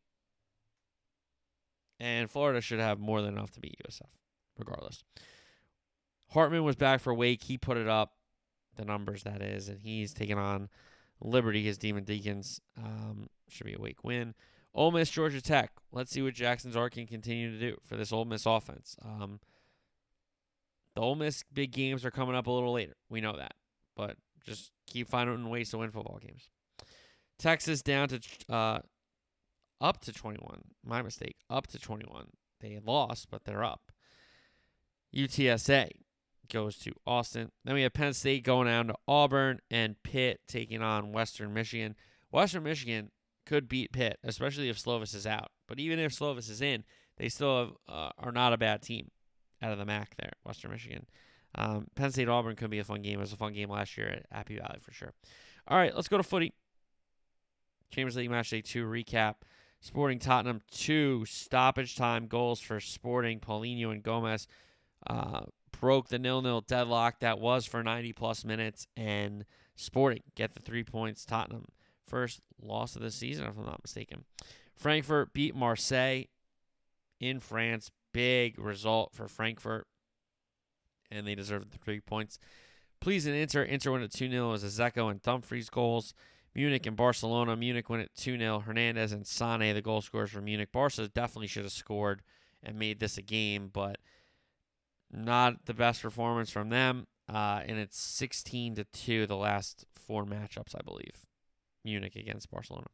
And 1.99 2.31
Florida 2.31 2.61
should 2.61 2.79
have 2.79 2.99
more 2.99 3.21
than 3.21 3.35
enough 3.35 3.51
to 3.51 3.59
beat 3.59 3.79
USF, 3.87 4.07
regardless. 4.57 5.03
Hartman 6.31 6.63
was 6.63 6.75
back 6.75 6.99
for 6.99 7.13
Wake. 7.13 7.43
He 7.43 7.57
put 7.57 7.77
it 7.77 7.87
up, 7.87 8.13
the 8.75 8.85
numbers 8.85 9.23
that 9.23 9.41
is, 9.41 9.69
and 9.69 9.79
he's 9.79 10.13
taking 10.13 10.37
on 10.37 10.69
Liberty, 11.19 11.63
his 11.63 11.77
Demon 11.77 12.03
Deacons. 12.03 12.61
Um, 12.77 13.27
should 13.47 13.65
be 13.65 13.73
a 13.73 13.79
Wake 13.79 14.03
win. 14.03 14.33
Ole 14.73 14.91
Miss, 14.91 15.09
Georgia 15.09 15.41
Tech. 15.41 15.71
Let's 15.91 16.11
see 16.11 16.21
what 16.21 16.33
Jackson 16.33 16.71
Dart 16.71 16.93
can 16.93 17.05
continue 17.05 17.51
to 17.51 17.59
do 17.59 17.77
for 17.85 17.97
this 17.97 18.13
Ole 18.13 18.25
Miss 18.25 18.45
offense. 18.45 18.95
Um, 19.03 19.39
the 20.95 21.01
Ole 21.01 21.15
Miss 21.15 21.43
big 21.53 21.71
games 21.71 22.05
are 22.05 22.11
coming 22.11 22.35
up 22.35 22.47
a 22.47 22.51
little 22.51 22.71
later. 22.71 22.95
We 23.09 23.21
know 23.21 23.35
that, 23.37 23.53
but 23.95 24.17
just 24.45 24.71
keep 24.87 25.09
finding 25.09 25.49
ways 25.49 25.69
to 25.71 25.77
win 25.77 25.91
football 25.91 26.19
games. 26.21 26.49
Texas 27.37 27.81
down 27.81 28.07
to 28.09 28.19
uh, 28.49 28.79
up 29.79 30.01
to 30.01 30.13
21. 30.13 30.61
My 30.85 31.01
mistake. 31.01 31.35
Up 31.49 31.67
to 31.67 31.79
21. 31.79 32.27
They 32.59 32.79
lost, 32.85 33.29
but 33.29 33.43
they're 33.43 33.63
up. 33.63 33.91
UTSA 35.15 35.89
goes 36.51 36.77
to 36.79 36.91
Austin. 37.07 37.51
Then 37.65 37.75
we 37.75 37.83
have 37.83 37.93
Penn 37.93 38.13
State 38.13 38.43
going 38.43 38.67
down 38.67 38.87
to 38.87 38.95
Auburn 39.07 39.59
and 39.71 40.01
Pitt 40.03 40.41
taking 40.47 40.81
on 40.81 41.11
Western 41.11 41.53
Michigan. 41.53 41.95
Western 42.31 42.63
Michigan 42.63 43.11
could 43.45 43.67
beat 43.67 43.91
Pitt, 43.91 44.19
especially 44.23 44.69
if 44.69 44.77
Slovis 44.77 45.15
is 45.15 45.25
out. 45.25 45.51
But 45.67 45.79
even 45.79 45.99
if 45.99 46.13
Slovis 46.13 46.49
is 46.49 46.61
in, 46.61 46.83
they 47.17 47.29
still 47.29 47.59
have, 47.59 47.71
uh, 47.89 48.09
are 48.17 48.31
not 48.31 48.53
a 48.53 48.57
bad 48.57 48.81
team 48.81 49.09
out 49.61 49.71
of 49.71 49.77
the 49.77 49.85
MAC 49.85 50.15
there, 50.17 50.33
Western 50.43 50.71
Michigan. 50.71 51.05
Um, 51.55 51.87
Penn 51.95 52.11
State 52.11 52.29
Auburn 52.29 52.55
could 52.55 52.69
be 52.69 52.79
a 52.79 52.83
fun 52.83 53.01
game. 53.01 53.19
It 53.19 53.21
was 53.21 53.33
a 53.33 53.37
fun 53.37 53.53
game 53.53 53.69
last 53.69 53.97
year 53.97 54.07
at 54.07 54.25
Happy 54.31 54.57
Valley 54.57 54.79
for 54.81 54.91
sure. 54.91 55.13
All 55.67 55.77
right, 55.77 55.95
let's 55.95 56.07
go 56.07 56.17
to 56.17 56.23
footy. 56.23 56.53
Champions 57.89 58.15
League 58.15 58.29
Match 58.29 58.49
Day 58.49 58.61
2 58.61 58.85
recap. 58.85 59.35
Sporting 59.81 60.19
Tottenham, 60.19 60.61
two 60.71 61.25
stoppage 61.25 61.95
time 61.95 62.27
goals 62.27 62.59
for 62.59 62.79
Sporting. 62.79 63.39
Paulinho 63.39 63.91
and 63.91 64.03
Gomes 64.03 64.47
uh, 65.07 65.41
broke 65.81 66.07
the 66.07 66.19
nil 66.19 66.41
nil 66.41 66.61
deadlock 66.61 67.19
that 67.19 67.39
was 67.39 67.65
for 67.65 67.83
90 67.83 68.13
plus 68.13 68.45
minutes, 68.45 68.87
and 68.95 69.43
Sporting 69.75 70.21
get 70.35 70.53
the 70.53 70.61
three 70.61 70.83
points. 70.83 71.25
Tottenham, 71.25 71.65
first 72.07 72.41
loss 72.61 72.95
of 72.95 73.01
the 73.01 73.09
season, 73.11 73.47
if 73.47 73.57
I'm 73.57 73.65
not 73.65 73.81
mistaken. 73.83 74.25
Frankfurt 74.75 75.33
beat 75.33 75.55
Marseille 75.55 76.25
in 77.19 77.39
France. 77.39 77.91
Big 78.13 78.59
result 78.59 79.13
for 79.13 79.27
Frankfurt, 79.27 79.87
and 81.09 81.25
they 81.25 81.33
deserve 81.33 81.71
the 81.71 81.77
three 81.77 82.01
points. 82.01 82.37
Please, 82.99 83.25
in 83.25 83.33
Inter. 83.33 83.63
Inter 83.63 83.91
went 83.91 84.03
at 84.03 84.11
2 84.11 84.29
0 84.29 84.51
as 84.51 84.63
Dzeko 84.63 85.09
and 85.09 85.21
Dumfries 85.21 85.69
goals. 85.69 86.13
Munich 86.53 86.85
and 86.85 86.97
Barcelona. 86.97 87.55
Munich 87.55 87.89
win 87.89 88.01
at 88.01 88.13
2 88.15 88.37
0. 88.37 88.59
Hernandez 88.59 89.13
and 89.13 89.25
Sane, 89.25 89.73
the 89.73 89.81
goal 89.81 90.01
scorers 90.01 90.31
for 90.31 90.41
Munich. 90.41 90.71
Barca 90.71 91.07
definitely 91.07 91.47
should 91.47 91.63
have 91.63 91.71
scored 91.71 92.21
and 92.61 92.77
made 92.77 92.99
this 92.99 93.17
a 93.17 93.21
game, 93.21 93.69
but 93.71 93.97
not 95.11 95.65
the 95.65 95.73
best 95.73 96.01
performance 96.01 96.49
from 96.49 96.69
them. 96.69 97.07
Uh, 97.31 97.61
and 97.65 97.77
it's 97.77 97.99
16 97.99 98.75
to 98.75 98.83
2 98.83 99.25
the 99.25 99.37
last 99.37 99.85
four 99.93 100.25
matchups, 100.25 100.75
I 100.75 100.81
believe. 100.83 101.25
Munich 101.83 102.15
against 102.15 102.51
Barcelona. 102.51 102.87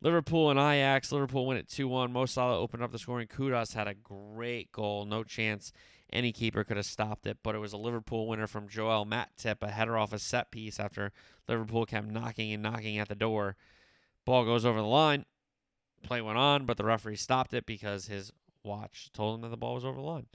Liverpool 0.00 0.50
and 0.50 0.58
Ajax. 0.58 1.12
Liverpool 1.12 1.46
win 1.46 1.58
at 1.58 1.68
2 1.68 1.88
1. 1.88 2.12
Mo 2.12 2.26
Salah 2.26 2.58
opened 2.58 2.82
up 2.82 2.92
the 2.92 2.98
scoring. 2.98 3.28
Kudus 3.28 3.74
had 3.74 3.88
a 3.88 3.94
great 3.94 4.72
goal. 4.72 5.04
No 5.04 5.24
chance 5.24 5.72
any 6.12 6.32
keeper 6.32 6.64
could 6.64 6.76
have 6.76 6.86
stopped 6.86 7.26
it, 7.26 7.38
but 7.42 7.54
it 7.54 7.58
was 7.58 7.72
a 7.72 7.78
Liverpool 7.78 8.28
winner 8.28 8.46
from 8.46 8.68
Joel 8.68 9.06
Matip, 9.06 9.62
a 9.62 9.70
header 9.70 9.96
off 9.96 10.12
a 10.12 10.18
set 10.18 10.50
piece 10.50 10.78
after 10.78 11.12
Liverpool 11.48 11.84
kept 11.84 12.06
knocking 12.06 12.52
and 12.52 12.62
knocking 12.62 12.98
at 12.98 13.08
the 13.08 13.14
door. 13.14 13.56
Ball 14.24 14.44
goes 14.44 14.64
over 14.64 14.80
the 14.80 14.86
line. 14.86 15.24
Play 16.02 16.20
went 16.20 16.38
on, 16.38 16.66
but 16.66 16.76
the 16.76 16.84
referee 16.84 17.16
stopped 17.16 17.54
it 17.54 17.66
because 17.66 18.06
his 18.06 18.32
watch 18.62 19.10
told 19.12 19.36
him 19.36 19.40
that 19.42 19.48
the 19.48 19.56
ball 19.56 19.74
was 19.74 19.84
over 19.84 19.96
the 19.96 20.06
line. 20.06 20.26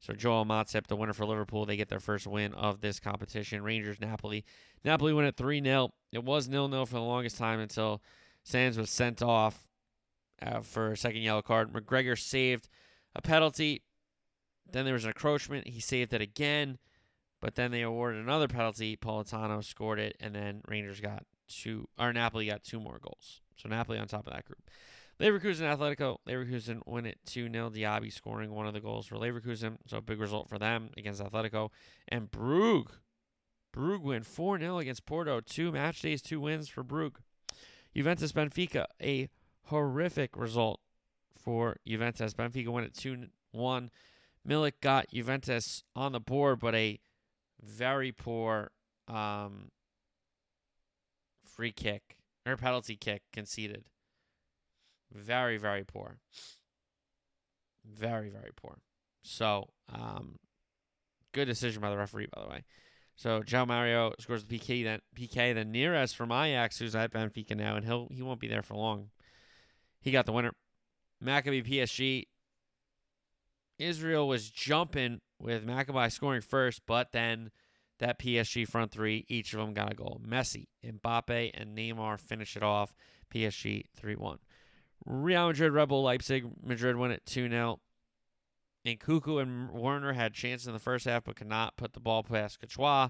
So 0.00 0.12
Joel 0.12 0.44
Matip, 0.44 0.86
the 0.86 0.96
winner 0.96 1.12
for 1.12 1.26
Liverpool, 1.26 1.66
they 1.66 1.76
get 1.76 1.88
their 1.88 2.00
first 2.00 2.26
win 2.26 2.54
of 2.54 2.80
this 2.80 3.00
competition. 3.00 3.62
Rangers 3.62 4.00
Napoli. 4.00 4.44
Napoli 4.84 5.12
win 5.12 5.24
at 5.24 5.36
3 5.36 5.62
0. 5.62 5.92
It 6.12 6.24
was 6.24 6.44
0 6.44 6.70
0 6.70 6.86
for 6.86 6.94
the 6.94 7.00
longest 7.00 7.36
time 7.36 7.58
until 7.58 8.00
Sands 8.44 8.78
was 8.78 8.90
sent 8.90 9.22
off 9.22 9.66
uh, 10.40 10.60
for 10.60 10.92
a 10.92 10.96
second 10.96 11.22
yellow 11.22 11.42
card. 11.42 11.72
McGregor 11.72 12.18
saved 12.18 12.68
a 13.14 13.22
penalty. 13.22 13.82
Then 14.70 14.84
there 14.84 14.94
was 14.94 15.04
an 15.04 15.10
encroachment. 15.10 15.68
He 15.68 15.80
saved 15.80 16.12
it 16.12 16.20
again, 16.20 16.78
but 17.40 17.56
then 17.56 17.70
they 17.70 17.82
awarded 17.82 18.22
another 18.22 18.48
penalty. 18.48 18.96
Politano 18.96 19.64
scored 19.64 19.98
it, 19.98 20.16
and 20.20 20.34
then 20.34 20.62
Rangers 20.68 21.00
got 21.00 21.24
two, 21.48 21.88
or 21.98 22.12
Napoli 22.12 22.46
got 22.46 22.62
two 22.62 22.78
more 22.78 22.98
goals. 23.00 23.40
So 23.56 23.68
Napoli 23.68 23.98
on 23.98 24.06
top 24.06 24.26
of 24.26 24.32
that 24.32 24.44
group. 24.44 24.62
Leverkusen 25.20 25.66
Atletico. 25.66 26.18
Leverkusen 26.28 26.80
win 26.86 27.06
it 27.06 27.18
2 27.26 27.50
0. 27.50 27.70
Diaby 27.70 28.12
scoring 28.12 28.52
one 28.52 28.66
of 28.66 28.74
the 28.74 28.80
goals 28.80 29.06
for 29.06 29.16
Leverkusen. 29.16 29.78
So 29.86 29.98
a 29.98 30.00
big 30.00 30.20
result 30.20 30.48
for 30.48 30.58
them 30.58 30.90
against 30.96 31.22
Atletico. 31.22 31.70
And 32.08 32.30
Brugge. 32.30 32.92
Brugge 33.74 34.02
win 34.02 34.22
4 34.22 34.60
0 34.60 34.78
against 34.78 35.06
Porto. 35.06 35.40
Two 35.40 35.72
match 35.72 36.02
days, 36.02 36.22
two 36.22 36.40
wins 36.40 36.68
for 36.68 36.84
Brugge. 36.84 37.16
Juventus 37.94 38.32
Benfica. 38.32 38.86
A 39.02 39.28
horrific 39.64 40.36
result 40.36 40.80
for 41.36 41.76
Juventus. 41.86 42.34
Benfica 42.34 42.68
win 42.68 42.84
it 42.84 42.94
2 42.94 43.26
1. 43.52 43.90
Milik 44.48 44.72
got 44.80 45.10
Juventus 45.12 45.82
on 45.96 46.12
the 46.12 46.20
board, 46.20 46.60
but 46.60 46.74
a 46.74 47.00
very 47.60 48.12
poor 48.12 48.70
um, 49.08 49.70
free 51.44 51.72
kick 51.72 52.16
or 52.46 52.56
penalty 52.56 52.96
kick 52.96 53.22
conceded. 53.32 53.84
Very, 55.12 55.56
very 55.56 55.84
poor. 55.84 56.18
Very, 57.84 58.30
very 58.30 58.50
poor. 58.54 58.78
So, 59.22 59.68
um, 59.92 60.38
good 61.32 61.46
decision 61.46 61.80
by 61.80 61.90
the 61.90 61.96
referee, 61.96 62.28
by 62.32 62.42
the 62.42 62.48
way. 62.48 62.64
So 63.18 63.42
João 63.42 63.66
Mário 63.66 64.12
scores 64.20 64.44
the 64.44 64.58
PK 64.58 64.84
then 64.84 65.00
PK 65.16 65.52
then 65.52 65.72
Neres 65.72 66.14
from 66.14 66.30
Ajax, 66.30 66.78
who's 66.78 66.94
at 66.94 67.12
Benfica 67.12 67.56
now, 67.56 67.74
and 67.74 67.84
he'll 67.84 68.06
he 68.12 68.22
won't 68.22 68.38
be 68.38 68.46
there 68.46 68.62
for 68.62 68.76
long. 68.76 69.10
He 70.00 70.12
got 70.12 70.24
the 70.24 70.30
winner. 70.30 70.52
Maccabi 71.22 71.66
PSG. 71.66 72.26
Israel 73.76 74.28
was 74.28 74.50
jumping 74.50 75.20
with 75.40 75.66
Maccabi 75.66 76.12
scoring 76.12 76.42
first, 76.42 76.82
but 76.86 77.10
then 77.10 77.50
that 77.98 78.20
PSG 78.20 78.68
front 78.68 78.92
three, 78.92 79.24
each 79.28 79.52
of 79.52 79.58
them 79.58 79.74
got 79.74 79.90
a 79.90 79.96
goal. 79.96 80.20
Messi, 80.24 80.68
Mbappe, 80.84 81.50
and 81.54 81.76
Neymar 81.76 82.20
finish 82.20 82.56
it 82.56 82.62
off. 82.62 82.94
PSG 83.34 83.84
3 83.96 84.16
1. 84.16 84.38
Real 85.04 85.48
Madrid, 85.48 85.72
RB 85.72 86.02
Leipzig. 86.02 86.46
Madrid 86.62 86.96
win 86.96 87.10
it 87.10 87.24
2 87.26 87.48
0. 87.48 87.80
And 88.84 88.98
Nkunku 88.98 89.40
and 89.40 89.70
Werner 89.70 90.12
had 90.12 90.34
chances 90.34 90.66
in 90.66 90.72
the 90.72 90.78
first 90.78 91.04
half, 91.04 91.24
but 91.24 91.36
could 91.36 91.48
not 91.48 91.76
put 91.76 91.92
the 91.92 92.00
ball 92.00 92.22
past 92.22 92.60
Courtois. 92.60 93.08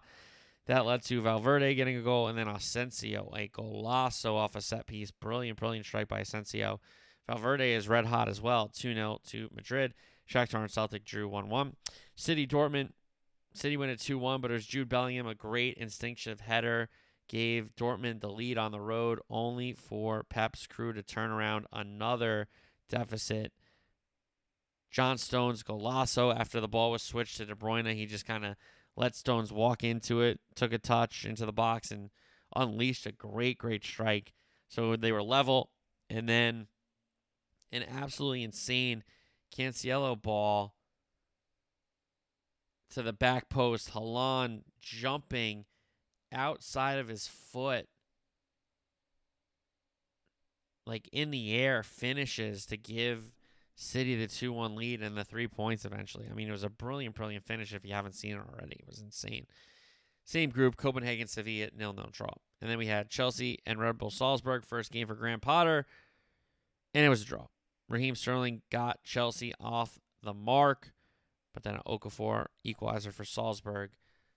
That 0.67 0.85
led 0.85 1.03
to 1.05 1.23
Valverde 1.23 1.75
getting 1.75 1.97
a 1.97 2.03
goal, 2.03 2.29
and 2.29 2.37
then 2.37 2.47
Asensio, 2.47 3.33
a 3.35 3.49
golazo 3.49 4.35
off 4.35 4.55
a 4.55 4.61
set 4.61 4.87
piece. 4.87 5.11
Brilliant, 5.11 5.59
brilliant 5.59 5.87
strike 5.87 6.09
by 6.09 6.21
Asensio. 6.21 6.81
Valverde 7.27 7.73
is 7.73 7.89
red 7.89 8.07
hot 8.07 8.29
as 8.29 8.41
well. 8.41 8.69
2 8.69 8.95
0 8.95 9.21
to 9.29 9.49
Madrid. 9.55 9.95
Shakhtar 10.31 10.61
and 10.61 10.71
Celtic 10.71 11.05
drew 11.05 11.29
1 11.29 11.49
1. 11.49 11.77
City 12.17 12.47
Dortmund. 12.47 12.91
City 13.55 13.77
win 13.77 13.91
at 13.91 13.99
2 13.99 14.19
1, 14.19 14.41
but 14.41 14.51
it 14.51 14.55
was 14.55 14.67
Jude 14.67 14.89
Bellingham, 14.89 15.27
a 15.27 15.35
great 15.35 15.77
instinctive 15.79 16.41
header 16.41 16.89
gave 17.29 17.77
Dortmund 17.77 18.21
the 18.21 18.31
lead 18.31 18.59
on 18.59 18.73
the 18.73 18.81
road, 18.81 19.21
only 19.29 19.73
for 19.73 20.25
Pep's 20.25 20.67
crew 20.67 20.93
to 20.93 21.03
turn 21.03 21.31
around 21.31 21.67
another 21.73 22.49
deficit. 22.89 23.53
John 24.91 25.19
Stones 25.19 25.63
golazo 25.63 26.35
after 26.35 26.61
the 26.61 26.69
ball 26.69 26.91
was 26.91 27.03
switched 27.03 27.37
to 27.37 27.47
De 27.47 27.55
Bruyne. 27.55 27.95
He 27.95 28.07
just 28.07 28.27
kind 28.27 28.45
of 28.45 28.57
let 28.97 29.15
Stones 29.15 29.53
walk 29.53 29.85
into 29.85 30.23
it, 30.23 30.41
took 30.55 30.73
a 30.73 30.79
touch 30.79 31.25
into 31.25 31.45
the 31.45 31.53
box, 31.53 31.91
and 31.91 32.11
unleashed 32.57 33.07
a 33.07 33.13
great, 33.13 33.59
great 33.59 33.85
strike. 33.85 34.33
So 34.69 34.97
they 34.97 35.13
were 35.13 35.23
level. 35.23 35.71
And 36.09 36.27
then 36.27 36.69
an 37.71 37.85
absolutely 37.85 38.43
insane 38.43 39.05
Cancelo 39.55 40.21
ball 40.21 40.75
to 42.91 43.03
the 43.03 43.13
back 43.13 43.51
post. 43.51 43.93
Haaland 43.93 44.63
jumping 44.81 45.67
outside 46.33 46.99
of 46.99 47.09
his 47.09 47.27
foot. 47.27 47.89
like 50.89 51.09
in 51.13 51.31
the 51.31 51.55
air 51.55 51.83
finishes 51.83 52.65
to 52.67 52.77
give 52.77 53.37
City 53.77 54.17
the 54.17 54.27
2 54.27 54.53
1 54.53 54.75
lead 54.75 55.03
and 55.03 55.17
the 55.17 55.25
three 55.25 55.47
points 55.47 55.85
eventually. 55.85 56.27
I 56.29 56.35
mean, 56.35 56.49
it 56.49 56.53
was 56.53 56.65
a 56.65 56.71
brilliant, 56.71 57.15
brilliant 57.15 57.45
finish 57.45 57.73
if 57.73 57.85
you 57.85 57.93
haven't 57.93 58.15
seen 58.15 58.33
it 58.33 58.41
already. 58.53 58.77
It 58.81 58.89
was 58.89 59.01
insane. 59.01 59.47
Same 60.25 60.51
group, 60.51 60.77
Copenhagen, 60.77 61.29
Sevilla, 61.29 61.69
nil 61.77 61.93
nil 61.93 62.09
draw. 62.11 62.33
And 62.61 62.69
then 62.69 62.79
we 62.79 62.87
had 62.87 63.11
Chelsea 63.11 63.59
and 63.67 63.79
Red 63.79 63.99
Bull 63.99 64.11
Salzburg, 64.11 64.65
first 64.65 64.91
game 64.91 65.07
for 65.07 65.15
Graham 65.15 65.39
Potter, 65.39 65.87
and 66.93 67.05
it 67.05 67.09
was 67.09 67.23
a 67.23 67.27
draw. 67.27 67.47
Raheem 67.89 68.17
Sterling 68.17 68.63
got 68.71 69.05
Chelsea 69.05 69.55
off 69.61 70.01
the 70.23 70.35
mark, 70.35 70.93
but 71.55 71.63
then 71.63 71.79
Okafor, 71.87 72.47
equalizer 72.65 73.13
for 73.13 73.25
Salzburg, 73.25 73.91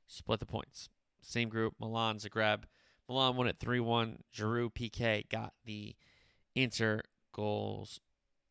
split 0.05 0.39
the 0.39 0.45
points. 0.45 0.89
Same 1.21 1.49
group, 1.49 1.75
Milan, 1.79 2.17
Zagreb. 2.17 2.63
Milan 3.07 3.35
won 3.35 3.47
at 3.47 3.59
3 3.59 3.79
1. 3.79 4.23
Giroud 4.35 4.73
PK 4.73 5.27
got 5.29 5.53
the 5.65 5.95
Inter 6.55 7.01
goals 7.33 7.99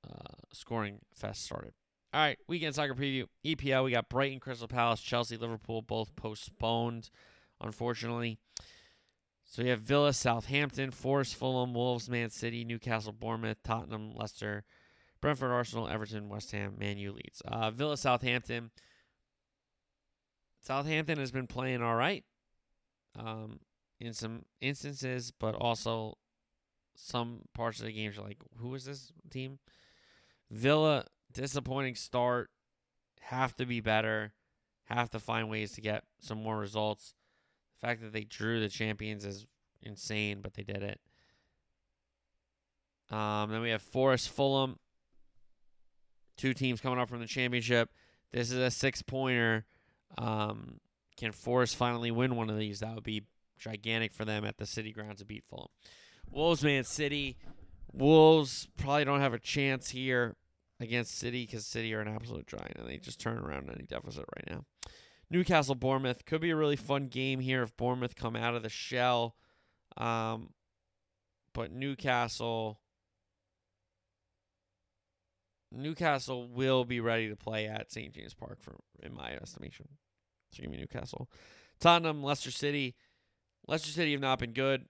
uh, 0.08 0.34
scoring 0.52 1.00
fest 1.14 1.44
started. 1.44 1.72
All 2.12 2.20
right, 2.20 2.38
weekend 2.48 2.74
soccer 2.74 2.94
preview. 2.94 3.26
EPL, 3.44 3.84
we 3.84 3.92
got 3.92 4.08
Brighton, 4.08 4.40
Crystal 4.40 4.66
Palace, 4.66 5.00
Chelsea, 5.00 5.36
Liverpool, 5.36 5.80
both 5.80 6.16
postponed, 6.16 7.10
unfortunately. 7.60 8.38
So 9.44 9.62
we 9.62 9.68
have 9.68 9.80
Villa, 9.80 10.12
Southampton, 10.12 10.90
Forest, 10.90 11.36
Fulham, 11.36 11.72
Wolves, 11.72 12.08
Man 12.08 12.30
City, 12.30 12.64
Newcastle, 12.64 13.12
Bournemouth, 13.12 13.62
Tottenham, 13.62 14.12
Leicester, 14.14 14.64
Brentford, 15.20 15.52
Arsenal, 15.52 15.88
Everton, 15.88 16.28
West 16.28 16.50
Ham, 16.52 16.74
Man 16.78 16.98
U, 16.98 17.12
Leeds. 17.12 17.42
Uh, 17.44 17.70
Villa, 17.70 17.96
Southampton. 17.96 18.70
Southampton 20.60 21.18
has 21.18 21.30
been 21.30 21.46
playing 21.46 21.82
all 21.82 21.94
right 21.94 22.24
um, 23.18 23.60
in 24.00 24.12
some 24.12 24.44
instances, 24.60 25.32
but 25.38 25.54
also 25.54 26.16
some 26.94 27.42
parts 27.54 27.80
of 27.80 27.86
the 27.86 27.92
games 27.92 28.18
are 28.18 28.22
like, 28.22 28.38
who 28.58 28.74
is 28.74 28.84
this 28.84 29.12
team? 29.30 29.58
Villa, 30.50 31.04
disappointing 31.32 31.94
start. 31.94 32.50
Have 33.22 33.54
to 33.56 33.66
be 33.66 33.80
better. 33.80 34.32
Have 34.84 35.10
to 35.10 35.20
find 35.20 35.48
ways 35.48 35.72
to 35.72 35.80
get 35.80 36.04
some 36.20 36.42
more 36.42 36.58
results. 36.58 37.14
The 37.80 37.86
fact 37.86 38.02
that 38.02 38.12
they 38.12 38.24
drew 38.24 38.60
the 38.60 38.68
champions 38.68 39.24
is 39.24 39.46
insane, 39.82 40.40
but 40.42 40.54
they 40.54 40.62
did 40.62 40.82
it. 40.82 41.00
Um, 43.14 43.50
then 43.50 43.60
we 43.60 43.70
have 43.70 43.82
Forest 43.82 44.30
Fulham. 44.30 44.78
Two 46.36 46.54
teams 46.54 46.80
coming 46.80 46.98
up 46.98 47.08
from 47.08 47.20
the 47.20 47.26
championship. 47.26 47.90
This 48.32 48.50
is 48.50 48.58
a 48.58 48.70
six 48.70 49.02
pointer. 49.02 49.66
Um, 50.16 50.78
can 51.20 51.32
Forest 51.32 51.76
finally 51.76 52.10
win 52.10 52.34
one 52.34 52.48
of 52.48 52.56
these? 52.56 52.80
That 52.80 52.94
would 52.94 53.04
be 53.04 53.24
gigantic 53.58 54.14
for 54.14 54.24
them 54.24 54.46
at 54.46 54.56
the 54.56 54.64
City 54.64 54.90
Grounds 54.90 55.20
to 55.20 55.26
beat 55.26 55.44
Fulham. 55.44 55.68
Wolves, 56.30 56.64
Man 56.64 56.82
City. 56.82 57.36
Wolves 57.92 58.68
probably 58.78 59.04
don't 59.04 59.20
have 59.20 59.34
a 59.34 59.38
chance 59.38 59.90
here 59.90 60.36
against 60.80 61.18
City 61.18 61.44
because 61.44 61.66
City 61.66 61.92
are 61.92 62.00
an 62.00 62.08
absolute 62.08 62.46
giant 62.46 62.76
and 62.76 62.88
they 62.88 62.96
just 62.96 63.20
turn 63.20 63.36
around 63.36 63.68
any 63.68 63.84
deficit 63.84 64.24
right 64.34 64.50
now. 64.50 64.64
Newcastle, 65.28 65.74
Bournemouth 65.74 66.24
could 66.24 66.40
be 66.40 66.50
a 66.50 66.56
really 66.56 66.76
fun 66.76 67.08
game 67.08 67.40
here 67.40 67.62
if 67.62 67.76
Bournemouth 67.76 68.16
come 68.16 68.34
out 68.34 68.54
of 68.54 68.62
the 68.62 68.70
shell. 68.70 69.36
Um, 69.98 70.54
but 71.52 71.70
Newcastle, 71.70 72.80
Newcastle 75.70 76.48
will 76.48 76.84
be 76.86 77.00
ready 77.00 77.28
to 77.28 77.36
play 77.36 77.66
at 77.66 77.92
St. 77.92 78.14
James 78.14 78.32
Park 78.32 78.62
for, 78.62 78.76
in 79.02 79.14
my 79.14 79.32
estimation. 79.32 79.88
So 80.52 80.62
give 80.62 80.70
me 80.70 80.78
Newcastle, 80.78 81.28
Tottenham, 81.78 82.22
Leicester 82.22 82.50
City. 82.50 82.96
Leicester 83.66 83.90
City 83.90 84.12
have 84.12 84.20
not 84.20 84.38
been 84.38 84.52
good. 84.52 84.86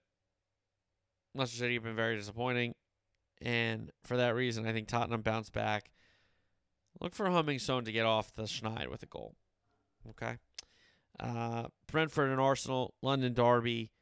Leicester 1.34 1.58
City 1.58 1.74
have 1.74 1.82
been 1.82 1.96
very 1.96 2.16
disappointing. 2.16 2.74
And 3.42 3.90
for 4.04 4.16
that 4.16 4.34
reason, 4.34 4.66
I 4.66 4.72
think 4.72 4.88
Tottenham 4.88 5.22
bounced 5.22 5.52
back. 5.52 5.90
Look 7.00 7.14
for 7.14 7.26
Heung-min 7.26 7.58
Son 7.58 7.84
to 7.84 7.92
get 7.92 8.04
off 8.04 8.34
the 8.34 8.42
schneid 8.42 8.88
with 8.88 9.02
a 9.02 9.06
goal. 9.06 9.34
Okay. 10.10 10.36
Uh, 11.18 11.64
Brentford 11.86 12.30
and 12.30 12.40
Arsenal, 12.40 12.94
London 13.02 13.34
Derby. 13.34 13.92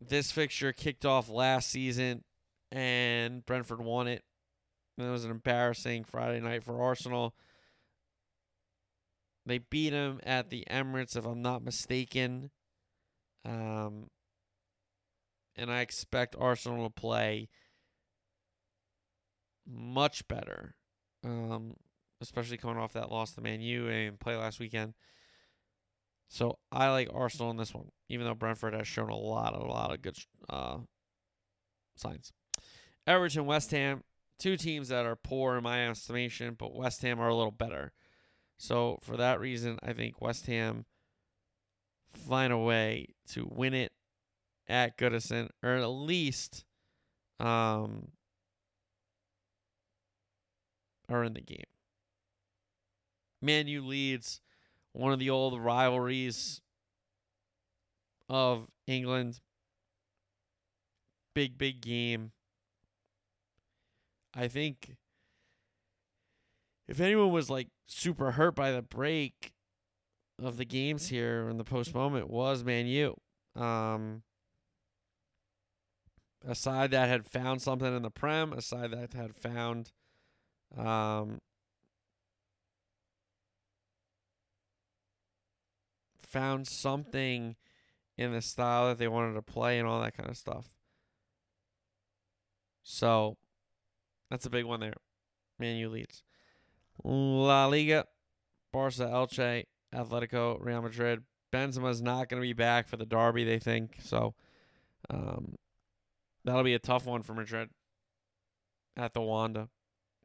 This 0.00 0.32
fixture 0.32 0.72
kicked 0.72 1.06
off 1.06 1.28
last 1.28 1.70
season, 1.70 2.24
and 2.70 3.44
Brentford 3.46 3.80
won 3.80 4.08
it. 4.08 4.22
And 4.98 5.06
it 5.06 5.10
was 5.10 5.24
an 5.24 5.30
embarrassing 5.30 6.04
Friday 6.04 6.40
night 6.40 6.64
for 6.64 6.82
Arsenal. 6.82 7.34
They 9.44 9.58
beat 9.58 9.92
him 9.92 10.20
at 10.22 10.50
the 10.50 10.64
Emirates, 10.70 11.16
if 11.16 11.26
I'm 11.26 11.42
not 11.42 11.64
mistaken. 11.64 12.50
Um, 13.44 14.08
and 15.56 15.70
I 15.70 15.80
expect 15.80 16.36
Arsenal 16.38 16.84
to 16.84 16.90
play 16.90 17.48
much 19.66 20.26
better, 20.28 20.74
um, 21.24 21.74
especially 22.20 22.56
coming 22.56 22.78
off 22.78 22.92
that 22.92 23.10
loss 23.10 23.32
to 23.32 23.40
Man 23.40 23.60
U 23.60 23.88
and 23.88 24.18
play 24.18 24.36
last 24.36 24.60
weekend. 24.60 24.94
So 26.28 26.58
I 26.70 26.88
like 26.90 27.10
Arsenal 27.12 27.50
in 27.50 27.58
this 27.58 27.74
one, 27.74 27.90
even 28.08 28.26
though 28.26 28.34
Brentford 28.34 28.74
has 28.74 28.88
shown 28.88 29.10
a 29.10 29.16
lot, 29.16 29.54
a 29.54 29.58
lot 29.58 29.92
of 29.92 30.00
good 30.00 30.16
uh, 30.48 30.78
signs. 31.96 32.32
Everton, 33.06 33.44
West 33.44 33.70
Ham, 33.72 34.02
two 34.38 34.56
teams 34.56 34.88
that 34.88 35.04
are 35.04 35.16
poor 35.16 35.56
in 35.58 35.62
my 35.62 35.88
estimation, 35.88 36.54
but 36.58 36.74
West 36.74 37.02
Ham 37.02 37.20
are 37.20 37.28
a 37.28 37.34
little 37.34 37.50
better. 37.50 37.92
So 38.62 39.00
for 39.02 39.16
that 39.16 39.40
reason, 39.40 39.80
I 39.82 39.92
think 39.92 40.20
West 40.20 40.46
Ham 40.46 40.84
find 42.12 42.52
a 42.52 42.58
way 42.58 43.08
to 43.30 43.44
win 43.50 43.74
it 43.74 43.90
at 44.68 44.96
Goodison, 44.96 45.48
or 45.64 45.70
at 45.70 45.86
least 45.86 46.64
um, 47.40 48.12
are 51.08 51.24
in 51.24 51.34
the 51.34 51.40
game. 51.40 51.64
Man 53.40 53.66
U 53.66 53.84
Leeds 53.84 54.40
one 54.92 55.12
of 55.12 55.18
the 55.18 55.30
old 55.30 55.60
rivalries 55.60 56.60
of 58.28 58.68
England. 58.86 59.40
Big, 61.34 61.58
big 61.58 61.80
game. 61.80 62.30
I 64.32 64.46
think 64.46 64.98
if 66.88 67.00
anyone 67.00 67.30
was 67.32 67.50
like 67.50 67.68
super 67.86 68.32
hurt 68.32 68.54
by 68.54 68.72
the 68.72 68.82
break 68.82 69.52
of 70.42 70.56
the 70.56 70.64
games 70.64 71.08
here 71.08 71.48
in 71.48 71.56
the 71.56 71.64
post 71.64 71.94
moment 71.94 72.28
was 72.28 72.64
Man 72.64 72.86
U. 72.86 73.16
Um, 73.54 74.22
a 76.46 76.54
side 76.54 76.90
that 76.90 77.08
had 77.08 77.26
found 77.26 77.62
something 77.62 77.94
in 77.94 78.02
the 78.02 78.10
Prem, 78.10 78.52
a 78.52 78.60
side 78.60 78.90
that 78.90 79.12
had 79.12 79.34
found 79.34 79.92
um, 80.76 81.38
found 86.22 86.66
something 86.66 87.56
in 88.16 88.32
the 88.32 88.42
style 88.42 88.88
that 88.88 88.98
they 88.98 89.08
wanted 89.08 89.34
to 89.34 89.42
play 89.42 89.78
and 89.78 89.86
all 89.86 90.00
that 90.00 90.16
kind 90.16 90.30
of 90.30 90.36
stuff. 90.36 90.74
So 92.82 93.36
that's 94.30 94.46
a 94.46 94.50
big 94.50 94.64
one 94.64 94.80
there. 94.80 94.94
Man 95.58 95.76
U 95.76 95.88
Leeds. 95.88 96.22
La 97.04 97.66
Liga, 97.66 98.06
Barca, 98.72 99.04
Elche, 99.04 99.64
Atletico, 99.94 100.58
Real 100.60 100.82
Madrid. 100.82 101.22
Benzema's 101.52 102.00
not 102.00 102.28
going 102.28 102.40
to 102.40 102.46
be 102.46 102.54
back 102.54 102.88
for 102.88 102.96
the 102.96 103.04
derby, 103.04 103.44
they 103.44 103.58
think. 103.58 103.96
So 104.02 104.34
um, 105.10 105.56
that'll 106.44 106.62
be 106.62 106.74
a 106.74 106.78
tough 106.78 107.04
one 107.04 107.22
for 107.22 107.34
Madrid 107.34 107.68
at 108.96 109.12
the 109.12 109.20
Wanda. 109.20 109.68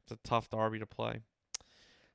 It's 0.03 0.13
a 0.13 0.28
tough 0.28 0.49
derby 0.49 0.80
to 0.80 0.86
play. 0.86 1.19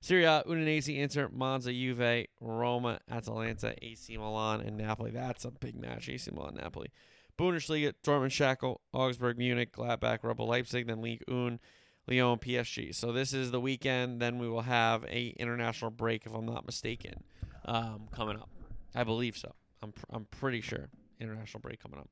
Serie 0.00 0.24
A, 0.24 0.42
Udinese, 0.48 0.96
Inter, 0.96 1.28
Monza, 1.32 1.72
Juve, 1.72 2.26
Roma, 2.40 2.98
Atalanta, 3.08 3.74
AC 3.82 4.16
Milan, 4.16 4.60
and 4.60 4.76
Napoli. 4.76 5.12
That's 5.12 5.44
a 5.44 5.52
big 5.52 5.76
match, 5.80 6.08
AC 6.08 6.30
Milan, 6.32 6.56
Napoli. 6.56 6.90
Bundesliga, 7.38 7.92
Dortmund, 8.04 8.30
Schalke, 8.30 8.76
Augsburg, 8.92 9.38
Munich, 9.38 9.72
Gladbach, 9.72 10.22
RB 10.22 10.46
Leipzig, 10.46 10.86
then 10.86 11.02
Ligue 11.02 11.22
1, 11.28 11.60
Lyon, 12.08 12.38
PSG. 12.38 12.94
So 12.94 13.12
this 13.12 13.32
is 13.32 13.50
the 13.50 13.60
weekend. 13.60 14.20
Then 14.20 14.38
we 14.38 14.48
will 14.48 14.62
have 14.62 15.04
a 15.04 15.34
international 15.38 15.90
break, 15.90 16.26
if 16.26 16.34
I'm 16.34 16.46
not 16.46 16.66
mistaken, 16.66 17.22
um, 17.64 18.08
coming 18.12 18.36
up. 18.36 18.50
I 18.94 19.04
believe 19.04 19.36
so. 19.36 19.54
I'm 19.82 19.92
pr- 19.92 20.06
I'm 20.10 20.24
pretty 20.26 20.60
sure 20.60 20.88
international 21.20 21.60
break 21.60 21.82
coming 21.82 21.98
up. 21.98 22.08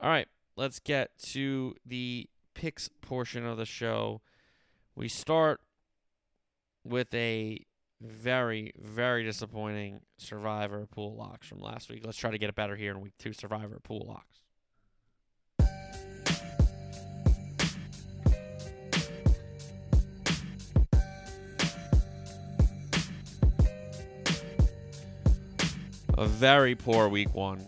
All 0.00 0.10
right, 0.10 0.28
let's 0.56 0.78
get 0.80 1.16
to 1.30 1.74
the 1.86 2.28
picks 2.54 2.88
portion 3.00 3.46
of 3.46 3.56
the 3.56 3.66
show. 3.66 4.20
We 4.94 5.08
start 5.08 5.60
with 6.84 7.12
a 7.14 7.64
very, 8.00 8.72
very 8.78 9.24
disappointing 9.24 10.00
Survivor 10.18 10.86
pool 10.86 11.14
locks 11.14 11.46
from 11.46 11.60
last 11.60 11.88
week. 11.88 12.02
Let's 12.04 12.18
try 12.18 12.30
to 12.30 12.38
get 12.38 12.48
it 12.48 12.56
better 12.56 12.76
here 12.76 12.90
in 12.90 13.00
week 13.00 13.14
two 13.18 13.32
Survivor 13.32 13.78
pool 13.82 14.06
locks. 14.08 14.31
A 26.22 26.26
very 26.26 26.76
poor 26.76 27.08
week 27.08 27.34
one. 27.34 27.66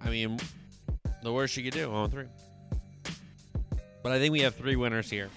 I 0.00 0.08
mean, 0.08 0.40
the 1.22 1.30
worst 1.30 1.58
you 1.58 1.62
could 1.62 1.74
do, 1.74 1.80
0 1.80 2.08
3. 2.08 2.24
But 4.02 4.12
I 4.12 4.18
think 4.18 4.32
we 4.32 4.40
have 4.40 4.54
three 4.54 4.76
winners 4.76 5.10
here. 5.10 5.28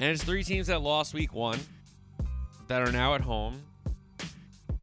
And 0.00 0.10
it's 0.10 0.24
three 0.24 0.42
teams 0.42 0.66
that 0.66 0.82
lost 0.82 1.14
week 1.14 1.32
one 1.32 1.60
that 2.66 2.82
are 2.82 2.90
now 2.90 3.14
at 3.14 3.20
home. 3.20 3.62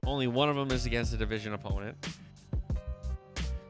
Only 0.05 0.27
one 0.27 0.47
of 0.47 0.55
them 0.55 0.71
is 0.71 0.85
against 0.85 1.13
a 1.13 1.17
division 1.17 1.51
opponent. 1.51 1.97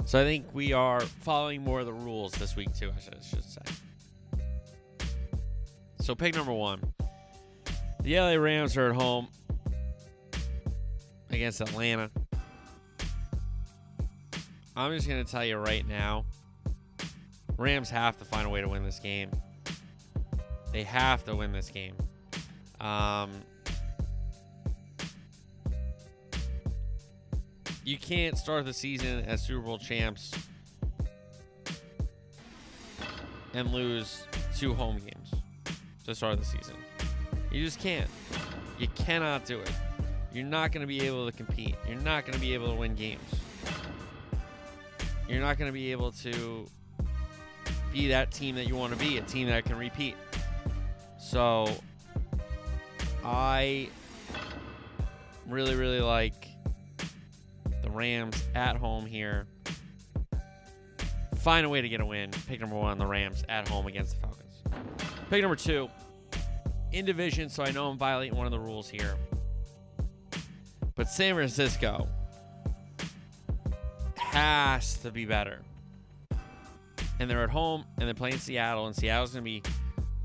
So 0.06 0.22
I 0.22 0.26
think 0.26 0.46
we 0.54 0.74
are 0.74 1.00
following 1.02 1.64
more 1.64 1.80
of 1.80 1.88
the 1.88 1.94
rules 1.94 2.34
this 2.34 2.56
week, 2.56 2.72
too, 2.76 2.92
I 2.96 3.00
should, 3.00 3.16
I 3.16 3.24
should 3.24 3.44
say. 3.44 3.62
So 6.02 6.14
pick 6.14 6.36
number 6.36 6.54
one. 6.54 6.94
The 8.04 8.20
LA 8.20 8.34
Rams 8.36 8.78
are 8.78 8.92
at 8.92 8.96
home 8.96 9.28
against 11.32 11.62
Atlanta. 11.62 12.10
I'm 14.76 14.94
just 14.94 15.08
going 15.08 15.24
to 15.24 15.30
tell 15.30 15.44
you 15.44 15.58
right 15.58 15.88
now 15.88 16.26
Rams 17.58 17.90
have 17.90 18.18
to 18.20 18.26
find 18.26 18.48
a 18.48 18.50
way 18.50 18.62
to 18.62 18.70
win 18.70 18.84
this 18.84 19.00
game. 19.00 19.30
They 20.72 20.84
have 20.84 21.26
to 21.26 21.36
win 21.36 21.52
this 21.52 21.70
game. 21.70 21.96
Um, 22.80 23.32
you 27.84 27.98
can't 27.98 28.38
start 28.38 28.64
the 28.64 28.74
season 28.74 29.26
as 29.26 29.46
Super 29.46 29.60
Bowl 29.60 29.78
champs 29.78 30.32
and 33.54 33.74
lose 33.74 34.24
two 34.56 34.74
home 34.74 34.98
games 35.00 35.34
to 36.06 36.16
start 36.16 36.40
the 36.40 36.46
season. 36.46 36.76
You 37.52 37.66
just 37.66 37.80
can't. 37.80 38.10
You 38.78 38.88
cannot 38.96 39.44
do 39.44 39.60
it. 39.60 39.72
You're 40.34 40.46
not 40.46 40.72
going 40.72 40.82
to 40.82 40.88
be 40.88 41.02
able 41.02 41.30
to 41.30 41.36
compete. 41.36 41.76
You're 41.88 42.00
not 42.00 42.26
going 42.26 42.36
to 42.36 42.40
be 42.40 42.54
able 42.54 42.68
to 42.68 42.76
win 42.76 42.96
games. 42.96 43.22
You're 45.28 45.42
not 45.42 45.58
going 45.58 45.70
to 45.70 45.74
be 45.74 45.92
able 45.92 46.12
to 46.12 46.66
be 47.92 48.08
that 48.10 48.32
team 48.32 48.56
that 48.56 48.68
you 48.68 48.76
want 48.76 48.94
to 48.94 49.00
be, 49.00 49.18
a 49.18 49.22
team 49.22 49.48
that 49.48 49.66
can 49.66 49.78
repeat. 49.78 50.16
So 51.20 51.68
I 53.24 53.90
really, 55.48 55.76
really 55.76 56.02
like 56.02 56.48
the 57.84 57.90
Rams 57.90 58.42
at 58.56 58.76
home 58.76 59.06
here. 59.06 59.48
Find 61.38 61.66
a 61.66 61.70
way 61.70 61.82
to 61.82 61.90
get 61.90 62.02
a 62.02 62.06
win. 62.06 62.32
Pick 62.48 62.60
number 62.60 62.76
one, 62.76 62.98
the 62.98 63.06
Rams 63.06 63.44
at 63.50 63.68
home 63.68 63.88
against 63.88 64.16
the 64.16 64.22
Falcons. 64.28 64.62
Pick 65.30 65.42
number 65.42 65.56
two, 65.56 65.90
in 66.92 67.06
division, 67.06 67.50
so 67.50 67.64
I 67.64 67.72
know 67.72 67.90
I'm 67.90 67.98
violating 67.98 68.36
one 68.36 68.46
of 68.46 68.52
the 68.52 68.60
rules 68.60 68.90
here. 68.90 69.16
But 71.00 71.08
San 71.08 71.34
Francisco 71.34 72.10
has 74.18 74.98
to 74.98 75.12
be 75.12 75.24
better. 75.24 75.62
And 77.22 77.30
they're 77.30 77.42
at 77.42 77.50
home 77.50 77.86
and 77.98 78.06
they're 78.06 78.14
playing 78.14 78.40
Seattle, 78.40 78.86
and 78.86 78.94
Seattle's 78.94 79.32
going 79.32 79.46
to 79.46 79.50
be 79.50 79.64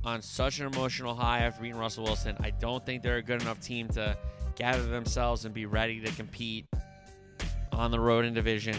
on 0.02 0.20
such 0.20 0.58
an 0.58 0.66
emotional 0.66 1.14
high 1.14 1.42
after 1.42 1.62
beating 1.62 1.78
Russell 1.78 2.02
Wilson. 2.02 2.36
I 2.40 2.50
don't 2.50 2.84
think 2.84 3.04
they're 3.04 3.18
a 3.18 3.22
good 3.22 3.40
enough 3.40 3.60
team 3.60 3.86
to 3.90 4.18
gather 4.56 4.82
themselves 4.82 5.44
and 5.44 5.54
be 5.54 5.64
ready 5.64 6.00
to 6.00 6.10
compete 6.10 6.66
on 7.70 7.92
the 7.92 8.00
road 8.00 8.24
in 8.24 8.34
division. 8.34 8.74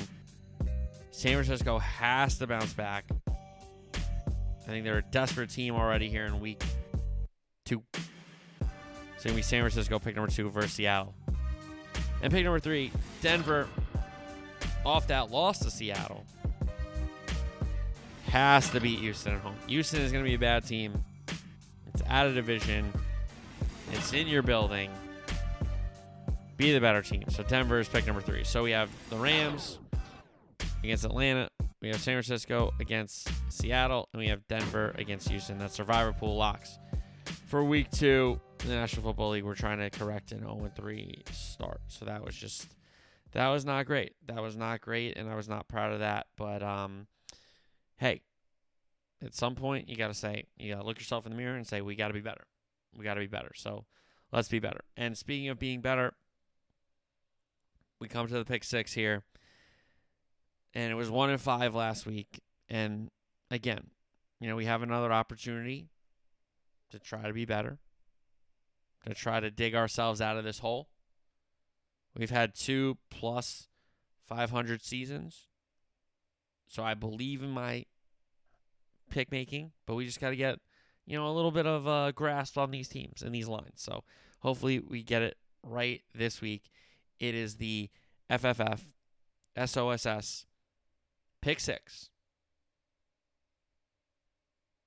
San 1.12 1.32
Francisco 1.32 1.80
has 1.80 2.38
to 2.40 2.46
bounce 2.46 2.74
back. 2.74 3.06
I 3.96 4.68
think 4.68 4.84
they're 4.84 4.98
a 4.98 5.12
desperate 5.12 5.50
team 5.50 5.76
already 5.76 6.10
here 6.10 6.26
in 6.26 6.42
week 6.42 6.62
two. 7.64 7.82
So 7.94 8.68
it's 9.16 9.24
going 9.24 9.32
to 9.32 9.36
be 9.36 9.42
San 9.42 9.62
Francisco, 9.62 9.98
pick 9.98 10.18
number 10.18 10.30
two 10.30 10.50
versus 10.50 10.74
Seattle. 10.74 11.16
And 12.26 12.34
pick 12.34 12.44
number 12.44 12.60
three, 12.60 12.92
Denver, 13.22 13.68
off 14.84 15.06
that 15.10 15.30
loss 15.30 15.60
to 15.60 15.70
Seattle, 15.70 16.26
has 18.26 18.68
to 18.72 18.82
beat 18.82 18.98
Houston 18.98 19.34
at 19.36 19.42
home. 19.42 19.54
Houston 19.68 20.02
is 20.02 20.12
going 20.12 20.24
to 20.24 20.28
be 20.28 20.34
a 20.34 20.40
bad 20.40 20.66
team. 20.66 21.04
It's 21.94 22.02
out 22.10 22.26
of 22.26 22.34
division. 22.34 22.92
It's 23.92 24.12
in 24.12 24.26
your 24.26 24.42
building. 24.42 24.90
Be 26.58 26.74
the 26.74 26.80
better 26.80 27.04
team. 27.04 27.26
So 27.30 27.44
Denver 27.44 27.80
is 27.80 27.88
pick 27.88 28.08
number 28.08 28.24
three. 28.24 28.44
So 28.44 28.64
we 28.64 28.72
have 28.72 28.90
the 29.12 29.18
Rams 29.18 29.78
against 30.84 31.06
Atlanta. 31.06 31.48
We 31.80 31.90
have 31.90 32.02
San 32.02 32.16
Francisco 32.16 32.74
against 32.80 33.30
Seattle, 33.50 34.10
and 34.14 34.20
we 34.20 34.30
have 34.30 34.48
Denver 34.48 34.96
against 34.98 35.30
Houston. 35.30 35.60
That's 35.60 35.76
survivor 35.76 36.12
pool 36.12 36.36
locks. 36.36 36.80
For 37.46 37.64
week 37.64 37.92
two, 37.92 38.42
in 38.66 38.72
the 38.72 38.78
National 38.78 39.04
Football 39.04 39.30
League, 39.32 39.44
we're 39.44 39.54
trying 39.54 39.78
to 39.78 39.92
correct 39.92 40.32
an 40.32 40.40
0 40.40 40.72
3 40.76 41.24
start. 41.32 41.82
So 41.88 42.06
that 42.06 42.24
was 42.24 42.36
just 42.36 42.68
that 43.34 43.48
was 43.50 43.64
not 43.64 43.86
great. 43.86 44.14
That 44.26 44.42
was 44.42 44.58
not 44.58 44.82
great, 44.82 45.18
and 45.18 45.30
I 45.30 45.36
was 45.36 45.48
not 45.48 45.68
proud 45.68 45.92
of 45.92 46.00
that. 46.00 46.28
But 46.36 46.64
um, 46.64 47.08
hey, 47.98 48.22
at 49.24 49.36
some 49.36 49.56
point 49.56 49.88
you 49.88 49.96
got 49.96 50.08
to 50.08 50.16
say 50.16 50.46
you 50.58 50.74
got 50.74 50.82
to 50.82 50.86
look 50.86 50.98
yourself 50.98 51.26
in 51.26 51.32
the 51.32 51.38
mirror 51.38 51.56
and 51.56 51.68
say 51.68 51.82
we 51.82 51.96
got 51.96 52.08
to 52.08 52.14
be 52.14 52.22
better. 52.22 52.46
We 52.98 53.06
got 53.06 53.14
to 53.14 53.20
be 53.20 53.28
better. 53.28 53.52
So 53.56 53.86
let's 54.32 54.50
be 54.50 54.60
better. 54.60 54.82
And 54.98 55.16
speaking 55.16 55.50
of 55.50 55.60
being 55.60 55.82
better, 55.82 56.14
we 58.00 58.08
come 58.08 58.28
to 58.28 58.34
the 58.34 58.46
pick 58.46 58.64
six 58.64 58.94
here, 58.94 59.24
and 60.74 60.92
it 60.92 60.96
was 60.96 61.12
one 61.12 61.30
and 61.30 61.40
five 61.40 61.76
last 61.76 62.08
week. 62.08 62.42
And 62.68 63.12
again, 63.52 63.92
you 64.40 64.48
know 64.48 64.56
we 64.56 64.66
have 64.66 64.82
another 64.82 65.14
opportunity 65.14 65.88
to 66.90 66.98
try 66.98 67.22
to 67.28 67.34
be 67.34 67.46
better, 67.46 67.78
to 69.06 69.14
try 69.14 69.40
to 69.40 69.52
dig 69.52 69.76
ourselves 69.76 70.22
out 70.22 70.38
of 70.38 70.44
this 70.44 70.60
hole. 70.60 70.90
We've 72.18 72.32
had 72.32 72.56
two 72.56 72.98
plus 73.10 73.68
500 74.26 74.84
seasons. 74.84 75.48
So 76.68 76.84
I 76.84 76.94
believe 76.94 77.44
in 77.44 77.52
my 77.52 77.86
pick 79.10 79.32
making, 79.32 79.72
but 79.86 79.96
we 79.96 80.06
just 80.06 80.20
got 80.20 80.30
to 80.30 80.36
get, 80.36 80.60
you 81.06 81.18
know, 81.18 81.28
a 81.28 81.32
little 81.32 81.52
bit 81.52 81.68
of 81.68 81.86
a 81.86 82.12
grasp 82.14 82.58
on 82.58 82.72
these 82.72 82.88
teams 82.88 83.22
and 83.22 83.34
these 83.34 83.48
lines. 83.48 83.76
So 83.76 84.04
hopefully 84.40 84.80
we 84.80 85.04
get 85.04 85.22
it 85.22 85.38
right 85.64 86.02
this 86.14 86.42
week. 86.42 86.64
It 87.20 87.36
is 87.36 87.56
the 87.56 87.90
FFF 88.30 88.82
SOSS 89.58 90.46
pick 91.42 91.60
six 91.60 92.10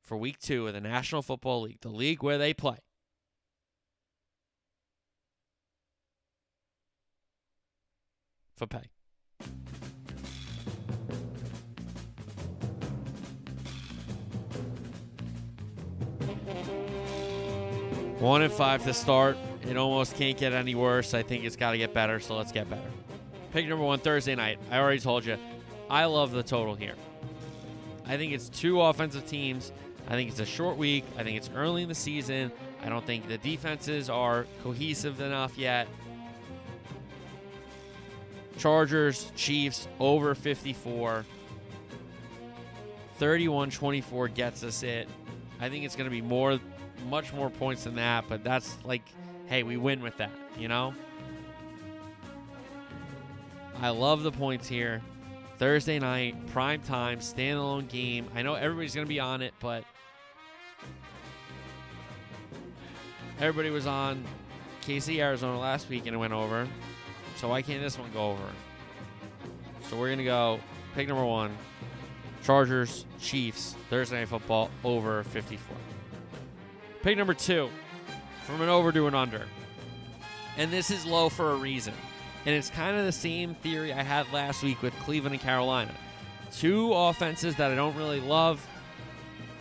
for 0.03 0.16
week 0.16 0.39
two 0.41 0.66
of 0.66 0.75
the 0.75 0.81
National 0.81 1.23
Football 1.23 1.62
League, 1.62 1.81
the 1.83 1.89
league 1.89 2.23
where 2.23 2.39
they 2.39 2.53
play. 2.53 2.79
For 8.59 8.66
pay. 8.66 8.82
One 18.18 18.42
and 18.42 18.52
five 18.52 18.82
to 18.84 18.92
start. 18.92 19.38
It 19.62 19.76
almost 19.76 20.16
can't 20.16 20.36
get 20.36 20.52
any 20.52 20.74
worse. 20.74 21.14
I 21.14 21.22
think 21.22 21.44
it's 21.44 21.54
got 21.54 21.70
to 21.70 21.78
get 21.78 21.94
better, 21.94 22.18
so 22.18 22.36
let's 22.36 22.50
get 22.50 22.68
better. 22.68 22.90
Pick 23.52 23.68
number 23.68 23.84
one 23.84 24.00
Thursday 24.00 24.34
night. 24.34 24.59
I 24.72 24.78
already 24.78 24.98
told 24.98 25.24
you, 25.24 25.36
I 25.88 26.06
love 26.06 26.32
the 26.32 26.42
total 26.42 26.74
here. 26.74 26.94
I 28.06 28.16
think 28.16 28.32
it's 28.32 28.48
two 28.48 28.80
offensive 28.80 29.24
teams. 29.24 29.70
I 30.09 30.14
think 30.14 30.30
it's 30.30 30.40
a 30.40 30.46
short 30.46 30.76
week. 30.76 31.04
I 31.16 31.22
think 31.22 31.36
it's 31.36 31.50
early 31.54 31.84
in 31.84 31.88
the 31.88 31.94
season. 31.94 32.50
I 32.82 32.88
don't 32.88 33.06
think 33.06 33.28
the 33.28 33.38
defenses 33.38 34.11
are 34.11 34.46
cohesive 34.64 35.20
enough 35.20 35.56
yet. 35.56 35.86
Chargers, 38.59 39.32
Chiefs 39.36 39.88
over 39.98 40.34
54. 40.34 41.24
31 43.16 43.70
24 43.70 44.28
gets 44.28 44.62
us 44.62 44.82
it. 44.82 45.09
I 45.61 45.68
think 45.68 45.84
it's 45.84 45.96
going 45.96 46.04
to 46.04 46.11
be 46.11 46.22
more, 46.22 46.61
much 47.09 47.32
more 47.32 47.50
points 47.50 47.84
than 47.84 47.96
that, 47.96 48.24
but 48.28 48.44
that's 48.44 48.76
like, 48.84 49.02
hey, 49.46 49.62
we 49.62 49.76
win 49.76 50.02
with 50.02 50.16
that, 50.18 50.30
you 50.56 50.68
know? 50.68 50.94
I 53.80 53.90
love 53.90 54.22
the 54.22 54.32
points 54.32 54.68
here. 54.68 55.02
Thursday 55.59 55.98
night, 55.98 56.46
prime 56.48 56.80
time, 56.82 57.18
standalone 57.18 57.88
game. 57.88 58.28
I 58.34 58.42
know 58.42 58.54
everybody's 58.54 58.94
going 58.94 59.06
to 59.06 59.09
be 59.09 59.18
on 59.18 59.42
it, 59.42 59.54
but 59.59 59.84
everybody 63.40 63.70
was 63.70 63.86
on 63.86 64.24
KC 64.82 65.18
Arizona 65.18 65.59
last 65.59 65.88
week 65.88 66.06
and 66.06 66.14
it 66.14 66.18
went 66.18 66.32
over. 66.32 66.68
So 67.39 67.49
why 67.49 67.62
can't 67.62 67.80
this 67.80 67.97
one 67.97 68.11
go 68.12 68.32
over? 68.32 68.43
So 69.89 69.97
we're 69.97 70.09
going 70.09 70.18
to 70.18 70.24
go 70.24 70.59
pick 70.97 71.07
number 71.07 71.24
one 71.24 71.57
Chargers, 72.43 73.07
Chiefs, 73.20 73.76
Thursday 73.91 74.18
Night 74.18 74.28
Football 74.28 74.70
over 74.82 75.22
54. 75.22 75.76
Pick 77.03 77.16
number 77.16 77.34
two 77.34 77.68
from 78.43 78.61
an 78.61 78.68
over 78.68 78.91
to 78.91 79.07
an 79.07 79.14
under. 79.14 79.47
And 80.57 80.72
this 80.72 80.91
is 80.91 81.07
low 81.07 81.28
for 81.28 81.53
a 81.53 81.55
reason. 81.55 81.95
And 82.45 82.57
it's 82.57 82.70
kind 82.70 82.97
of 82.97 83.05
the 83.05 83.12
same 83.12 83.55
theory 83.55 83.93
I 83.93 84.03
had 84.03 84.32
last 84.32 84.64
week 84.64 84.82
with 84.82 84.93
Cleveland 85.05 85.34
and 85.34 85.43
Carolina. 85.43 85.95
Two 86.53 86.93
offenses 86.93 87.55
that 87.55 87.70
I 87.70 87.76
don't 87.76 87.95
really 87.95 88.20
love, 88.20 88.66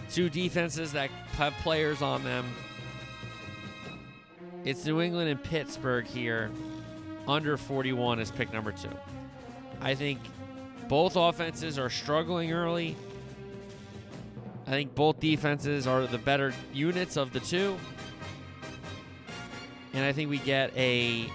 two 0.09 0.29
defenses 0.29 0.93
that 0.93 1.11
have 1.33 1.53
players 1.61 2.01
on 2.01 2.23
them. 2.23 2.45
It's 4.65 4.83
New 4.83 4.99
England 4.99 5.29
and 5.29 5.43
Pittsburgh 5.43 6.07
here. 6.07 6.49
Under 7.27 7.57
41 7.57 8.19
is 8.19 8.31
pick 8.31 8.53
number 8.53 8.71
two. 8.71 8.89
I 9.81 9.95
think 9.95 10.19
Both 10.87 11.17
offenses 11.17 11.77
are 11.77 11.89
struggling 11.89 12.53
early. 12.53 12.95
I 14.65 14.71
think 14.71 14.95
both 14.95 15.19
defenses 15.19 15.85
are 15.85 16.07
the 16.07 16.17
better 16.17 16.53
units 16.73 17.17
of 17.17 17.33
the 17.33 17.41
two. 17.41 17.77
And 19.93 20.05
I 20.05 20.13
think 20.13 20.29
we 20.29 20.37
get 20.37 20.71
a 20.77 21.29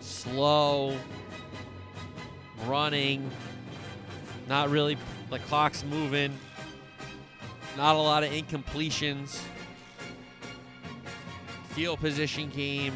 slow, 0.00 0.96
running, 2.66 3.30
not 4.48 4.70
really, 4.70 4.98
the 5.30 5.38
clock's 5.40 5.84
moving, 5.84 6.36
not 7.76 7.96
a 7.96 7.98
lot 7.98 8.24
of 8.24 8.30
incompletions, 8.30 9.40
field 11.70 12.00
position 12.00 12.50
game, 12.50 12.94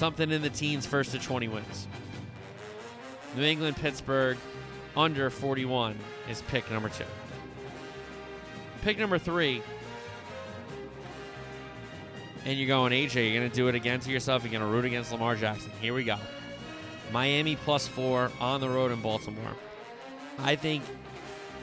something 0.00 0.30
in 0.30 0.40
the 0.40 0.48
teens, 0.48 0.86
first 0.86 1.12
to 1.12 1.18
20 1.18 1.48
wins. 1.48 1.86
New 3.36 3.42
England, 3.42 3.76
Pittsburgh, 3.76 4.38
under 4.96 5.28
41 5.28 5.94
is 6.30 6.40
pick 6.48 6.68
number 6.70 6.88
two. 6.88 7.04
Pick 8.80 8.98
number 8.98 9.18
three, 9.18 9.62
and 12.46 12.58
you're 12.58 12.66
going, 12.66 12.92
AJ, 12.92 13.30
you're 13.30 13.38
going 13.38 13.50
to 13.50 13.54
do 13.54 13.68
it 13.68 13.74
again 13.74 14.00
to 14.00 14.10
yourself. 14.10 14.42
You're 14.42 14.50
going 14.50 14.62
to 14.62 14.74
root 14.74 14.86
against 14.86 15.12
Lamar 15.12 15.36
Jackson. 15.36 15.70
Here 15.82 15.92
we 15.92 16.04
go. 16.04 16.16
Miami 17.12 17.56
plus 17.56 17.86
four 17.86 18.32
on 18.40 18.62
the 18.62 18.70
road 18.70 18.92
in 18.92 19.02
Baltimore. 19.02 19.54
I 20.38 20.56
think 20.56 20.82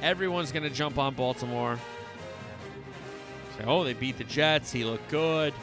everyone's 0.04 0.52
going 0.52 0.62
to 0.62 0.70
jump 0.70 1.00
on 1.00 1.16
Baltimore. 1.16 1.80
Say, 3.58 3.64
oh, 3.66 3.84
they 3.84 3.94
beat 3.94 4.20
the 4.20 4.26
Jets. 4.26 4.72
He 4.72 4.84
looked 4.84 5.10
good. 5.10 5.56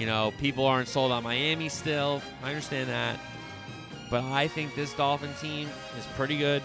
You 0.00 0.06
know, 0.06 0.32
people 0.38 0.64
aren't 0.64 0.88
sold 0.88 1.12
on 1.12 1.22
Miami 1.22 1.68
still. 1.68 2.22
I 2.42 2.48
understand 2.48 2.88
that. 2.88 3.20
But 4.10 4.24
I 4.24 4.48
think 4.48 4.74
this 4.74 4.94
Dolphin 4.94 5.28
team 5.42 5.68
is 5.98 6.06
pretty 6.16 6.38
good. 6.38 6.62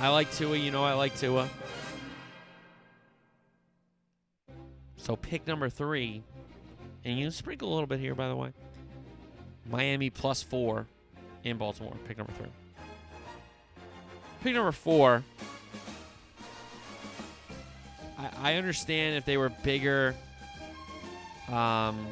I 0.00 0.08
like 0.08 0.32
Tua. 0.32 0.56
You 0.56 0.70
know, 0.70 0.82
I 0.82 0.94
like 0.94 1.14
Tua. 1.14 1.50
So 4.96 5.14
pick 5.14 5.46
number 5.46 5.68
three, 5.68 6.22
and 7.04 7.18
you 7.18 7.30
sprinkle 7.30 7.70
a 7.70 7.74
little 7.74 7.86
bit 7.86 8.00
here, 8.00 8.14
by 8.14 8.28
the 8.28 8.34
way. 8.34 8.54
Miami 9.70 10.08
plus 10.08 10.42
four 10.42 10.86
in 11.44 11.58
Baltimore. 11.58 11.92
Pick 12.08 12.16
number 12.16 12.32
three. 12.32 12.48
Pick 14.42 14.54
number 14.54 14.72
four. 14.72 15.22
I, 18.18 18.52
I 18.52 18.54
understand 18.54 19.16
if 19.16 19.26
they 19.26 19.36
were 19.36 19.50
bigger. 19.50 20.14
Um, 21.48 22.06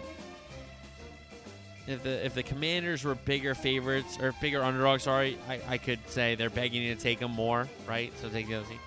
if 1.86 2.02
the 2.02 2.24
if 2.24 2.34
the 2.34 2.42
Commanders 2.42 3.04
were 3.04 3.14
bigger 3.14 3.54
favorites 3.54 4.18
or 4.20 4.32
bigger 4.40 4.62
underdogs, 4.62 5.02
sorry, 5.02 5.36
I, 5.48 5.60
I 5.68 5.78
could 5.78 5.98
say 6.08 6.34
they're 6.34 6.50
begging 6.50 6.82
you 6.82 6.94
to 6.94 7.00
take 7.00 7.20
them 7.20 7.32
more, 7.32 7.68
right? 7.86 8.12
So 8.20 8.28
take 8.28 8.48
the 8.48 8.54
other 8.54 8.66
team. 8.66 8.78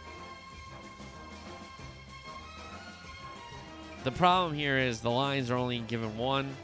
The 4.03 4.11
problem 4.11 4.53
here 4.53 4.77
is 4.77 5.01
the 5.01 5.11
Lions 5.11 5.51
are 5.51 5.57
only 5.57 5.79
given 5.79 6.17
one. 6.17 6.55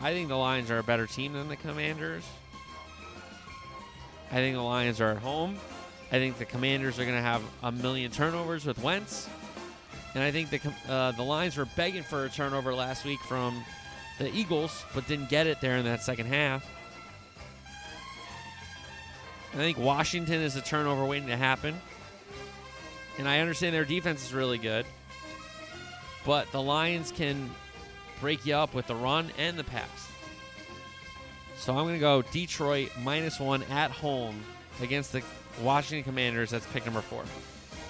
I 0.00 0.12
think 0.12 0.28
the 0.28 0.36
Lions 0.36 0.70
are 0.70 0.78
a 0.78 0.82
better 0.82 1.06
team 1.06 1.32
than 1.32 1.48
the 1.48 1.56
Commanders. 1.56 2.24
I 4.30 4.36
think 4.36 4.56
the 4.56 4.62
Lions 4.62 5.00
are 5.00 5.10
at 5.10 5.18
home. 5.18 5.56
I 6.10 6.16
think 6.16 6.38
the 6.38 6.44
Commanders 6.44 6.98
are 6.98 7.04
going 7.04 7.16
to 7.16 7.22
have 7.22 7.42
a 7.62 7.72
million 7.72 8.10
turnovers 8.10 8.66
with 8.66 8.82
Wentz. 8.82 9.28
And 10.14 10.22
I 10.22 10.30
think 10.30 10.50
the 10.50 10.60
uh, 10.92 11.12
the 11.12 11.22
Lions 11.22 11.56
were 11.56 11.64
begging 11.76 12.02
for 12.02 12.24
a 12.24 12.28
turnover 12.28 12.74
last 12.74 13.04
week 13.04 13.20
from 13.20 13.64
the 14.18 14.30
Eagles, 14.34 14.84
but 14.94 15.06
didn't 15.06 15.28
get 15.28 15.46
it 15.46 15.60
there 15.60 15.76
in 15.76 15.84
that 15.84 16.02
second 16.02 16.26
half. 16.26 16.64
I 19.54 19.56
think 19.56 19.78
Washington 19.78 20.40
is 20.40 20.56
a 20.56 20.62
turnover 20.62 21.04
waiting 21.04 21.28
to 21.28 21.36
happen. 21.36 21.80
And 23.18 23.28
I 23.28 23.40
understand 23.40 23.74
their 23.74 23.84
defense 23.84 24.24
is 24.24 24.32
really 24.32 24.58
good. 24.58 24.86
But 26.24 26.50
the 26.52 26.62
Lions 26.62 27.12
can 27.12 27.50
break 28.20 28.46
you 28.46 28.54
up 28.54 28.74
with 28.74 28.86
the 28.86 28.94
run 28.94 29.30
and 29.36 29.58
the 29.58 29.64
pass. 29.64 30.08
So 31.56 31.76
I'm 31.76 31.84
going 31.84 31.94
to 31.94 32.00
go 32.00 32.22
Detroit 32.22 32.90
minus 33.02 33.38
one 33.38 33.62
at 33.64 33.90
home 33.90 34.40
against 34.80 35.12
the 35.12 35.22
Washington 35.60 36.04
Commanders. 36.04 36.50
That's 36.50 36.66
pick 36.66 36.84
number 36.86 37.02
four. 37.02 37.24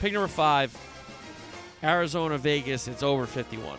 Pick 0.00 0.12
number 0.12 0.28
five, 0.28 0.76
Arizona 1.82 2.38
Vegas. 2.38 2.88
It's 2.88 3.02
over 3.02 3.26
51. 3.26 3.78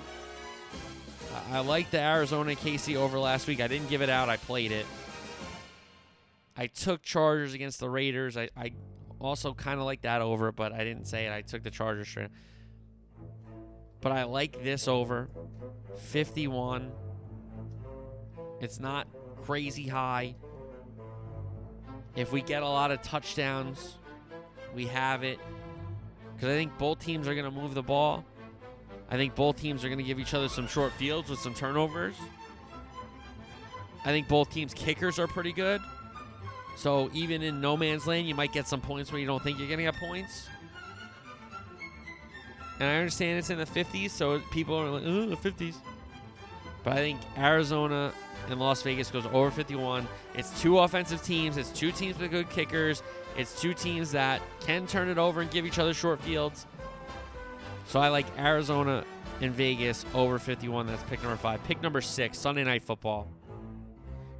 I 1.51 1.59
like 1.59 1.89
the 1.91 1.99
Arizona 1.99 2.51
KC 2.53 2.95
over 2.95 3.17
last 3.19 3.47
week. 3.47 3.61
I 3.61 3.67
didn't 3.67 3.89
give 3.89 4.01
it 4.01 4.09
out. 4.09 4.29
I 4.29 4.37
played 4.37 4.71
it. 4.71 4.85
I 6.55 6.67
took 6.67 7.01
Chargers 7.01 7.53
against 7.53 7.79
the 7.79 7.89
Raiders. 7.89 8.37
I, 8.37 8.49
I 8.55 8.73
also 9.19 9.53
kind 9.53 9.79
of 9.79 9.85
like 9.85 10.01
that 10.01 10.21
over, 10.21 10.51
but 10.51 10.73
I 10.73 10.83
didn't 10.83 11.05
say 11.05 11.25
it. 11.25 11.31
I 11.31 11.41
took 11.41 11.63
the 11.63 11.71
Chargers 11.71 12.07
straight. 12.07 12.29
But 14.01 14.11
I 14.11 14.23
like 14.23 14.63
this 14.63 14.87
over 14.87 15.29
51. 15.97 16.91
It's 18.59 18.79
not 18.79 19.07
crazy 19.43 19.87
high. 19.87 20.35
If 22.15 22.31
we 22.31 22.41
get 22.41 22.63
a 22.63 22.67
lot 22.67 22.91
of 22.91 23.01
touchdowns, 23.01 23.97
we 24.75 24.85
have 24.87 25.23
it. 25.23 25.39
Because 26.43 26.55
I 26.55 26.57
think 26.57 26.77
both 26.77 26.99
teams 26.99 27.25
are 27.29 27.35
going 27.35 27.45
to 27.45 27.57
move 27.57 27.73
the 27.73 27.81
ball. 27.81 28.25
I 29.09 29.15
think 29.15 29.33
both 29.33 29.55
teams 29.55 29.85
are 29.85 29.87
going 29.87 29.99
to 29.99 30.03
give 30.03 30.19
each 30.19 30.33
other 30.33 30.49
some 30.49 30.67
short 30.67 30.91
fields 30.91 31.29
with 31.29 31.39
some 31.39 31.53
turnovers. 31.53 32.15
I 34.03 34.09
think 34.09 34.27
both 34.27 34.51
teams' 34.51 34.73
kickers 34.73 35.19
are 35.19 35.27
pretty 35.27 35.53
good. 35.53 35.79
So 36.75 37.09
even 37.13 37.43
in 37.43 37.61
no 37.61 37.77
man's 37.77 38.07
land, 38.07 38.27
you 38.27 38.35
might 38.35 38.51
get 38.51 38.67
some 38.67 38.81
points 38.81 39.09
where 39.09 39.21
you 39.21 39.25
don't 39.25 39.41
think 39.41 39.57
you're 39.57 39.69
going 39.69 39.77
to 39.77 39.85
get 39.85 39.95
points. 39.95 40.49
And 42.81 42.89
I 42.89 42.97
understand 42.97 43.39
it's 43.39 43.49
in 43.49 43.57
the 43.57 43.65
50s, 43.65 44.09
so 44.09 44.41
people 44.51 44.75
are 44.75 44.89
like, 44.89 45.03
oh, 45.05 45.27
the 45.27 45.37
50s. 45.37 45.75
But 46.83 46.91
I 46.91 46.97
think 46.97 47.21
Arizona 47.37 48.11
and 48.49 48.59
Las 48.59 48.81
Vegas 48.81 49.09
goes 49.09 49.25
over 49.27 49.49
51. 49.49 50.05
It's 50.35 50.61
two 50.61 50.79
offensive 50.79 51.23
teams. 51.23 51.55
It's 51.55 51.69
two 51.69 51.93
teams 51.93 52.19
with 52.19 52.31
good 52.31 52.49
kickers. 52.49 53.01
It's 53.37 53.59
two 53.59 53.73
teams 53.73 54.11
that 54.11 54.41
can 54.61 54.87
turn 54.87 55.09
it 55.09 55.17
over 55.17 55.41
and 55.41 55.49
give 55.49 55.65
each 55.65 55.79
other 55.79 55.93
short 55.93 56.21
fields. 56.21 56.65
So 57.87 57.99
I 57.99 58.09
like 58.09 58.25
Arizona 58.37 59.03
and 59.41 59.53
Vegas 59.53 60.05
over 60.13 60.39
51. 60.39 60.87
That's 60.87 61.03
pick 61.03 61.21
number 61.21 61.37
five. 61.37 61.63
Pick 61.65 61.81
number 61.81 62.01
six, 62.01 62.37
Sunday 62.37 62.63
Night 62.63 62.83
Football. 62.83 63.27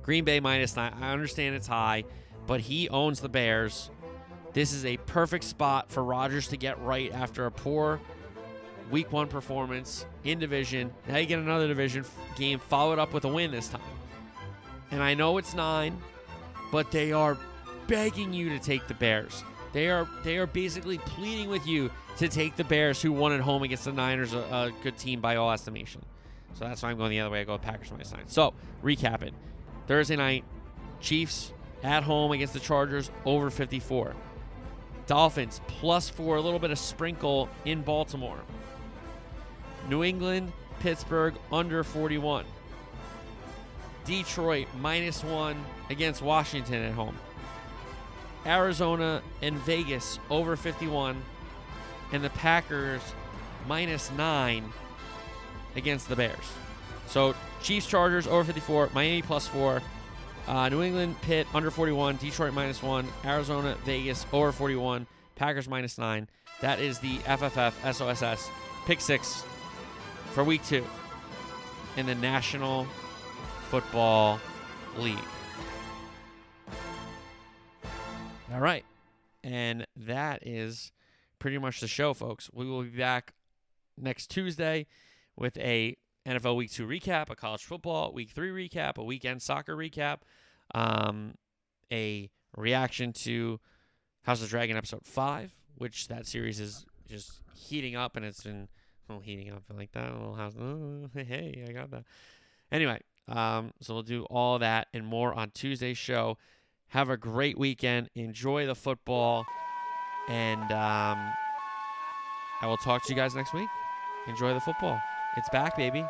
Green 0.02 0.24
Bay 0.24 0.40
minus 0.40 0.76
nine. 0.76 0.94
I 1.02 1.12
understand 1.12 1.56
it's 1.56 1.68
high, 1.68 2.04
but 2.46 2.60
he 2.60 2.90
owns 2.90 3.20
the 3.20 3.30
Bears. 3.30 3.90
This 4.54 4.74
is 4.74 4.86
a 4.86 4.98
perfect 4.98 5.46
spot 5.46 5.90
for 5.90 6.04
Rodgers 6.04 6.48
to 6.50 6.58
get 6.58 6.80
right 6.82 7.12
after 7.14 7.46
a 7.46 7.52
poor 7.52 8.00
week 8.92 9.12
one 9.12 9.28
performance 9.28 10.06
in 10.24 10.40
division. 10.40 10.94
Now 11.08 11.18
you 11.18 11.26
get 11.26 11.40
another 11.40 11.68
division 11.68 12.06
game 12.36 12.60
followed 12.60 13.00
up 13.00 13.14
with 13.14 13.26
a 13.26 13.28
win 13.28 13.52
this 13.52 13.70
time. 13.70 13.82
And 14.92 15.02
I 15.02 15.16
know 15.16 15.38
it's 15.38 15.56
nine, 15.56 15.98
but 16.72 16.92
they 16.92 17.12
are 17.12 17.38
begging 17.88 18.34
you 18.34 18.50
to 18.50 18.60
take 18.60 18.88
the 18.88 18.94
Bears. 18.94 19.44
They 19.74 19.90
are 19.90 20.08
they 20.24 20.38
are 20.38 20.48
basically 20.48 21.00
pleading 21.00 21.50
with 21.50 21.66
you 21.66 21.92
to 22.18 22.30
take 22.30 22.56
the 22.56 22.64
Bears, 22.64 23.02
who 23.02 23.12
won 23.12 23.32
at 23.32 23.42
home 23.42 23.64
against 23.64 23.86
the 23.86 23.92
Niners, 23.92 24.34
a, 24.34 24.38
a 24.38 24.72
good 24.84 24.98
team 24.98 25.20
by 25.20 25.36
all 25.36 25.52
estimation. 25.52 26.04
So 26.54 26.66
that's 26.66 26.84
why 26.84 26.92
I'm 26.92 26.98
going 26.98 27.10
the 27.10 27.20
other 27.20 27.32
way. 27.32 27.42
I 27.42 27.44
go 27.44 27.58
Packers 27.58 27.90
my 27.90 27.98
minus 27.98 28.12
nine. 28.12 28.28
So 28.28 28.54
recap 28.84 29.24
it: 29.24 29.34
Thursday 29.88 30.16
night, 30.16 30.44
Chiefs 31.02 31.52
at 31.82 32.04
home 32.04 32.32
against 32.32 32.54
the 32.54 32.60
Chargers, 32.60 33.10
over 33.26 33.50
54. 33.50 34.16
Dolphins 35.06 35.60
plus 35.68 36.08
four, 36.08 36.38
a 36.38 36.42
little 36.42 36.60
bit 36.60 36.72
of 36.72 36.80
sprinkle 36.80 37.50
in 37.66 37.82
Baltimore. 37.82 38.40
New 39.90 40.04
England, 40.04 40.54
Pittsburgh 40.80 41.34
under 41.52 41.84
41. 41.84 42.46
Detroit 44.06 44.68
minus 44.80 45.24
one 45.24 45.64
against 45.90 46.22
Washington 46.22 46.84
at 46.84 46.94
home. 46.94 47.18
Arizona 48.46 49.22
and 49.42 49.58
Vegas 49.60 50.20
over 50.30 50.56
51. 50.56 51.22
And 52.12 52.24
the 52.24 52.30
Packers 52.32 53.02
minus 53.68 54.12
nine 54.12 54.72
against 55.76 56.10
the 56.10 56.16
Bears. 56.16 56.52
So 57.08 57.36
Chiefs, 57.62 57.88
Chargers 57.88 58.28
over 58.28 58.44
54. 58.44 58.90
Miami 58.94 59.22
plus 59.22 59.48
four. 59.48 59.82
Uh, 60.48 60.68
New 60.70 60.82
England, 60.82 61.16
Pitt 61.22 61.48
under 61.54 61.72
41. 61.72 62.18
Detroit 62.18 62.54
minus 62.54 62.84
one. 62.84 63.08
Arizona, 63.26 63.78
Vegas 63.86 64.26
over 64.34 64.52
41. 64.52 65.08
Packers 65.36 65.68
minus 65.68 65.98
nine. 65.98 66.28
That 66.62 66.80
is 66.80 67.00
the 67.00 67.18
FFF 67.20 67.74
SOSS 67.94 68.50
pick 68.86 69.00
six 69.00 69.44
for 70.32 70.44
week 70.44 70.66
two 70.66 70.86
in 71.98 72.06
the 72.06 72.16
National 72.16 72.86
Football 73.70 74.40
League. 74.98 75.18
All 78.54 78.60
right. 78.60 78.86
And 79.44 79.88
that 79.96 80.46
is 80.46 80.92
pretty 81.40 81.58
much 81.58 81.80
the 81.80 81.88
show, 81.88 82.14
folks. 82.14 82.52
We 82.54 82.68
will 82.68 82.84
be 82.84 82.90
back 82.90 83.34
next 83.98 84.28
Tuesday 84.28 84.86
with 85.36 85.58
a 85.58 85.98
NFL 86.28 86.56
Week 86.58 86.72
Two 86.72 86.86
recap, 86.86 87.32
a 87.32 87.36
college 87.36 87.64
football 87.64 88.14
Week 88.14 88.30
Three 88.30 88.70
recap, 88.70 88.98
a 88.98 89.04
weekend 89.04 89.42
soccer 89.42 89.76
recap, 89.76 90.20
um, 90.76 91.34
a 91.92 92.30
reaction 92.56 93.12
to 93.14 93.60
House 94.22 94.44
of 94.44 94.50
Dragon 94.50 94.78
episode 94.78 95.04
five, 95.04 95.56
which 95.80 96.08
that 96.10 96.28
series 96.28 96.60
is 96.60 96.86
just 97.10 97.42
heating 97.56 97.96
up, 97.96 98.16
and 98.16 98.24
it's 98.24 98.44
been 98.44 98.68
well 99.10 99.20
heating 99.20 99.52
up 99.52 99.64
like 99.76 99.92
that. 99.94 100.10
A 100.10 100.14
little 100.14 100.36
house. 100.36 100.54
Oh, 100.62 101.10
hey, 101.16 101.66
I 101.68 101.72
got 101.72 101.90
that. 101.90 102.04
Anyway, 102.72 103.00
um, 103.28 103.72
so 103.82 103.96
we'll 103.96 104.04
do 104.04 104.26
all 104.26 104.60
that 104.60 104.90
and 104.94 105.04
more 105.04 105.34
on 105.34 105.50
Tuesday's 105.50 105.98
show. 105.98 106.38
Have 106.94 107.10
a 107.10 107.18
great 107.18 107.58
weekend. 107.58 108.10
Enjoy 108.14 108.68
the 108.68 108.76
football, 108.76 109.46
and 110.30 110.62
um, 110.72 111.34
I 112.62 112.68
will 112.68 112.78
talk 112.78 113.04
to 113.06 113.10
you 113.10 113.16
guys 113.16 113.34
next 113.34 113.52
week. 113.52 113.68
Enjoy 114.28 114.54
the 114.54 114.60
football. 114.60 115.02
It's 115.36 115.50
back, 115.50 115.76
baby. 115.76 116.06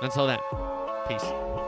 Until 0.00 0.28
then, 0.28 0.38
peace. 1.08 1.67